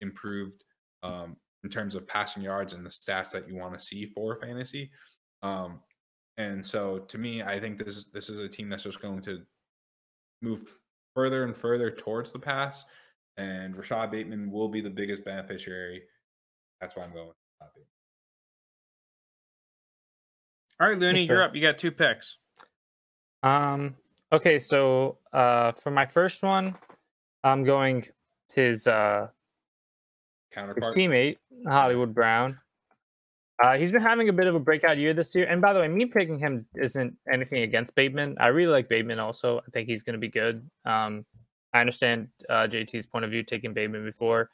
[0.00, 0.64] improved
[1.02, 4.36] um, in terms of passing yards and the stats that you want to see for
[4.36, 4.90] fantasy.
[5.42, 5.80] Um,
[6.36, 9.22] and so to me, I think this is this is a team that's just going
[9.22, 9.42] to
[10.40, 10.64] move
[11.14, 12.84] further and further towards the pass
[13.38, 16.02] and Rashod Bateman will be the biggest beneficiary.
[16.80, 17.32] That's why I'm going.
[20.80, 21.54] All right, Looney, you're up.
[21.54, 22.36] You got two picks.
[23.42, 23.96] Um.
[24.30, 26.76] Okay, so uh, for my first one,
[27.42, 28.06] I'm going
[28.54, 29.28] his uh,
[30.52, 31.36] counterpart, his teammate
[31.66, 32.58] Hollywood Brown.
[33.62, 35.46] Uh, he's been having a bit of a breakout year this year.
[35.46, 38.36] And by the way, me picking him isn't anything against Bateman.
[38.38, 39.58] I really like Bateman also.
[39.58, 40.68] I think he's going to be good.
[40.84, 41.24] Um,
[41.74, 44.50] I understand uh, JT's point of view taking Bateman before.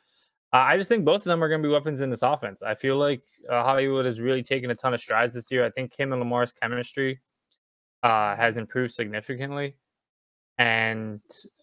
[0.55, 2.63] Uh, I just think both of them are going to be weapons in this offense.
[2.63, 5.65] I feel like uh, Hollywood has really taken a ton of strides this year.
[5.65, 7.21] I think him and Lamar's chemistry
[8.05, 9.75] uh, has improved significantly,
[10.57, 11.21] and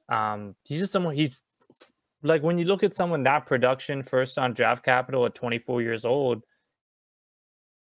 [0.10, 1.16] um, he's just someone.
[1.16, 1.40] He's
[2.22, 6.04] like when you look at someone that production first on draft capital at 24 years
[6.04, 6.44] old,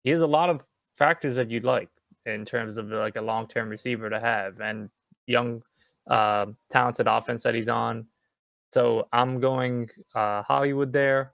[0.04, 0.68] he has a lot of
[1.00, 1.90] factors that you'd like
[2.28, 4.92] in terms of like a long term receiver to have and
[5.26, 5.64] young
[6.12, 8.06] uh, talented offense that he's on.
[8.72, 11.34] So I'm going uh, Hollywood there.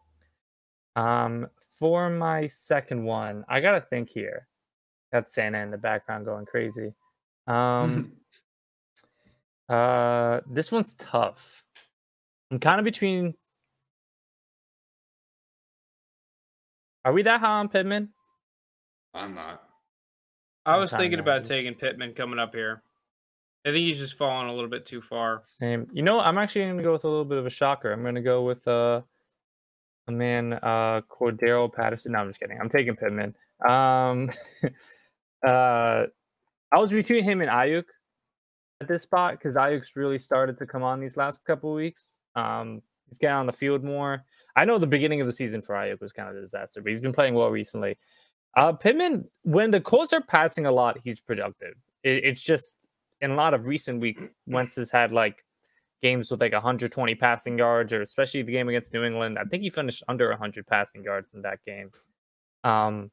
[0.95, 1.47] Um,
[1.79, 4.47] for my second one, I gotta think here.
[5.13, 6.93] Got Santa in the background going crazy.
[7.45, 8.13] Um,
[9.69, 11.63] uh, this one's tough.
[12.49, 13.35] I'm kind of between.
[17.05, 18.09] Are we that high on Pittman?
[19.13, 19.63] I'm not.
[20.65, 22.81] I was thinking about taking Pittman coming up here.
[23.65, 25.41] I think he's just fallen a little bit too far.
[25.43, 25.87] Same.
[25.91, 27.91] You know, I'm actually going to go with a little bit of a shocker.
[27.91, 29.01] I'm going to go with uh,
[30.07, 32.13] a man, uh, Cordarrelle Patterson.
[32.13, 32.59] No, I'm just kidding.
[32.59, 33.35] I'm taking Pittman.
[33.67, 34.29] Um,
[35.45, 36.05] uh,
[36.71, 37.85] I was between him and Aiyuk
[38.81, 42.19] at this spot because Aiyuk's really started to come on these last couple weeks.
[42.35, 44.23] Um, he's getting on the field more.
[44.55, 46.91] I know the beginning of the season for Aiyuk was kind of a disaster, but
[46.91, 47.97] he's been playing well recently.
[48.55, 51.75] Uh, Pittman, when the Colts are passing a lot, he's productive.
[52.03, 52.89] It, it's just
[53.21, 55.43] in a lot of recent weeks, Wentz has had like
[56.01, 59.37] games with like 120 passing yards, or especially the game against New England.
[59.39, 61.91] I think he finished under 100 passing yards in that game.
[62.63, 63.11] Um,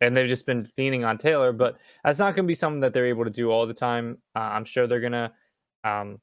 [0.00, 2.92] and they've just been leaning on Taylor, but that's not going to be something that
[2.92, 4.18] they're able to do all the time.
[4.34, 5.32] Uh, I'm sure they're going to
[5.84, 6.18] um,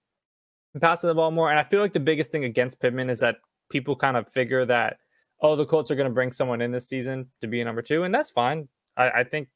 [0.80, 1.50] pass the ball more.
[1.50, 3.38] And I feel like the biggest thing against Pittman is that
[3.70, 4.98] people kind of figure that,
[5.42, 7.82] oh, the Colts are going to bring someone in this season to be a number
[7.82, 8.68] two, and that's fine.
[8.98, 9.50] I, I think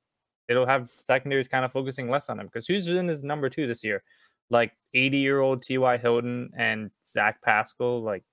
[0.47, 3.67] it'll have secondaries kind of focusing less on him because who's in his number two
[3.67, 4.03] this year?
[4.49, 5.97] Like 80 year old T.Y.
[5.97, 8.01] Hilton and Zach Pascal.
[8.01, 8.23] Like,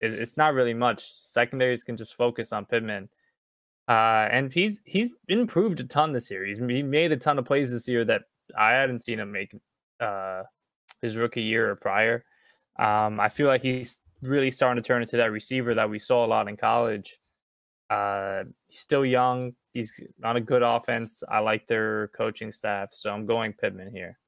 [0.00, 1.02] it, it's not really much.
[1.02, 3.08] Secondaries can just focus on Pittman.
[3.88, 6.44] Uh, and he's he's improved a ton this year.
[6.44, 8.22] He's he made a ton of plays this year that
[8.58, 9.54] I hadn't seen him make
[10.00, 10.42] uh,
[11.02, 12.24] his rookie year or prior.
[12.78, 16.24] Um, I feel like he's really starting to turn into that receiver that we saw
[16.24, 17.18] a lot in college.
[17.88, 19.52] Uh, he's still young.
[19.72, 21.22] He's on a good offense.
[21.28, 24.18] I like their coaching staff, so I'm going Pittman here.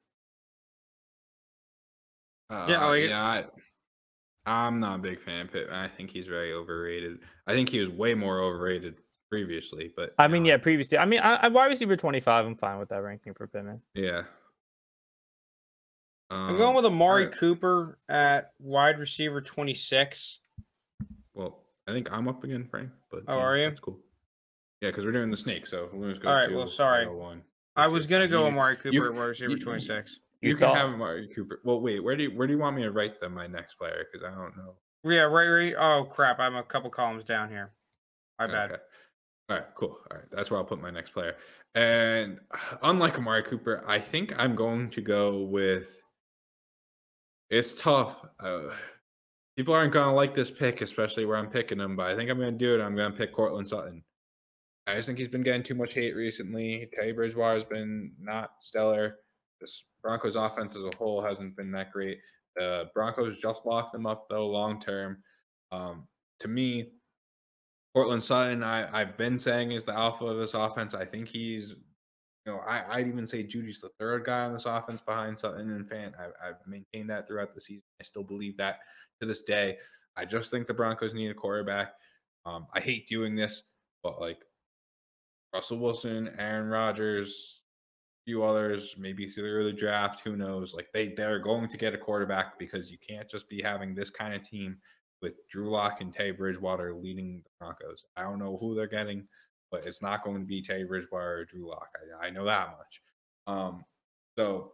[2.51, 3.44] Uh, yeah, I like yeah.
[4.47, 5.74] I, am not a big fan of Pittman.
[5.74, 7.18] I think he's very overrated.
[7.47, 8.97] I think he was way more overrated
[9.30, 10.98] previously, but I mean, yeah, previously.
[10.98, 12.47] I mean, I, I wide receiver 25.
[12.47, 13.82] I'm fine with that ranking for Pittman.
[13.94, 14.22] Yeah,
[16.30, 17.35] um, I'm going with Amari right.
[17.35, 20.40] Cooper at wide receiver 26.
[21.35, 22.90] Well, I think I'm up again, Frank.
[23.10, 23.69] But oh, yeah, are you?
[23.69, 23.98] That's cool.
[24.81, 25.66] Yeah, because we're doing the snake.
[25.66, 26.48] So Lunas goes All right.
[26.48, 27.09] Two, well, sorry.
[27.09, 27.43] One.
[27.77, 30.20] I was gonna go Amari Cooper you, at wide receiver you, 26.
[30.40, 31.60] You, you can have Amari Cooper.
[31.65, 32.01] Well, wait.
[32.01, 33.35] Where do you, where do you want me to write them?
[33.35, 34.74] My next player, because I don't know.
[35.05, 35.74] Yeah, right, right.
[35.78, 36.39] Oh crap!
[36.39, 37.73] I'm a couple columns down here.
[38.39, 38.73] My bad.
[38.73, 38.82] Okay.
[39.51, 39.98] All right, cool.
[40.10, 41.36] All right, that's where I'll put my next player.
[41.74, 42.39] And
[42.82, 46.02] unlike Amari Cooper, I think I'm going to go with
[47.51, 48.16] it's tough.
[48.39, 48.74] Uh,
[49.59, 52.30] people aren't going to like this pick, especially where I'm picking him, but I think
[52.30, 52.80] I'm going to do it.
[52.80, 54.05] I'm going to pick Courtland Sutton.
[54.86, 56.89] I just think he's been getting too much hate recently.
[56.94, 59.16] Teddy Bridgewater's been not stellar.
[59.60, 62.18] This Broncos offense as a whole hasn't been that great.
[62.55, 65.24] The Broncos just locked them up, though, long term.
[65.72, 66.06] Um,
[66.39, 66.93] to me,
[67.97, 70.94] Courtland Sutton, I, I've been saying is the alpha of this offense.
[70.94, 71.74] I think he's
[72.47, 75.72] you know, I, I'd even say Jeudy's the third guy on this offense behind Sutton
[75.72, 76.12] and Fant.
[76.16, 77.82] I, I've maintained that throughout the season.
[78.01, 78.78] I still believe that
[79.20, 79.77] to this day.
[80.16, 81.95] I just think the Broncos need a quarterback.
[82.47, 83.65] Um, I hate doing this,
[84.03, 84.39] but like
[85.53, 87.62] Russell Wilson, Aaron Rodgers,
[88.23, 90.74] a few others, maybe through the draft, who knows?
[90.74, 94.11] Like they they're going to get a quarterback because you can't just be having this
[94.11, 94.78] kind of team
[95.20, 98.05] with Drew Lock and Tay Bridgewater leading the Broncos.
[98.16, 99.27] I don't know who they're getting
[99.70, 101.89] but it's not going to be Tay Bridgewater or Drew Lock.
[102.23, 103.03] I, I know that much.
[103.47, 103.85] Um,
[104.36, 104.73] so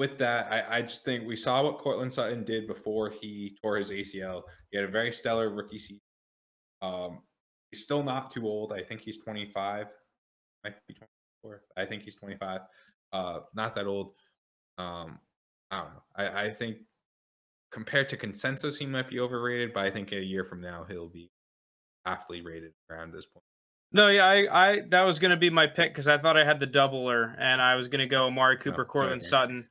[0.00, 3.76] with that, I, I, just think we saw what Courtland Sutton did before he tore
[3.76, 4.44] his ACL.
[4.70, 6.00] He had a very stellar rookie season.
[6.80, 7.18] Um,
[7.70, 8.72] he's still not too old.
[8.72, 9.88] I think he's 25.
[10.64, 11.62] Might be 24.
[11.76, 12.62] I think he's 25.
[13.12, 14.12] Uh, not that old.
[14.78, 15.18] Um,
[15.70, 16.02] I don't know.
[16.16, 16.78] I, I think
[17.70, 21.10] compared to consensus, he might be overrated, but I think a year from now he'll
[21.10, 21.30] be
[22.06, 23.44] aptly rated around this point.
[23.92, 26.58] No, yeah, I, I that was gonna be my pick because I thought I had
[26.58, 29.28] the doubler and I was gonna go Amari oh, Cooper, oh, Courtland okay.
[29.28, 29.66] Sutton.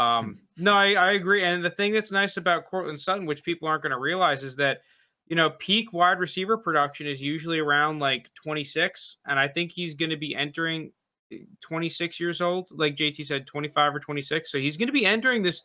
[0.00, 1.44] Um, no, I, I agree.
[1.44, 4.82] And the thing that's nice about Courtland Sutton, which people aren't gonna realize, is that
[5.26, 9.94] you know peak wide receiver production is usually around like 26, and I think he's
[9.94, 10.92] gonna be entering
[11.32, 14.50] eh, 26 years old, like JT said, 25 or 26.
[14.50, 15.62] So he's gonna be entering this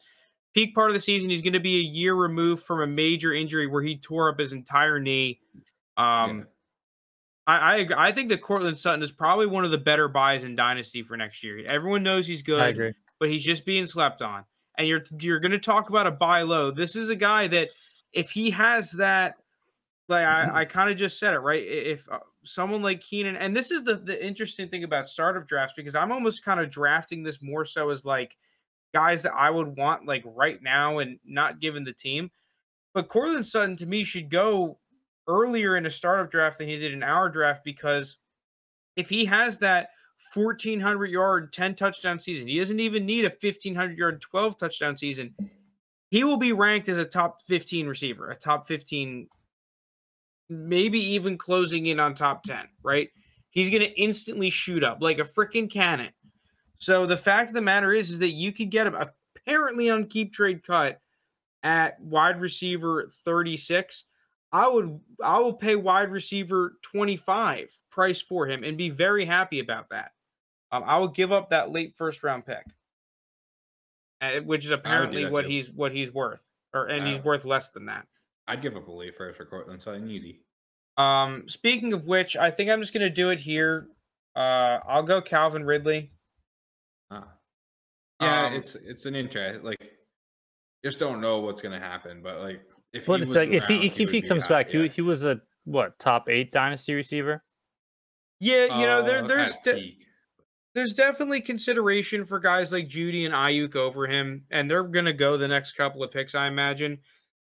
[0.53, 1.29] peak part of the season.
[1.29, 4.53] He's gonna be a year removed from a major injury where he tore up his
[4.53, 5.39] entire knee.
[5.97, 6.39] Um.
[6.39, 6.43] Yeah
[7.47, 10.55] I, I I think that Courtland Sutton is probably one of the better buys in
[10.55, 11.65] Dynasty for next year.
[11.67, 12.59] Everyone knows he's good,
[13.19, 14.45] but he's just being slept on.
[14.77, 16.71] And you're you're going to talk about a buy low.
[16.71, 17.69] This is a guy that
[18.11, 19.35] if he has that,
[20.09, 21.63] like I, I kind of just said it right.
[21.65, 25.73] If uh, someone like Keenan, and this is the the interesting thing about startup drafts
[25.75, 28.35] because I'm almost kind of drafting this more so as like
[28.93, 32.31] guys that I would want like right now and not given the team.
[32.93, 34.79] But Courtland Sutton to me should go
[35.27, 38.17] earlier in a startup draft than he did in our draft because
[38.95, 39.89] if he has that
[40.33, 42.47] 1400 yard 10 touchdown season.
[42.47, 45.35] He doesn't even need a 1500 yard 12 touchdown season.
[46.09, 49.27] He will be ranked as a top 15 receiver a top 15
[50.47, 53.09] maybe even closing in on top 10 right?
[53.49, 56.11] He's going to instantly shoot up like a freaking cannon.
[56.77, 60.07] So the fact of the matter is is that you could get him apparently on
[60.07, 60.99] keep trade cut
[61.63, 64.05] at wide receiver 36
[64.55, 69.59] I would I will pay wide receiver 25 price for him and be very happy
[69.59, 70.13] about that.
[70.71, 72.63] um, I will give up that late first round pick,
[74.21, 75.49] uh, which is apparently what too.
[75.49, 76.41] he's what he's worth,
[76.73, 78.07] or and he's worth less than that.
[78.47, 80.39] I'd give up a late first for Courtland Sutton, easy.
[80.95, 83.87] Um, speaking of which, I think I'm just gonna do it here.
[84.37, 86.09] Uh, I'll go Calvin Ridley.
[87.11, 87.27] Ah.
[88.21, 89.65] Yeah, um, it's it's an interest.
[89.65, 89.97] Like,
[90.85, 92.61] just don't know what's gonna happen, but like,
[92.95, 94.83] if but it's like if he if he, comes back, yeah.
[94.83, 97.43] he he was a what top eight dynasty receiver.
[98.39, 99.97] Yeah, you know there uh, there's de-
[100.73, 105.37] there's definitely consideration for guys like Jeudy and Aiyuk over him, and they're gonna go
[105.37, 106.99] the next couple of picks, I imagine.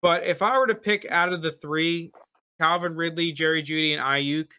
[0.01, 2.13] But if I were to pick out of the three,
[2.61, 4.51] Calvin Ridley, Jerry Jeudy, and Aiyuk,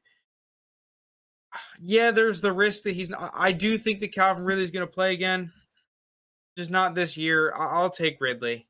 [1.80, 3.32] yeah, there's the risk that he's not.
[3.34, 5.52] I do think that Calvin Ridley is going to play again,
[6.58, 7.54] just not this year.
[7.56, 8.68] I'll take Ridley.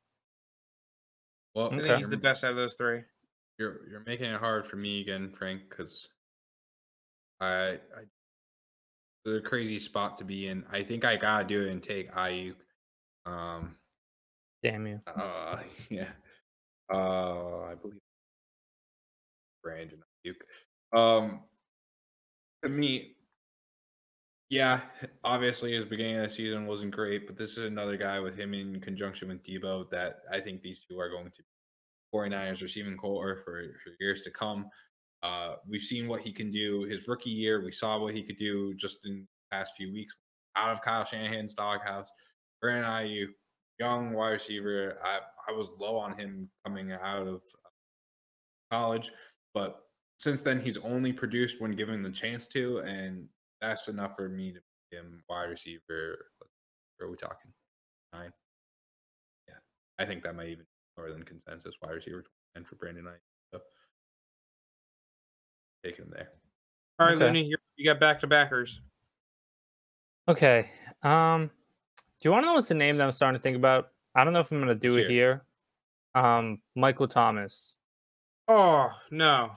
[1.54, 3.02] Well, I think he's the best out of those three.
[3.58, 6.08] You're you're making it hard for me again, Frank, because
[7.40, 7.78] I, I
[9.24, 10.64] the crazy spot to be in.
[10.70, 12.56] I think I gotta do it and take Aiyuk.
[13.26, 13.76] Um,
[14.62, 15.00] damn you.
[15.06, 15.58] Uh,
[15.90, 16.08] yeah.
[16.92, 18.00] Uh, I believe
[19.62, 20.98] Brandon Aiyuk.
[20.98, 21.40] Um,
[22.62, 23.13] to me,
[24.54, 24.82] yeah,
[25.24, 28.54] obviously his beginning of the season wasn't great, but this is another guy with him
[28.54, 31.42] in conjunction with Deebo that I think these two are going to
[32.14, 34.66] 49ers receiving core for, for years to come.
[35.24, 37.64] Uh, we've seen what he can do his rookie year.
[37.64, 40.14] We saw what he could do just in the past few weeks
[40.54, 42.06] out of Kyle Shanahan's doghouse.
[42.60, 43.30] Brandon Aiyuk,
[43.80, 44.98] young wide receiver.
[45.02, 45.18] I,
[45.48, 47.40] I was low on him coming out of
[48.70, 49.10] college,
[49.52, 49.80] but
[50.18, 53.26] since then he's only produced when given the chance to, and
[53.60, 56.26] that's enough for me to make him wide receiver.
[56.38, 57.52] What are we talking?
[58.12, 58.30] Nine.
[59.48, 59.54] Yeah,
[59.98, 62.24] I think that might even be more than consensus wide receiver
[62.54, 63.20] and for Brandon Knight.
[63.52, 63.60] So
[65.84, 66.28] take him there.
[66.98, 67.24] All right, okay.
[67.24, 68.80] Looney, you got back to backers.
[70.28, 70.70] Okay.
[71.02, 71.50] Um,
[71.96, 73.88] do you want to know what's the name that I'm starting to think about?
[74.14, 75.44] I don't know if I'm going to do it here.
[76.14, 77.74] Um, Michael Thomas.
[78.46, 79.50] Oh no.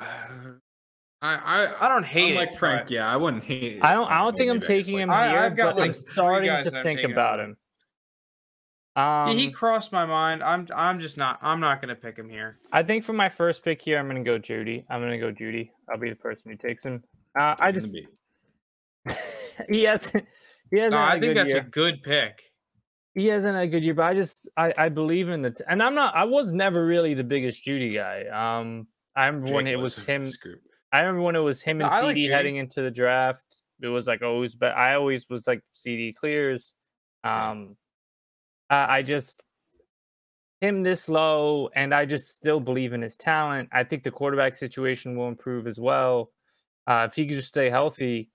[1.22, 2.90] I I I don't hate I'm like Frank.
[2.90, 3.80] Yeah, I wouldn't hate.
[3.82, 4.10] I don't.
[4.10, 7.40] I don't think I'm taking him I, here, but like I'm starting to think about
[7.40, 7.56] him.
[8.96, 10.42] Um, yeah, he crossed my mind.
[10.42, 11.38] I'm I'm just not.
[11.42, 12.58] I'm not going to pick him here.
[12.72, 14.84] I think for my first pick here, I'm going to go Jeudy.
[14.88, 15.70] I'm going to go Jeudy.
[15.90, 17.04] I'll be the person who takes him.
[17.38, 17.88] Uh, I just
[19.68, 20.10] he has
[20.70, 20.92] he has.
[20.92, 21.58] No, I think that's year.
[21.58, 22.42] a good pick.
[23.14, 25.82] He hasn't a good year, but I just I I believe in the t- and
[25.82, 26.14] I'm not.
[26.14, 28.24] I was never really the biggest Jeudy guy.
[28.28, 30.32] Um, I remember Jake when it was, was him.
[30.92, 33.44] I remember when it was him and no, CeeDee like heading into the draft.
[33.80, 36.74] It was like always, but I always was like CeeDee clears.
[37.24, 37.76] Um,
[38.70, 39.42] I, I just
[40.60, 43.68] him this low, and I just still believe in his talent.
[43.72, 46.30] I think the quarterback situation will improve as well
[46.86, 48.30] uh, if he could just stay healthy.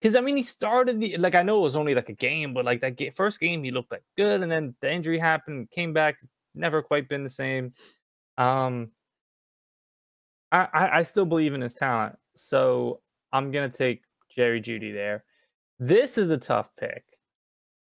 [0.00, 2.54] Because I mean, he started the like I know it was only like a game,
[2.54, 5.70] but like that game, first game he looked like good, and then the injury happened,
[5.70, 6.18] came back,
[6.54, 7.74] never quite been the same.
[8.36, 8.90] Um,
[10.56, 12.16] I, I, still believe in his talent.
[12.36, 13.00] So
[13.32, 15.24] I'm gonna take Jerry Jeudy there.
[15.78, 17.04] This is a tough pick.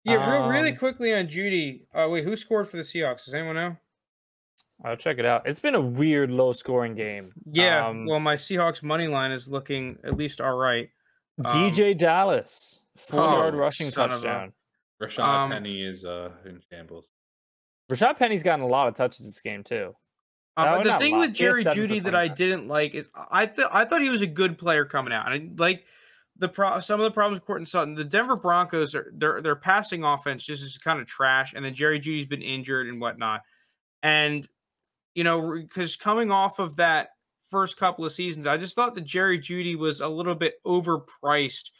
[0.04, 1.82] Yeah, um, really quickly on Jeudy.
[1.94, 3.24] Uh, wait, who scored for the Seahawks?
[3.24, 3.76] Does anyone know?
[4.84, 5.42] I'll check it out.
[5.44, 7.32] It's been a weird low scoring game.
[7.50, 7.88] Yeah.
[7.88, 10.88] Um, well, my Seahawks money line is looking at least all right.
[11.44, 14.52] Um, DeeJay Dallas, four oh, yard rushing touchdown.
[15.02, 17.06] Rashaad um, Penny is uh, in shambles.
[17.90, 19.94] Rashaad Penny's gotten a lot of touches this game too.
[20.58, 24.02] Um, the thing with Jerry Jeudy that I didn't like is I thought I thought
[24.02, 25.32] he was a good player coming out.
[25.32, 25.84] And like
[26.36, 29.54] the pro- some of the problems with Courtland Sutton, the Denver Broncos are their their
[29.54, 33.42] passing offense just is kind of trash, and then Jerry Jeudy's been injured and whatnot.
[34.02, 34.48] And
[35.14, 37.10] you know, because coming off of that
[37.50, 41.70] first couple of seasons, I just thought that Jerry Jeudy was a little bit overpriced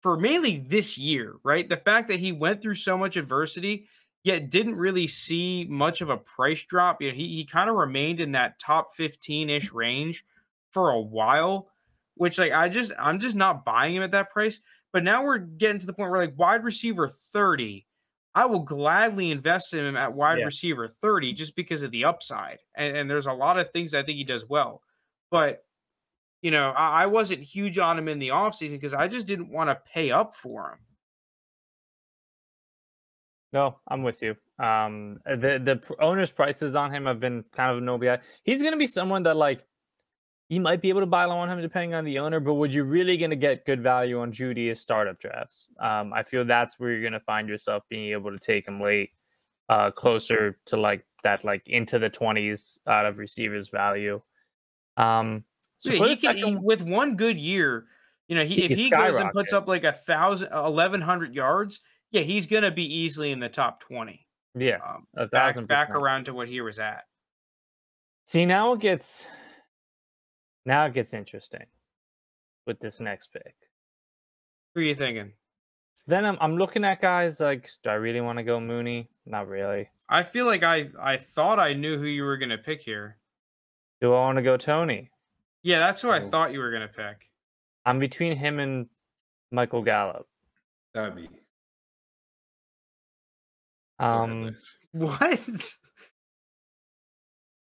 [0.00, 1.68] for mainly this year, right?
[1.68, 3.86] The fact that he went through so much adversity
[4.24, 7.02] yet didn't really see much of a price drop.
[7.02, 10.24] You know, he, he kind of remained in that top 15 ish range
[10.70, 11.68] for a while,
[12.14, 14.60] which like I just I'm just not buying him at that price.
[14.92, 17.86] But now we're getting to the point where like wide receiver 30,
[18.34, 20.44] I will gladly invest in him at wide yeah.
[20.44, 22.58] receiver 30 just because of the upside.
[22.74, 24.82] And, and, there's a lot of things I think he does well.
[25.30, 25.64] But
[26.42, 29.50] you know, I, I wasn't huge on him in the offseason because I just didn't
[29.50, 30.78] want to pay up for him.
[33.52, 34.36] No, I'm with you.
[34.58, 38.18] Um, the the owner's prices on him have been kind of no BI.
[38.44, 39.66] He's gonna be someone that like
[40.48, 42.74] you might be able to buy low on him depending on the owner, but would
[42.74, 45.68] you really gonna get good value on Jeudy as startup drafts?
[45.80, 49.10] Um, I feel that's where you're gonna find yourself being able to take him late,
[49.68, 54.20] uh, closer to like that, like into the twenties out of receivers value.
[54.96, 55.44] Um,
[55.78, 57.86] so yeah, he can, with one good year,
[58.28, 61.34] You know, he, he if he goes and puts up like a thousand, eleven hundred
[61.34, 61.80] yards,
[62.12, 64.26] yeah, he's gonna be easily in the top twenty.
[64.54, 67.04] Yeah, um, a back back around to what he was at.
[68.24, 69.28] See, now it gets
[70.64, 71.66] now it gets interesting
[72.66, 73.54] with this next pick.
[74.74, 75.32] Who are you thinking?
[75.94, 79.10] So then I'm I'm looking at guys like, do I really want to go Mooney?
[79.26, 79.88] Not really.
[80.08, 83.18] I feel like I I thought I knew who you were gonna pick here.
[84.00, 85.10] Do I want to go Toney?
[85.62, 87.30] Yeah, that's who I thought you were gonna pick.
[87.86, 88.86] I'm between him and
[89.50, 90.26] Michael Gallup.
[90.94, 91.28] That'd be.
[93.98, 94.56] Um,
[94.92, 95.40] what?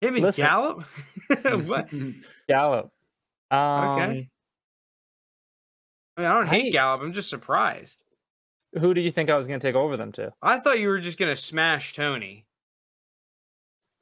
[0.01, 0.85] Him and Listen, Gallup?
[1.67, 1.89] what?
[2.49, 2.91] Gallup.
[3.51, 4.31] Um, okay.
[6.17, 7.03] I, mean, I don't hate I, Gallup.
[7.03, 7.99] I'm just surprised.
[8.79, 10.33] Who do you think I was going to take over them to?
[10.43, 12.47] I thought you were just going to smash Toney.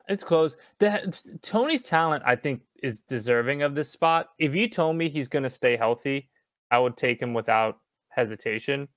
[0.08, 0.56] It's close.
[0.78, 4.28] The, Toney's talent, I think, is deserving of this spot.
[4.38, 6.28] If you told me he's going to stay healthy,
[6.70, 7.78] I would take him without
[8.10, 8.88] hesitation.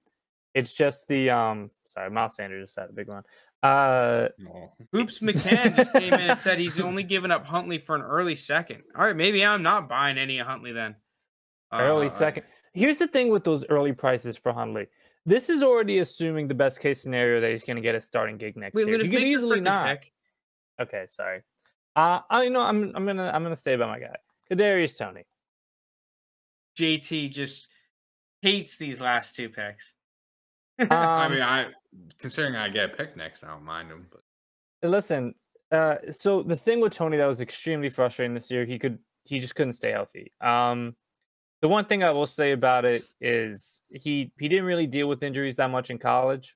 [0.53, 1.71] It's just the um.
[1.89, 3.23] Sorry, Miles Sanders just had a big one.
[3.61, 4.27] Uh,
[4.95, 8.35] Oops, McCann just came in and said he's only giving up Huntley for an early
[8.35, 8.83] second.
[8.95, 10.95] All right, maybe I'm not buying any of Huntley then.
[11.73, 12.43] Early uh, second.
[12.73, 14.87] Here's the thing with those early prices for Huntley.
[15.25, 18.37] This is already assuming the best case scenario that he's going to get a starting
[18.37, 19.01] gig next wait, year.
[19.01, 19.87] You could easily not.
[19.87, 20.11] Pick.
[20.81, 21.41] Okay, sorry.
[21.95, 24.15] Uh, I know I'm I'm gonna I'm gonna stay by my guy.
[24.49, 25.25] Kadarius Toney.
[26.79, 27.67] JT just
[28.41, 29.93] hates these last two picks.
[30.79, 31.67] um, I mean, I
[32.17, 34.07] considering I get a pick next, I don't mind him.
[34.81, 35.35] But listen,
[35.71, 39.39] uh, so the thing with Toney that was extremely frustrating this year, he could he
[39.39, 40.31] just couldn't stay healthy.
[40.41, 40.95] Um,
[41.61, 45.23] the one thing I will say about it is he he didn't really deal with
[45.23, 46.55] injuries that much in college.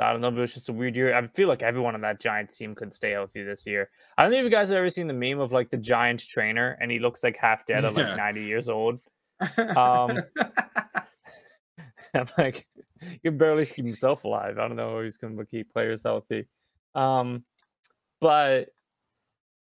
[0.00, 1.14] I don't know if it was just a weird year.
[1.14, 3.90] I feel like everyone on that Giants team could stay healthy this year.
[4.16, 6.24] I don't know if you guys have ever seen the meme of like the Giants
[6.26, 9.00] trainer and he looks like half dead at like 90 years old.
[9.56, 10.20] Um,
[12.14, 12.66] I'm like,
[13.24, 14.58] can barely keep himself alive.
[14.58, 16.46] I don't know how he's going to keep players healthy.
[16.94, 17.44] Um,
[18.20, 18.68] but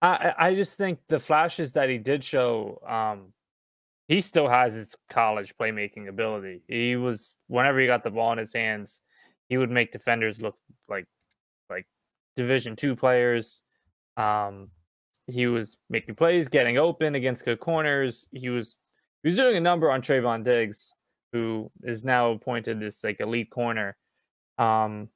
[0.02, 3.34] I, I just think the flashes that he did show, um,
[4.08, 6.62] he still has his college playmaking ability.
[6.68, 9.02] He was whenever he got the ball in his hands,
[9.50, 10.56] he would make defenders look
[10.88, 11.08] like
[11.70, 11.88] like
[12.36, 13.64] Division two players.
[14.16, 14.70] Um,
[15.28, 18.30] he was making plays, getting open against good corners.
[18.32, 18.78] He was
[19.24, 20.94] he was doing a number on Trevon Diggs,
[21.36, 23.98] who is now appointed this like elite corner.
[24.58, 25.10] Um,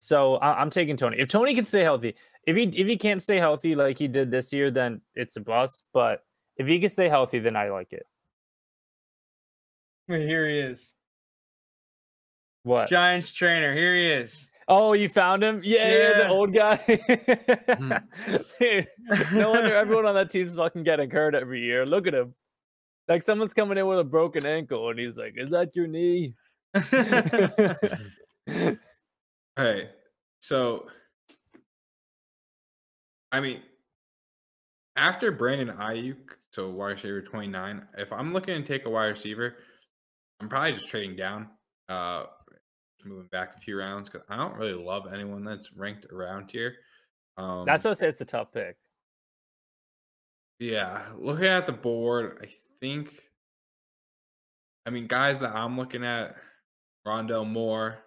[0.00, 1.18] so I, am taking Toney.
[1.20, 4.32] If Toney can stay healthy, if he if he can't stay healthy like he did
[4.32, 5.84] this year, then it's a bust.
[5.94, 6.24] But
[6.56, 8.02] if he can stay healthy, then I like it.
[10.08, 10.92] Here he is.
[12.64, 12.88] What?
[12.88, 13.72] Giants trainer.
[13.74, 14.48] Here he is.
[14.66, 15.60] Oh, you found him?
[15.62, 16.18] Yeah, yeah.
[16.18, 16.76] the old guy.
[18.60, 18.88] Dude,
[19.32, 21.86] no wonder everyone on that team's fucking getting hurt every year.
[21.86, 22.34] Look at him.
[23.08, 26.34] Like someone's coming in with a broken ankle, and he's like, "Is that your knee?"
[29.56, 29.88] hey,
[30.40, 30.86] so
[33.32, 33.62] I mean,
[34.96, 36.16] after Brandon Aiyuk,
[36.52, 37.86] so wide receiver twenty nine.
[37.96, 39.56] If I'm looking to take a wide receiver,
[40.40, 41.48] I'm probably just trading down.
[41.88, 42.24] Uh,
[43.04, 46.74] moving back a few rounds because I don't really love anyone that's ranked around here.
[47.36, 48.76] Um, that's what I say it's a tough pick.
[50.58, 52.48] Yeah, looking at the board, I
[52.80, 53.20] think.
[54.86, 56.36] I mean, guys that I'm looking at:
[57.06, 57.98] Rondale Moore,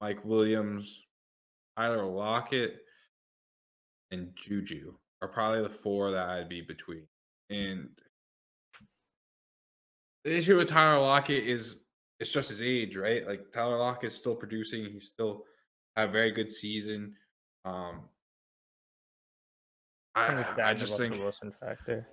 [0.00, 1.04] Mike Williams,
[1.76, 2.76] Tyler Lockett,
[4.10, 7.06] and Juju are probably the four that I'd be between.
[7.50, 7.88] And
[10.24, 11.76] the issue with Tyler Lockett is
[12.20, 13.26] it's just his age, right?
[13.26, 14.84] Like Tyler Lockett is still producing.
[14.84, 15.44] He's still
[15.96, 17.14] had a very good season.
[17.64, 18.02] Um,
[20.14, 22.06] I, I just think Wilson factor.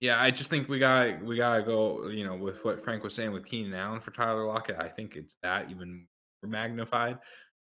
[0.00, 2.08] Yeah, I just think we got we gotta go.
[2.08, 5.16] You know, with what Frank was saying with Keenan Allen for Tyler Lockett, I think
[5.16, 6.06] it's that even
[6.42, 7.18] magnified.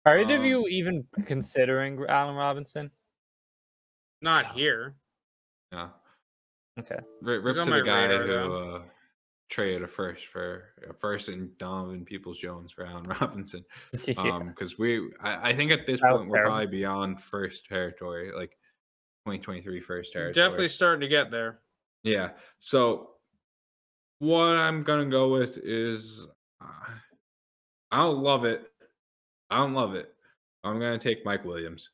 [0.06, 2.90] Are either um, of you even considering Allen Robinson?
[4.20, 4.94] Not here.
[5.72, 5.88] Yeah.
[6.78, 6.98] Okay.
[7.20, 8.82] Rip, rip to the guy who uh,
[9.50, 13.64] traded a first for a first and Donovan Peoples Jones for Allen Robinson.
[14.06, 14.14] yeah.
[14.20, 18.32] Um, because we, I, I, think at this that point we're probably beyond first territory,
[18.34, 18.50] like
[19.26, 20.32] 2023 first territory.
[20.32, 21.60] Definitely starting to get there.
[22.02, 22.30] Yeah.
[22.60, 23.10] So
[24.18, 26.26] what I'm gonna go with is,
[26.60, 26.92] uh,
[27.90, 28.64] I don't love it.
[29.50, 30.12] I don't love it.
[30.64, 31.90] I'm gonna take Mike Williams.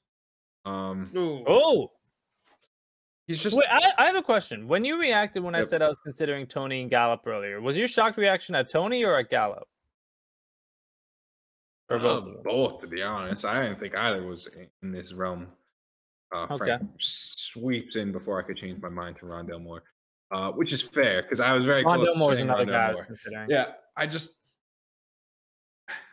[0.64, 1.10] Um.
[1.16, 1.44] Ooh.
[1.46, 1.90] Oh.
[3.26, 3.56] He's just.
[3.56, 4.68] Wait, I, I, have a question.
[4.68, 5.62] When you reacted when yep.
[5.62, 9.04] I said I was considering Toney and Gallup earlier, was your shocked reaction at Toney
[9.04, 9.68] or at Gallup?
[11.90, 12.26] Or both?
[12.26, 13.44] Uh, both, to be honest.
[13.44, 14.48] I didn't think either was
[14.82, 15.48] in this realm.
[16.34, 16.56] Uh, okay.
[16.56, 19.82] Frank sweeps in before I could change my mind to Rondale Moore.
[20.30, 22.16] Uh, which is fair because I was very Rondale close.
[22.16, 22.94] Moore is another guy.
[23.48, 24.34] Yeah, I just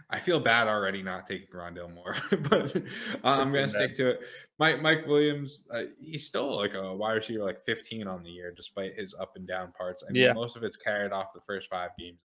[0.10, 2.16] I feel bad already not taking Rondale Moore,
[2.50, 2.80] but uh,
[3.24, 4.20] I'm gonna stick to it.
[4.60, 8.54] Mike Mike Williams, uh, he's still like a wide receiver, like 15 on the year,
[8.56, 10.04] despite his up and down parts.
[10.08, 10.34] I mean, yeah.
[10.34, 12.20] most of it's carried off the first five games,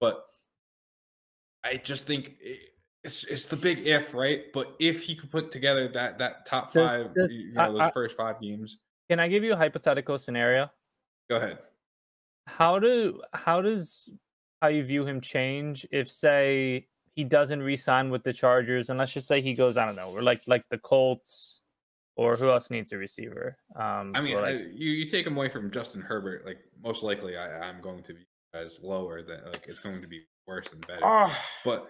[0.00, 0.26] but
[1.62, 2.34] I just think
[3.04, 4.52] it's it's the big if, right?
[4.52, 7.90] But if he could put together that that top five, does, you know, those I,
[7.92, 8.78] first five games.
[9.08, 10.70] Can I give you a hypothetical scenario?
[11.30, 11.58] Go ahead.
[12.46, 14.10] How do how does
[14.60, 19.12] how you view him change if say he doesn't re-sign with the Chargers and let's
[19.12, 21.62] just say he goes I don't know or like like the Colts
[22.16, 23.56] or who else needs a receiver?
[23.76, 27.04] Um, I mean, like, I, you you take him away from Justin Herbert, like most
[27.04, 30.68] likely I, I'm going to be as lower than like it's going to be worse
[30.68, 31.00] than better.
[31.04, 31.34] Oh.
[31.64, 31.86] But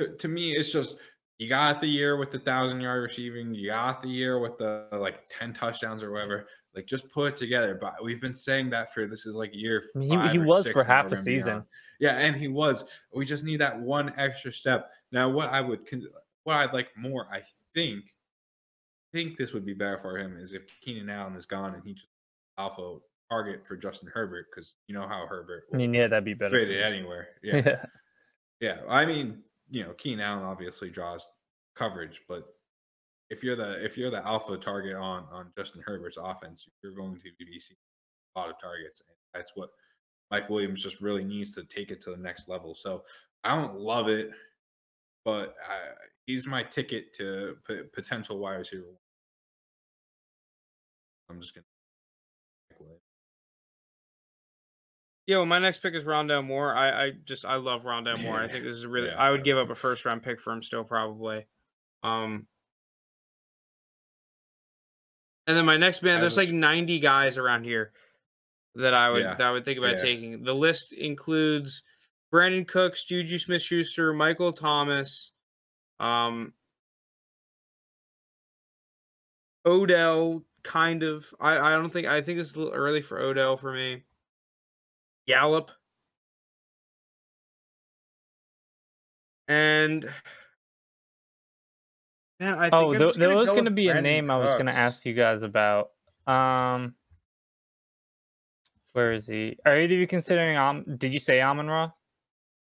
[0.00, 0.96] to, to me, it's just
[1.38, 4.86] you got the year with the thousand yard receiving, you got the year with the
[4.92, 6.46] like 10 touchdowns or whatever.
[6.74, 7.76] Like just put it together.
[7.80, 9.84] But we've been saying that for this is like year.
[9.94, 11.64] he, he was for half a season.
[12.00, 12.84] Yeah, and he was.
[13.14, 14.90] We just need that one extra step.
[15.12, 15.80] Now, what I would
[16.44, 17.42] what I'd like more, I
[17.74, 18.04] think,
[19.12, 21.92] think this would be better for him is if Keenan Allen is gone and he
[21.92, 22.08] just
[22.58, 22.98] alpha
[23.30, 25.64] target for Justin Herbert because you know how Herbert.
[25.72, 26.58] I mean, yeah, that'd be better.
[26.58, 27.28] Fit it anywhere.
[27.42, 27.56] Yeah.
[27.66, 27.84] yeah.
[28.60, 28.76] yeah.
[28.88, 29.38] I mean,
[29.70, 31.28] you know, Keenan Allen obviously draws
[31.74, 32.46] coverage, but
[33.32, 37.14] if you're the if you're the alpha target on on Justin Herbert's offense, you're going
[37.14, 37.78] to be seeing
[38.36, 39.70] a lot of targets, and that's what
[40.30, 42.74] Mike Williams just really needs to take it to the next level.
[42.74, 43.04] So
[43.42, 44.30] I don't love it,
[45.24, 45.94] but I,
[46.26, 48.84] he's my ticket to p- potential wide receiver.
[51.30, 51.64] I'm just gonna.
[55.26, 56.74] Yeah, well, my next pick is Rondale Moore.
[56.74, 58.40] I, I just I love Rondale Moore.
[58.40, 59.08] I think this is really.
[59.08, 61.46] Yeah, I would give up a first round pick for him still probably.
[62.02, 62.46] Um,
[65.46, 67.92] and then my next band, there's like 90 guys around here
[68.76, 69.34] that I would yeah.
[69.34, 70.02] that I would think about yeah.
[70.02, 70.44] taking.
[70.44, 71.82] The list includes
[72.32, 75.32] Brandin Cooks, Juju Smith Schuster, Michael Thomas,
[76.00, 76.52] um,
[79.66, 81.26] Odell, kind of.
[81.40, 84.04] I, I don't think I think it's a little early for Odell for me.
[85.26, 85.70] Gallup.
[89.48, 90.08] And
[92.42, 94.32] man, I oh, there, there was going to be a name Cooks.
[94.32, 95.90] I was going to ask you guys about.
[96.26, 96.94] Um,
[98.92, 99.56] where is he?
[99.64, 100.56] Are either of you considering?
[100.56, 101.90] Um, did you say Amon Ra?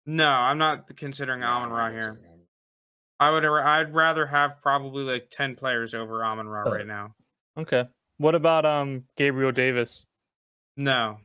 [0.06, 2.20] No, I'm not considering Amon Ra here.
[3.18, 3.44] I would.
[3.44, 7.14] I'd rather have probably like ten players over Amon Ra right now.
[7.58, 7.84] Okay.
[8.18, 10.04] What about um Gabriel Davis?
[10.76, 11.18] No.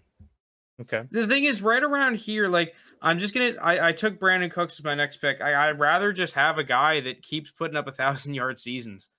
[0.81, 1.03] Okay.
[1.09, 3.53] The thing is, right around here, like I'm just gonna.
[3.61, 5.41] I, I took Brandin Cooks as my next pick.
[5.41, 9.09] I, I'd rather just have a guy that keeps putting up a thousand yard seasons.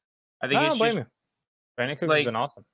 [0.42, 0.96] I think it's just.
[0.96, 1.04] Me.
[1.78, 2.64] Brandin Cooks like, has been awesome.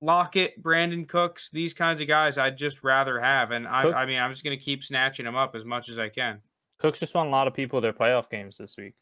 [0.00, 4.06] Lockett, Brandin Cooks, these kinds of guys, I'd just rather have, and I, Cook, I
[4.06, 6.40] mean, I'm just gonna keep snatching them up as much as I can.
[6.78, 8.94] Cooks just won a lot of people their playoff games this week.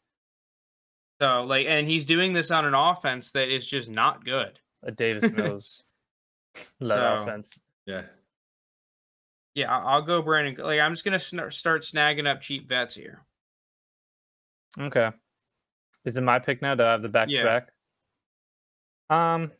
[1.21, 4.59] So like, and he's doing this on an offense that is just not good.
[4.83, 5.83] A Davis Mills
[6.79, 7.59] led so, offense.
[7.85, 8.03] Yeah.
[9.57, 10.59] Yeah, I'll go Brandin.
[10.59, 13.23] Like I'm just gonna start snagging up cheap vets here.
[14.79, 15.09] Okay.
[16.05, 16.75] Is it my pick now?
[16.75, 17.69] Do I have the back to back?
[19.09, 19.51] Um.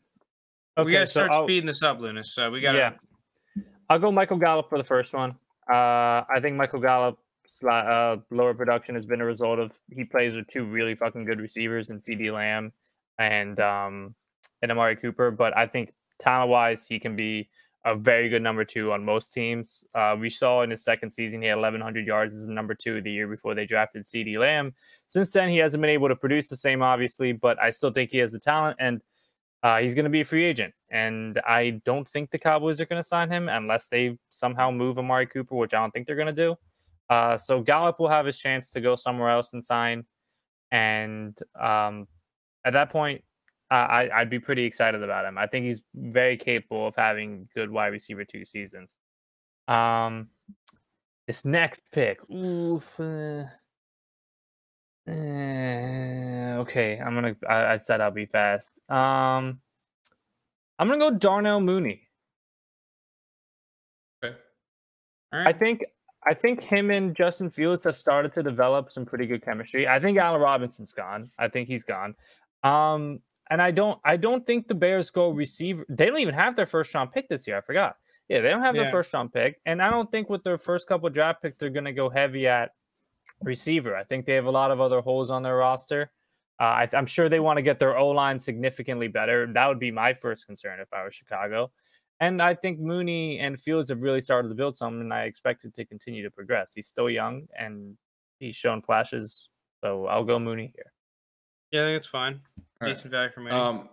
[0.78, 2.32] Okay, we gotta start so speeding this up, Lunas.
[2.32, 2.78] So we gotta.
[2.78, 3.62] Yeah.
[3.90, 5.32] I'll go Michael Gallup for the first one.
[5.68, 10.36] Uh, I think Michael Gallup's uh, lower production has been a result of he plays
[10.36, 12.72] with two really fucking good receivers in CeeDee Lamb
[13.18, 14.14] and um
[14.62, 15.32] and Amari Cooper.
[15.32, 17.48] But I think talent wise, he can be
[17.88, 19.84] a very good number two on most teams.
[19.94, 23.10] Uh, we saw in his second season, he had 1,100 yards as number two the
[23.10, 24.74] year before they drafted CeeDee Lamb.
[25.06, 28.10] Since then, he hasn't been able to produce the same, obviously, but I still think
[28.10, 29.00] he has the talent and
[29.62, 30.74] uh, he's going to be a free agent.
[30.90, 34.98] And I don't think the Cowboys are going to sign him unless they somehow move
[34.98, 36.56] Amari Cooper, which I don't think they're going to do.
[37.08, 40.04] Uh, so Gallup will have his chance to go somewhere else and sign.
[40.70, 42.06] And um,
[42.64, 43.24] at that point,
[43.70, 45.36] I, I'd be pretty excited about him.
[45.36, 48.98] I think he's very capable of having good wide receiver two seasons.
[49.66, 50.28] Um,
[51.26, 52.98] this next pick, oof.
[52.98, 53.44] Uh,
[55.06, 57.36] uh, okay, I'm gonna.
[57.48, 58.80] I, I, said I'll be fast.
[58.90, 59.60] Um,
[60.78, 62.08] I'm gonna go Darnell Mooney.
[64.24, 64.34] Okay.
[65.32, 65.46] Right.
[65.46, 65.84] I think
[66.26, 69.88] I think him and Justin Fields have started to develop some pretty good chemistry.
[69.88, 71.30] I think Allen Robinson's gone.
[71.38, 72.14] I think he's gone.
[72.62, 73.20] Um,
[73.50, 75.84] and I don't I don't think the Bears go receiver.
[75.88, 77.58] They don't even have their first round pick this year.
[77.58, 77.96] I forgot.
[78.28, 78.82] Yeah, they don't have yeah.
[78.82, 81.70] their first round pick, and I don't think with their first couple draft picks they're
[81.70, 82.72] going to go heavy at
[83.42, 83.96] receiver.
[83.96, 86.10] I think they have a lot of other holes on their roster.
[86.60, 89.46] Uh, I, am sure they want to get their O line significantly better.
[89.46, 91.70] That would be my first concern if I were Chicago.
[92.20, 95.64] And I think Mooney and Fields have really started to build something, and I expect
[95.64, 96.72] it to continue to progress.
[96.74, 97.96] He's still young and
[98.40, 99.48] he's shown flashes.
[99.82, 100.92] So I'll go Mooney here.
[101.70, 102.40] Yeah, I think it's fine.
[102.80, 103.18] All Decent right.
[103.18, 103.50] value for me.
[103.50, 103.88] Um,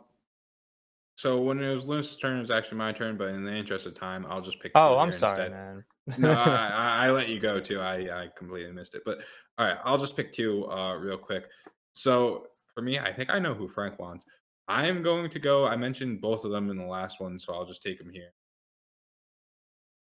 [1.18, 3.86] so when it was Lunas' turn, it was actually my turn, but in the interest
[3.86, 4.74] of time, I'll just pick.
[4.76, 5.52] Oh, I'm sorry, instead.
[5.52, 5.84] man.
[6.18, 7.80] no, I, I, let you go too.
[7.80, 9.04] I, I completely missed it.
[9.06, 9.20] But
[9.58, 11.46] all right, I'll just pick two uh, real quick.
[11.94, 14.26] So for me, I think I know who Frank wants.
[14.68, 15.66] I'm going to go.
[15.66, 18.34] I mentioned both of them in the last one, so I'll just take them here.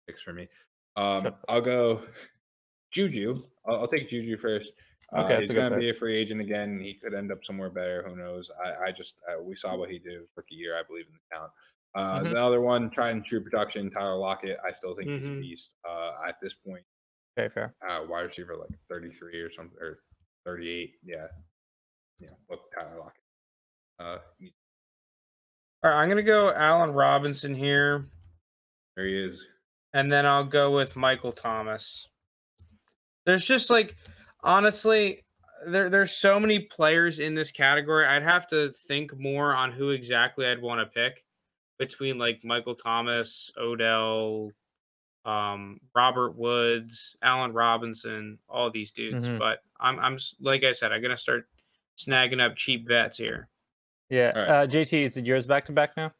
[0.06, 0.48] Picks for me.
[0.96, 2.02] Um, I'll go
[2.90, 3.42] Juju.
[3.66, 4.72] I'll, I'll, take Juju first.
[5.14, 6.80] Uh, okay, uh, he's going to be a free agent again.
[6.80, 8.04] He could end up somewhere better.
[8.06, 8.50] Who knows?
[8.64, 10.76] I, I just uh, we saw what he did rookie year.
[10.78, 11.52] I believe in the talent.
[11.94, 12.34] Uh, mm-hmm.
[12.34, 14.58] The other one, trying and true production, Tyler Lockett.
[14.66, 15.18] I still think mm-hmm.
[15.18, 15.40] he's a mm-hmm.
[15.40, 16.84] beast uh, at this point.
[17.38, 17.74] Okay, fair.
[17.88, 20.00] Uh, wide receiver like 33 or something, or
[20.44, 20.94] 38.
[21.04, 21.26] Yeah.
[22.20, 23.22] Yeah, look, Tyler Lockett.
[24.00, 24.18] Uh,
[25.84, 28.06] All right, I'm going to go Allen Robinson here.
[28.96, 29.46] There he is.
[29.94, 32.08] And then I'll go with Michael Thomas.
[33.28, 33.94] There's just like,
[34.42, 35.22] honestly,
[35.66, 38.06] there there's so many players in this category.
[38.06, 41.26] I'd have to think more on who exactly I'd want to pick
[41.78, 44.52] between like Michael Thomas, Odell,
[45.26, 49.28] um, Robert Woods, Allen Robinson, all these dudes.
[49.28, 49.36] Mm-hmm.
[49.36, 51.48] But I'm I'm like I said, I'm gonna start
[51.98, 53.50] snagging up cheap vets here.
[54.08, 54.48] Yeah, right.
[54.48, 56.12] uh, JT, is it yours back to back now?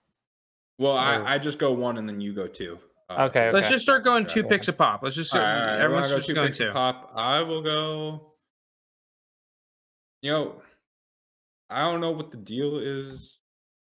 [0.77, 2.79] Well, I, I just go one and then you go two.
[3.11, 5.01] Uh, okay, Let's just start going two picks a pop.
[5.03, 6.71] Let's just start, right, everyone's go just going two.
[6.73, 7.11] Pop.
[7.15, 8.33] I will go.
[10.21, 10.63] You know,
[11.71, 13.39] I don't know what the deal is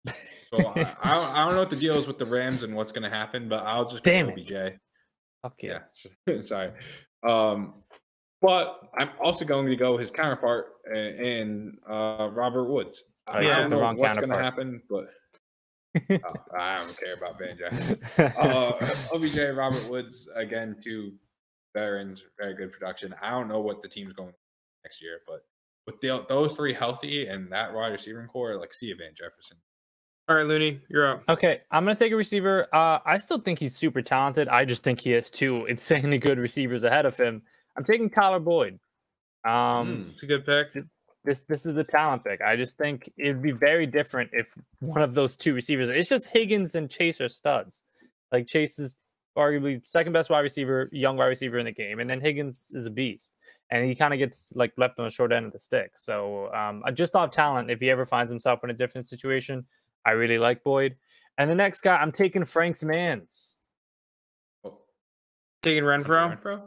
[0.07, 2.75] so I, I, don't, I, don't, know what the deal is with the Rams and
[2.75, 4.51] what's going to happen, but I'll just Damn OBJ.
[4.53, 4.79] It.
[5.45, 5.79] Okay.
[6.27, 6.43] Yeah.
[6.45, 6.73] Sorry.
[7.27, 7.75] Um,
[8.41, 13.03] but I'm also going to go his counterpart in uh, Robert Woods.
[13.29, 15.07] Oh, I don't know what's going to happen, but
[16.11, 17.69] oh, I don't care about Banjo.
[18.41, 18.73] Uh,
[19.13, 21.13] OBJ, Robert Woods, again, two
[21.75, 23.15] veterans, very good production.
[23.21, 24.33] I don't know what the team's going
[24.85, 25.45] next year, but
[25.87, 29.57] with the, those three healthy and that wide receiving corps, like see Van Jefferson.
[30.29, 31.23] All right, Looney, you're up.
[31.29, 32.67] Okay, I'm gonna take a receiver.
[32.75, 34.49] Uh, I still think he's super talented.
[34.49, 37.43] I just think he has two insanely good receivers ahead of him.
[37.77, 38.81] I'm taking Tyler Boyd.
[39.45, 40.83] Um, mm, it's a good pick.
[41.27, 42.41] This this is the talent pick.
[42.41, 45.91] I just think it'd be very different if one of those two receivers.
[45.91, 47.83] It's just Higgins and Chase are studs.
[48.31, 48.95] Like Chase is
[49.37, 52.87] arguably second best wide receiver, young wide receiver in the game, and then Higgins is
[52.87, 53.35] a beast,
[53.71, 55.93] and he kind of gets like left on the short end of the stick.
[55.97, 59.67] So um, I just off talent, if he ever finds himself in a different situation,
[60.05, 60.95] I really like Boyd.
[61.37, 63.57] And the next guy, I'm taking Frank's Mans.
[65.63, 66.41] Taking Renfrow?
[66.41, 66.63] Renfrow?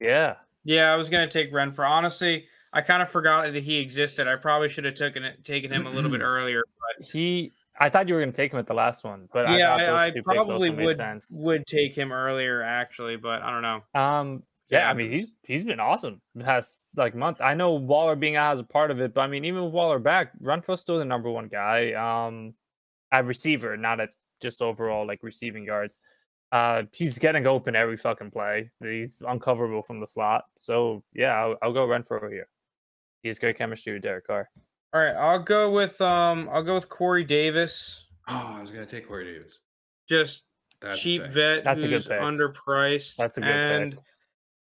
[0.00, 0.36] Yeah.
[0.64, 1.88] Yeah, I was gonna take Renfrow.
[1.88, 4.26] Honestly, I kind of forgot that he existed.
[4.26, 6.62] I probably should have taken it, taken him a little bit earlier.
[6.98, 9.74] But he, I thought you were gonna take him at the last one, but yeah,
[9.74, 10.98] I, I probably would
[11.34, 14.00] would take him earlier actually, but I don't know.
[14.00, 17.40] Um, yeah, I mean he's he's been awesome the past like month.
[17.40, 19.72] I know Waller being out as a part of it, but I mean even with
[19.72, 21.92] Waller back, Renfrow's still the number one guy.
[21.92, 22.54] Um,
[23.12, 24.10] at receiver, not at
[24.42, 26.00] just overall like receiving yards.
[26.50, 28.70] Uh, he's getting open every fucking play.
[28.80, 30.44] He's uncoverable from the slot.
[30.56, 32.48] So yeah, I'll, I'll go Renfrow here.
[33.24, 34.50] He has great chemistry with Derek Carr.
[34.92, 38.04] All right, I'll go with um, I'll go with Corey Davis.
[38.28, 39.58] Oh, I was gonna take Corey Davis.
[40.06, 40.42] Just
[40.82, 41.64] That's cheap vet.
[41.64, 42.20] That's a good pick.
[42.20, 43.16] Underpriced.
[43.16, 44.00] That's a good and pick.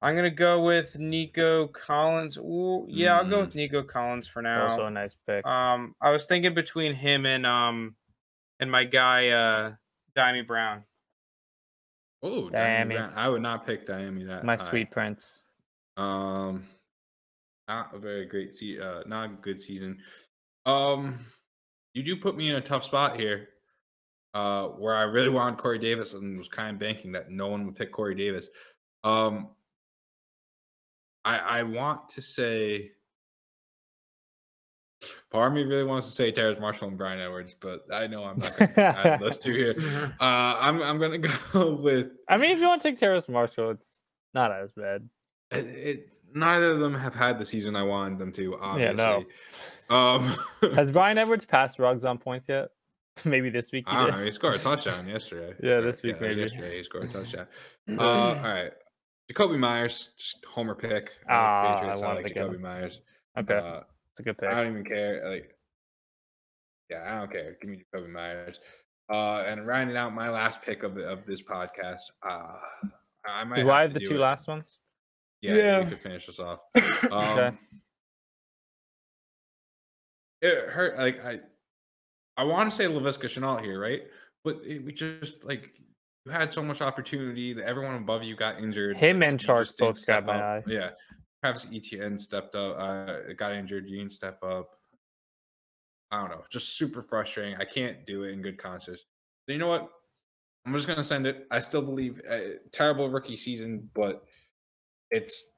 [0.03, 2.37] I'm gonna go with Nico Collins.
[2.37, 3.17] Ooh, yeah, mm.
[3.17, 3.47] I'll go mm.
[3.47, 4.67] with Nico Collins for now.
[4.67, 5.47] It's also a nice pick.
[5.47, 7.97] Um, I was thinking between him and um
[8.61, 9.73] and my guy uh
[10.15, 10.85] Dyami Brown.
[12.23, 13.11] Oh, Dyami.
[13.17, 14.45] I would not pick Dyami that.
[14.45, 14.65] My high.
[14.65, 15.43] sweet prince.
[15.97, 16.67] Um,
[17.69, 19.99] not a very great season, uh, not a good season.
[20.67, 21.19] Um,
[21.93, 23.49] you do put me in a tough spot here.
[24.33, 27.65] Uh, where I really wanted Corey Davis and was kind of banking that no one
[27.67, 28.49] would pick Corey Davis.
[29.05, 29.51] Um,
[31.25, 32.91] I I want to say
[35.31, 38.25] Part of me really wants to say Terrace Marshall and Bryan Edwards, but I know
[38.25, 39.75] I'm not going to add those two here.
[40.21, 42.11] Uh, I'm I'm going to go with.
[42.29, 45.09] I mean, if you want to take Terrace Marshall, it's not as bad.
[45.51, 48.59] It, it, neither of them have had the season I wanted them to.
[48.61, 49.03] Obviously.
[49.03, 49.21] Yeah,
[49.91, 49.97] no.
[49.97, 50.37] Um,
[50.75, 52.69] Has Bryan Edwards passed Ruggs on points yet?
[53.25, 53.89] maybe this week.
[53.89, 54.19] He I don't did.
[54.19, 54.25] know.
[54.25, 55.55] He scored a touchdown yesterday.
[55.63, 56.41] yeah, this week yeah, maybe.
[56.43, 57.47] Yesterday he scored a touchdown.
[57.91, 58.73] uh, all right,
[59.33, 61.11] Jakobi Meyers, just homer pick.
[61.29, 63.01] Ah, I, I like Jakobi Meyers.
[63.39, 63.55] Okay.
[63.55, 63.81] Uh,
[64.11, 64.49] it's a good pick.
[64.49, 65.29] I don't even care.
[65.29, 65.57] Like,
[66.91, 67.57] yeah, I don't care.
[67.61, 68.59] Give me Jakobi Meyers.
[69.11, 72.57] Uh, and rounding out my last pick of of this podcast, uh,
[73.27, 73.57] I might.
[73.57, 74.21] Do I have the two it.
[74.21, 74.79] last ones?
[75.45, 76.61] Yeah, yeah, you could finish this off.
[77.13, 77.57] Um, okay.
[80.41, 80.99] It hurt.
[80.99, 81.41] Like I,
[82.37, 84.03] I want to say Laviska Shenault here, right?
[84.43, 85.73] But it, we just like
[86.25, 87.53] you had so much opportunity.
[87.53, 88.97] That everyone above you got injured.
[88.97, 90.63] Him and Chark both got my eye.
[90.67, 90.91] Yeah,
[91.43, 92.79] Travis Etienne stepped up.
[92.79, 93.87] Uh, got injured.
[93.87, 94.71] You didn't step up.
[96.11, 96.43] I don't know.
[96.51, 97.57] Just super frustrating.
[97.57, 99.05] I can't do it in good conscience.
[99.47, 99.91] So you know what?
[100.67, 101.47] I'm just gonna send it.
[101.51, 102.39] I still believe uh,
[102.73, 104.25] terrible rookie season, but
[105.15, 105.51] it's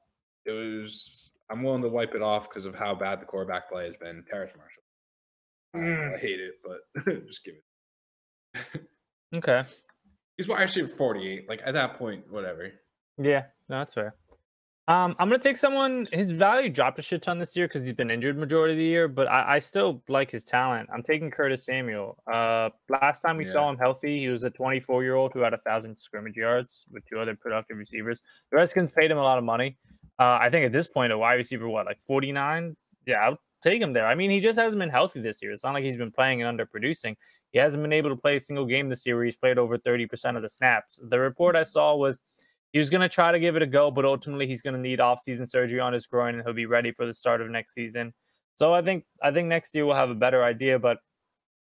[0.45, 1.31] it was.
[1.49, 4.23] I'm willing to wipe it off because of how bad the quarterback play has been.
[4.29, 4.83] Terrace Marshall.
[5.75, 6.15] Mm.
[6.15, 8.81] I hate it, but just give it.
[9.35, 9.63] okay.
[10.35, 11.49] He's wide receiver 48.
[11.49, 12.71] Like at that point, whatever.
[13.17, 14.15] Yeah, no, that's fair.
[14.87, 16.07] Um, I'm gonna take someone.
[16.13, 18.85] His value dropped a shit ton this year because he's been injured majority of the
[18.85, 20.89] year, but I, I, still like his talent.
[20.93, 22.17] I'm taking Curtis Samuel.
[22.25, 23.51] Uh, last time we yeah.
[23.51, 26.85] saw him healthy, he was a 24 year old who had a thousand scrimmage yards
[26.89, 28.21] with two other productive receivers.
[28.49, 29.77] The Redskins paid him a lot of money.
[30.17, 32.77] Uh, I think at this point, a wide receiver, what like 49?
[33.05, 34.07] Yeah, I'll take him there.
[34.07, 35.51] I mean, he just hasn't been healthy this year.
[35.51, 37.17] It's not like he's been playing and underproducing.
[37.51, 39.77] He hasn't been able to play a single game this year where he's played over
[39.77, 40.99] 30% of the snaps.
[41.03, 42.19] The report I saw was
[42.73, 44.79] he was going to try to give it a go, but ultimately he's going to
[44.79, 47.73] need offseason surgery on his groin and he'll be ready for the start of next
[47.73, 48.13] season.
[48.55, 50.79] So I think I think next year we'll have a better idea.
[50.79, 50.97] But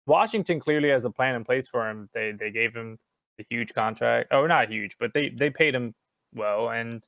[0.06, 2.10] Washington clearly has a plan in place for him.
[2.14, 2.98] They they gave him
[3.40, 4.30] a huge contract.
[4.32, 5.94] Oh, not huge, but they they paid him
[6.34, 7.04] well, and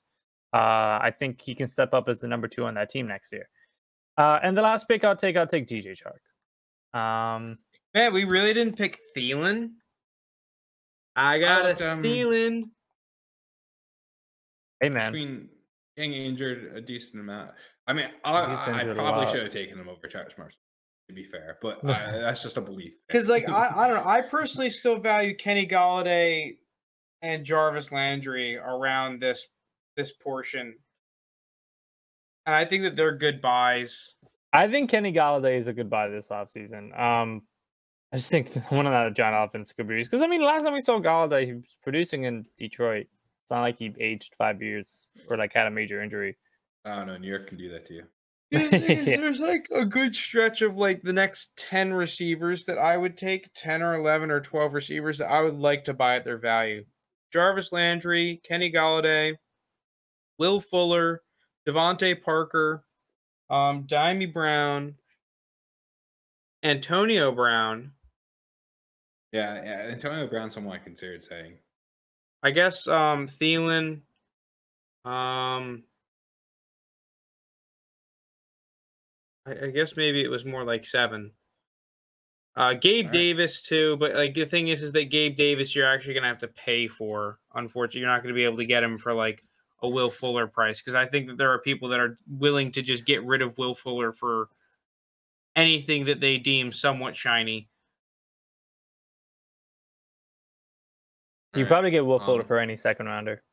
[0.54, 3.32] uh, I think he can step up as the number two on that team next
[3.32, 3.50] year.
[4.18, 6.20] Uh, and the last pick I'll take, I'll take DJ Chark.
[6.98, 7.58] Um,
[7.94, 9.72] man, we really didn't pick Thielen.
[11.16, 12.64] I got a um, Thielen.
[14.82, 15.50] Hey man, between
[15.96, 17.52] getting injured a decent amount.
[17.88, 20.58] I mean, I, I probably should have taken him over Travis Marshall.
[21.10, 22.94] To be fair, but I, that's just a belief.
[23.08, 26.58] Because like I, I don't know, I personally still value Kenny Golladay
[27.22, 29.48] and Jarvis Landry around this
[29.98, 30.76] this portion,
[32.46, 34.14] and I think that they're good buys.
[34.54, 36.98] I think Kenny Golladay is a good buy this offseason.
[37.00, 37.44] Um,
[38.12, 40.74] I just think one of that John offense could be because I mean, last time
[40.74, 43.08] we saw Golladay, he was producing in Detroit.
[43.52, 46.38] It's not like he aged five years or like had a major injury.
[46.86, 47.18] I don't know.
[47.18, 48.04] New York can do that to you.
[48.50, 48.72] there's,
[49.06, 53.54] there's like a good stretch of like the next 10 receivers that I would take
[53.54, 56.86] 10 or 11 or 12 receivers that I would like to buy at their value.
[57.34, 59.36] Jarvis Landry, Kenny Golladay,
[60.40, 61.22] Will Fuller,
[61.68, 62.86] DeVante Parker,
[63.50, 64.96] um, Dyami Brown,
[66.64, 67.92] Antonio Brown.
[69.34, 71.56] Yeah, yeah, Antonio Brown, someone I considered saying.
[72.44, 74.02] I guess um Thielen.
[75.06, 75.84] Um
[79.46, 81.32] I, I guess maybe it was more like seven.
[82.56, 83.14] Uh Gabe right.
[83.14, 86.40] Davis too, but like the thing is is that Gabe Davis you're actually gonna have
[86.40, 87.40] to pay for.
[87.54, 89.44] Unfortunately, you're not gonna be able to get him for like
[89.82, 92.82] a Will Fuller price because I think that there are people that are willing to
[92.82, 94.50] just get rid of Will Fuller for
[95.56, 97.71] anything that they deem somewhat shiny.
[101.56, 103.44] You probably get Will Fuller um, for any second rounder.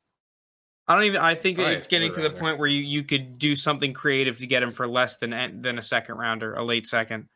[0.86, 1.20] I don't even.
[1.20, 4.46] I think it's getting to the point where you, you could do something creative to
[4.46, 7.28] get him for less than than a second rounder, a late second.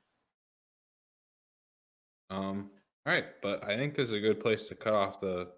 [2.30, 2.70] Um.
[3.04, 5.48] All right, but I think this is a good place to cut off the,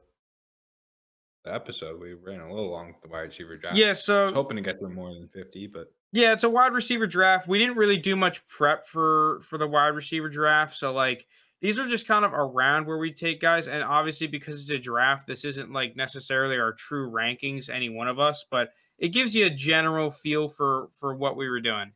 [1.45, 2.01] the episode.
[2.01, 3.77] We ran a little long with the wide receiver draft.
[3.77, 7.07] Yeah, so hoping to get to more than fifty, but yeah, it's a wide receiver
[7.07, 7.47] draft.
[7.47, 11.27] We didn't really do much prep for for the wide receiver draft, so like
[11.65, 13.69] these are just kind of around where we take guys.
[13.69, 18.07] And obviously, because it's a draft, this isn't like necessarily our true rankings, any one
[18.07, 18.69] of us, but
[18.99, 21.93] it gives you a general feel for for what we were doing.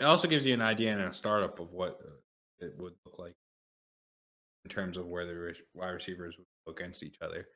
[0.00, 3.18] It also gives you an idea and a startup of what uh, it would look
[3.18, 3.34] like
[4.64, 7.46] in terms of where the wide receivers would go against each other.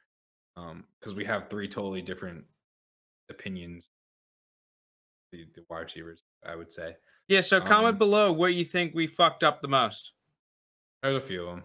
[0.54, 2.44] Because um, we have three totally different
[3.30, 3.88] opinions.
[5.32, 6.96] The, the wide receivers, I would say.
[7.28, 7.40] Yeah.
[7.40, 10.12] So comment um, below what you think we fucked up the most.
[11.02, 11.64] There's a few of them.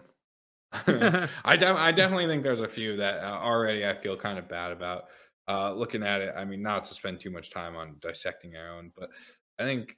[1.44, 4.48] I, de- I definitely think there's a few that uh, already I feel kind of
[4.48, 5.04] bad about.
[5.48, 8.78] Uh, looking at it, I mean, not to spend too much time on dissecting our
[8.78, 9.10] own, but
[9.58, 9.96] I think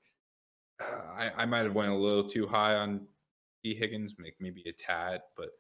[0.81, 3.07] uh, I, I might have went a little too high on
[3.63, 3.75] T.
[3.75, 5.51] Higgins, make maybe a tad, but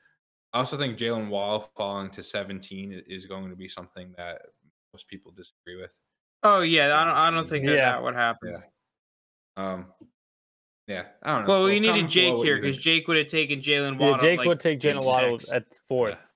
[0.54, 4.40] I also think Jaylen Waddle falling to 17 is going to be something that
[4.92, 5.92] most people disagree with.
[6.44, 7.92] Oh yeah, I don't I don't think that, yeah.
[7.92, 8.62] that would happen.
[9.56, 9.72] Yeah.
[9.72, 9.86] Um,
[10.86, 11.48] yeah, I don't know.
[11.48, 14.16] Well, we needed Jake here because Jake would have taken Jaylen Waddle.
[14.16, 16.34] Yeah, Jake like, would take Jaylen Waddle at fourth.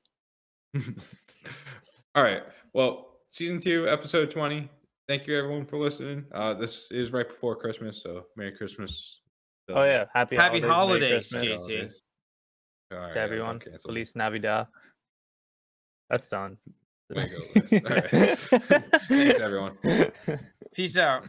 [0.75, 0.81] Yeah.
[2.15, 2.43] All right.
[2.73, 4.69] Well, season two, episode twenty.
[5.07, 6.25] Thank you everyone for listening.
[6.33, 9.21] Uh, this is right before Christmas, so Merry Christmas.
[9.71, 11.91] oh yeah, happy happy holidays, holidays JT.
[12.91, 13.57] Right, to everyone.
[13.57, 14.67] Okay, Feliz Navidad.
[16.09, 16.57] That's done.
[17.15, 17.29] All right.
[18.39, 19.79] Thanks everyone.
[20.75, 21.25] Peace out.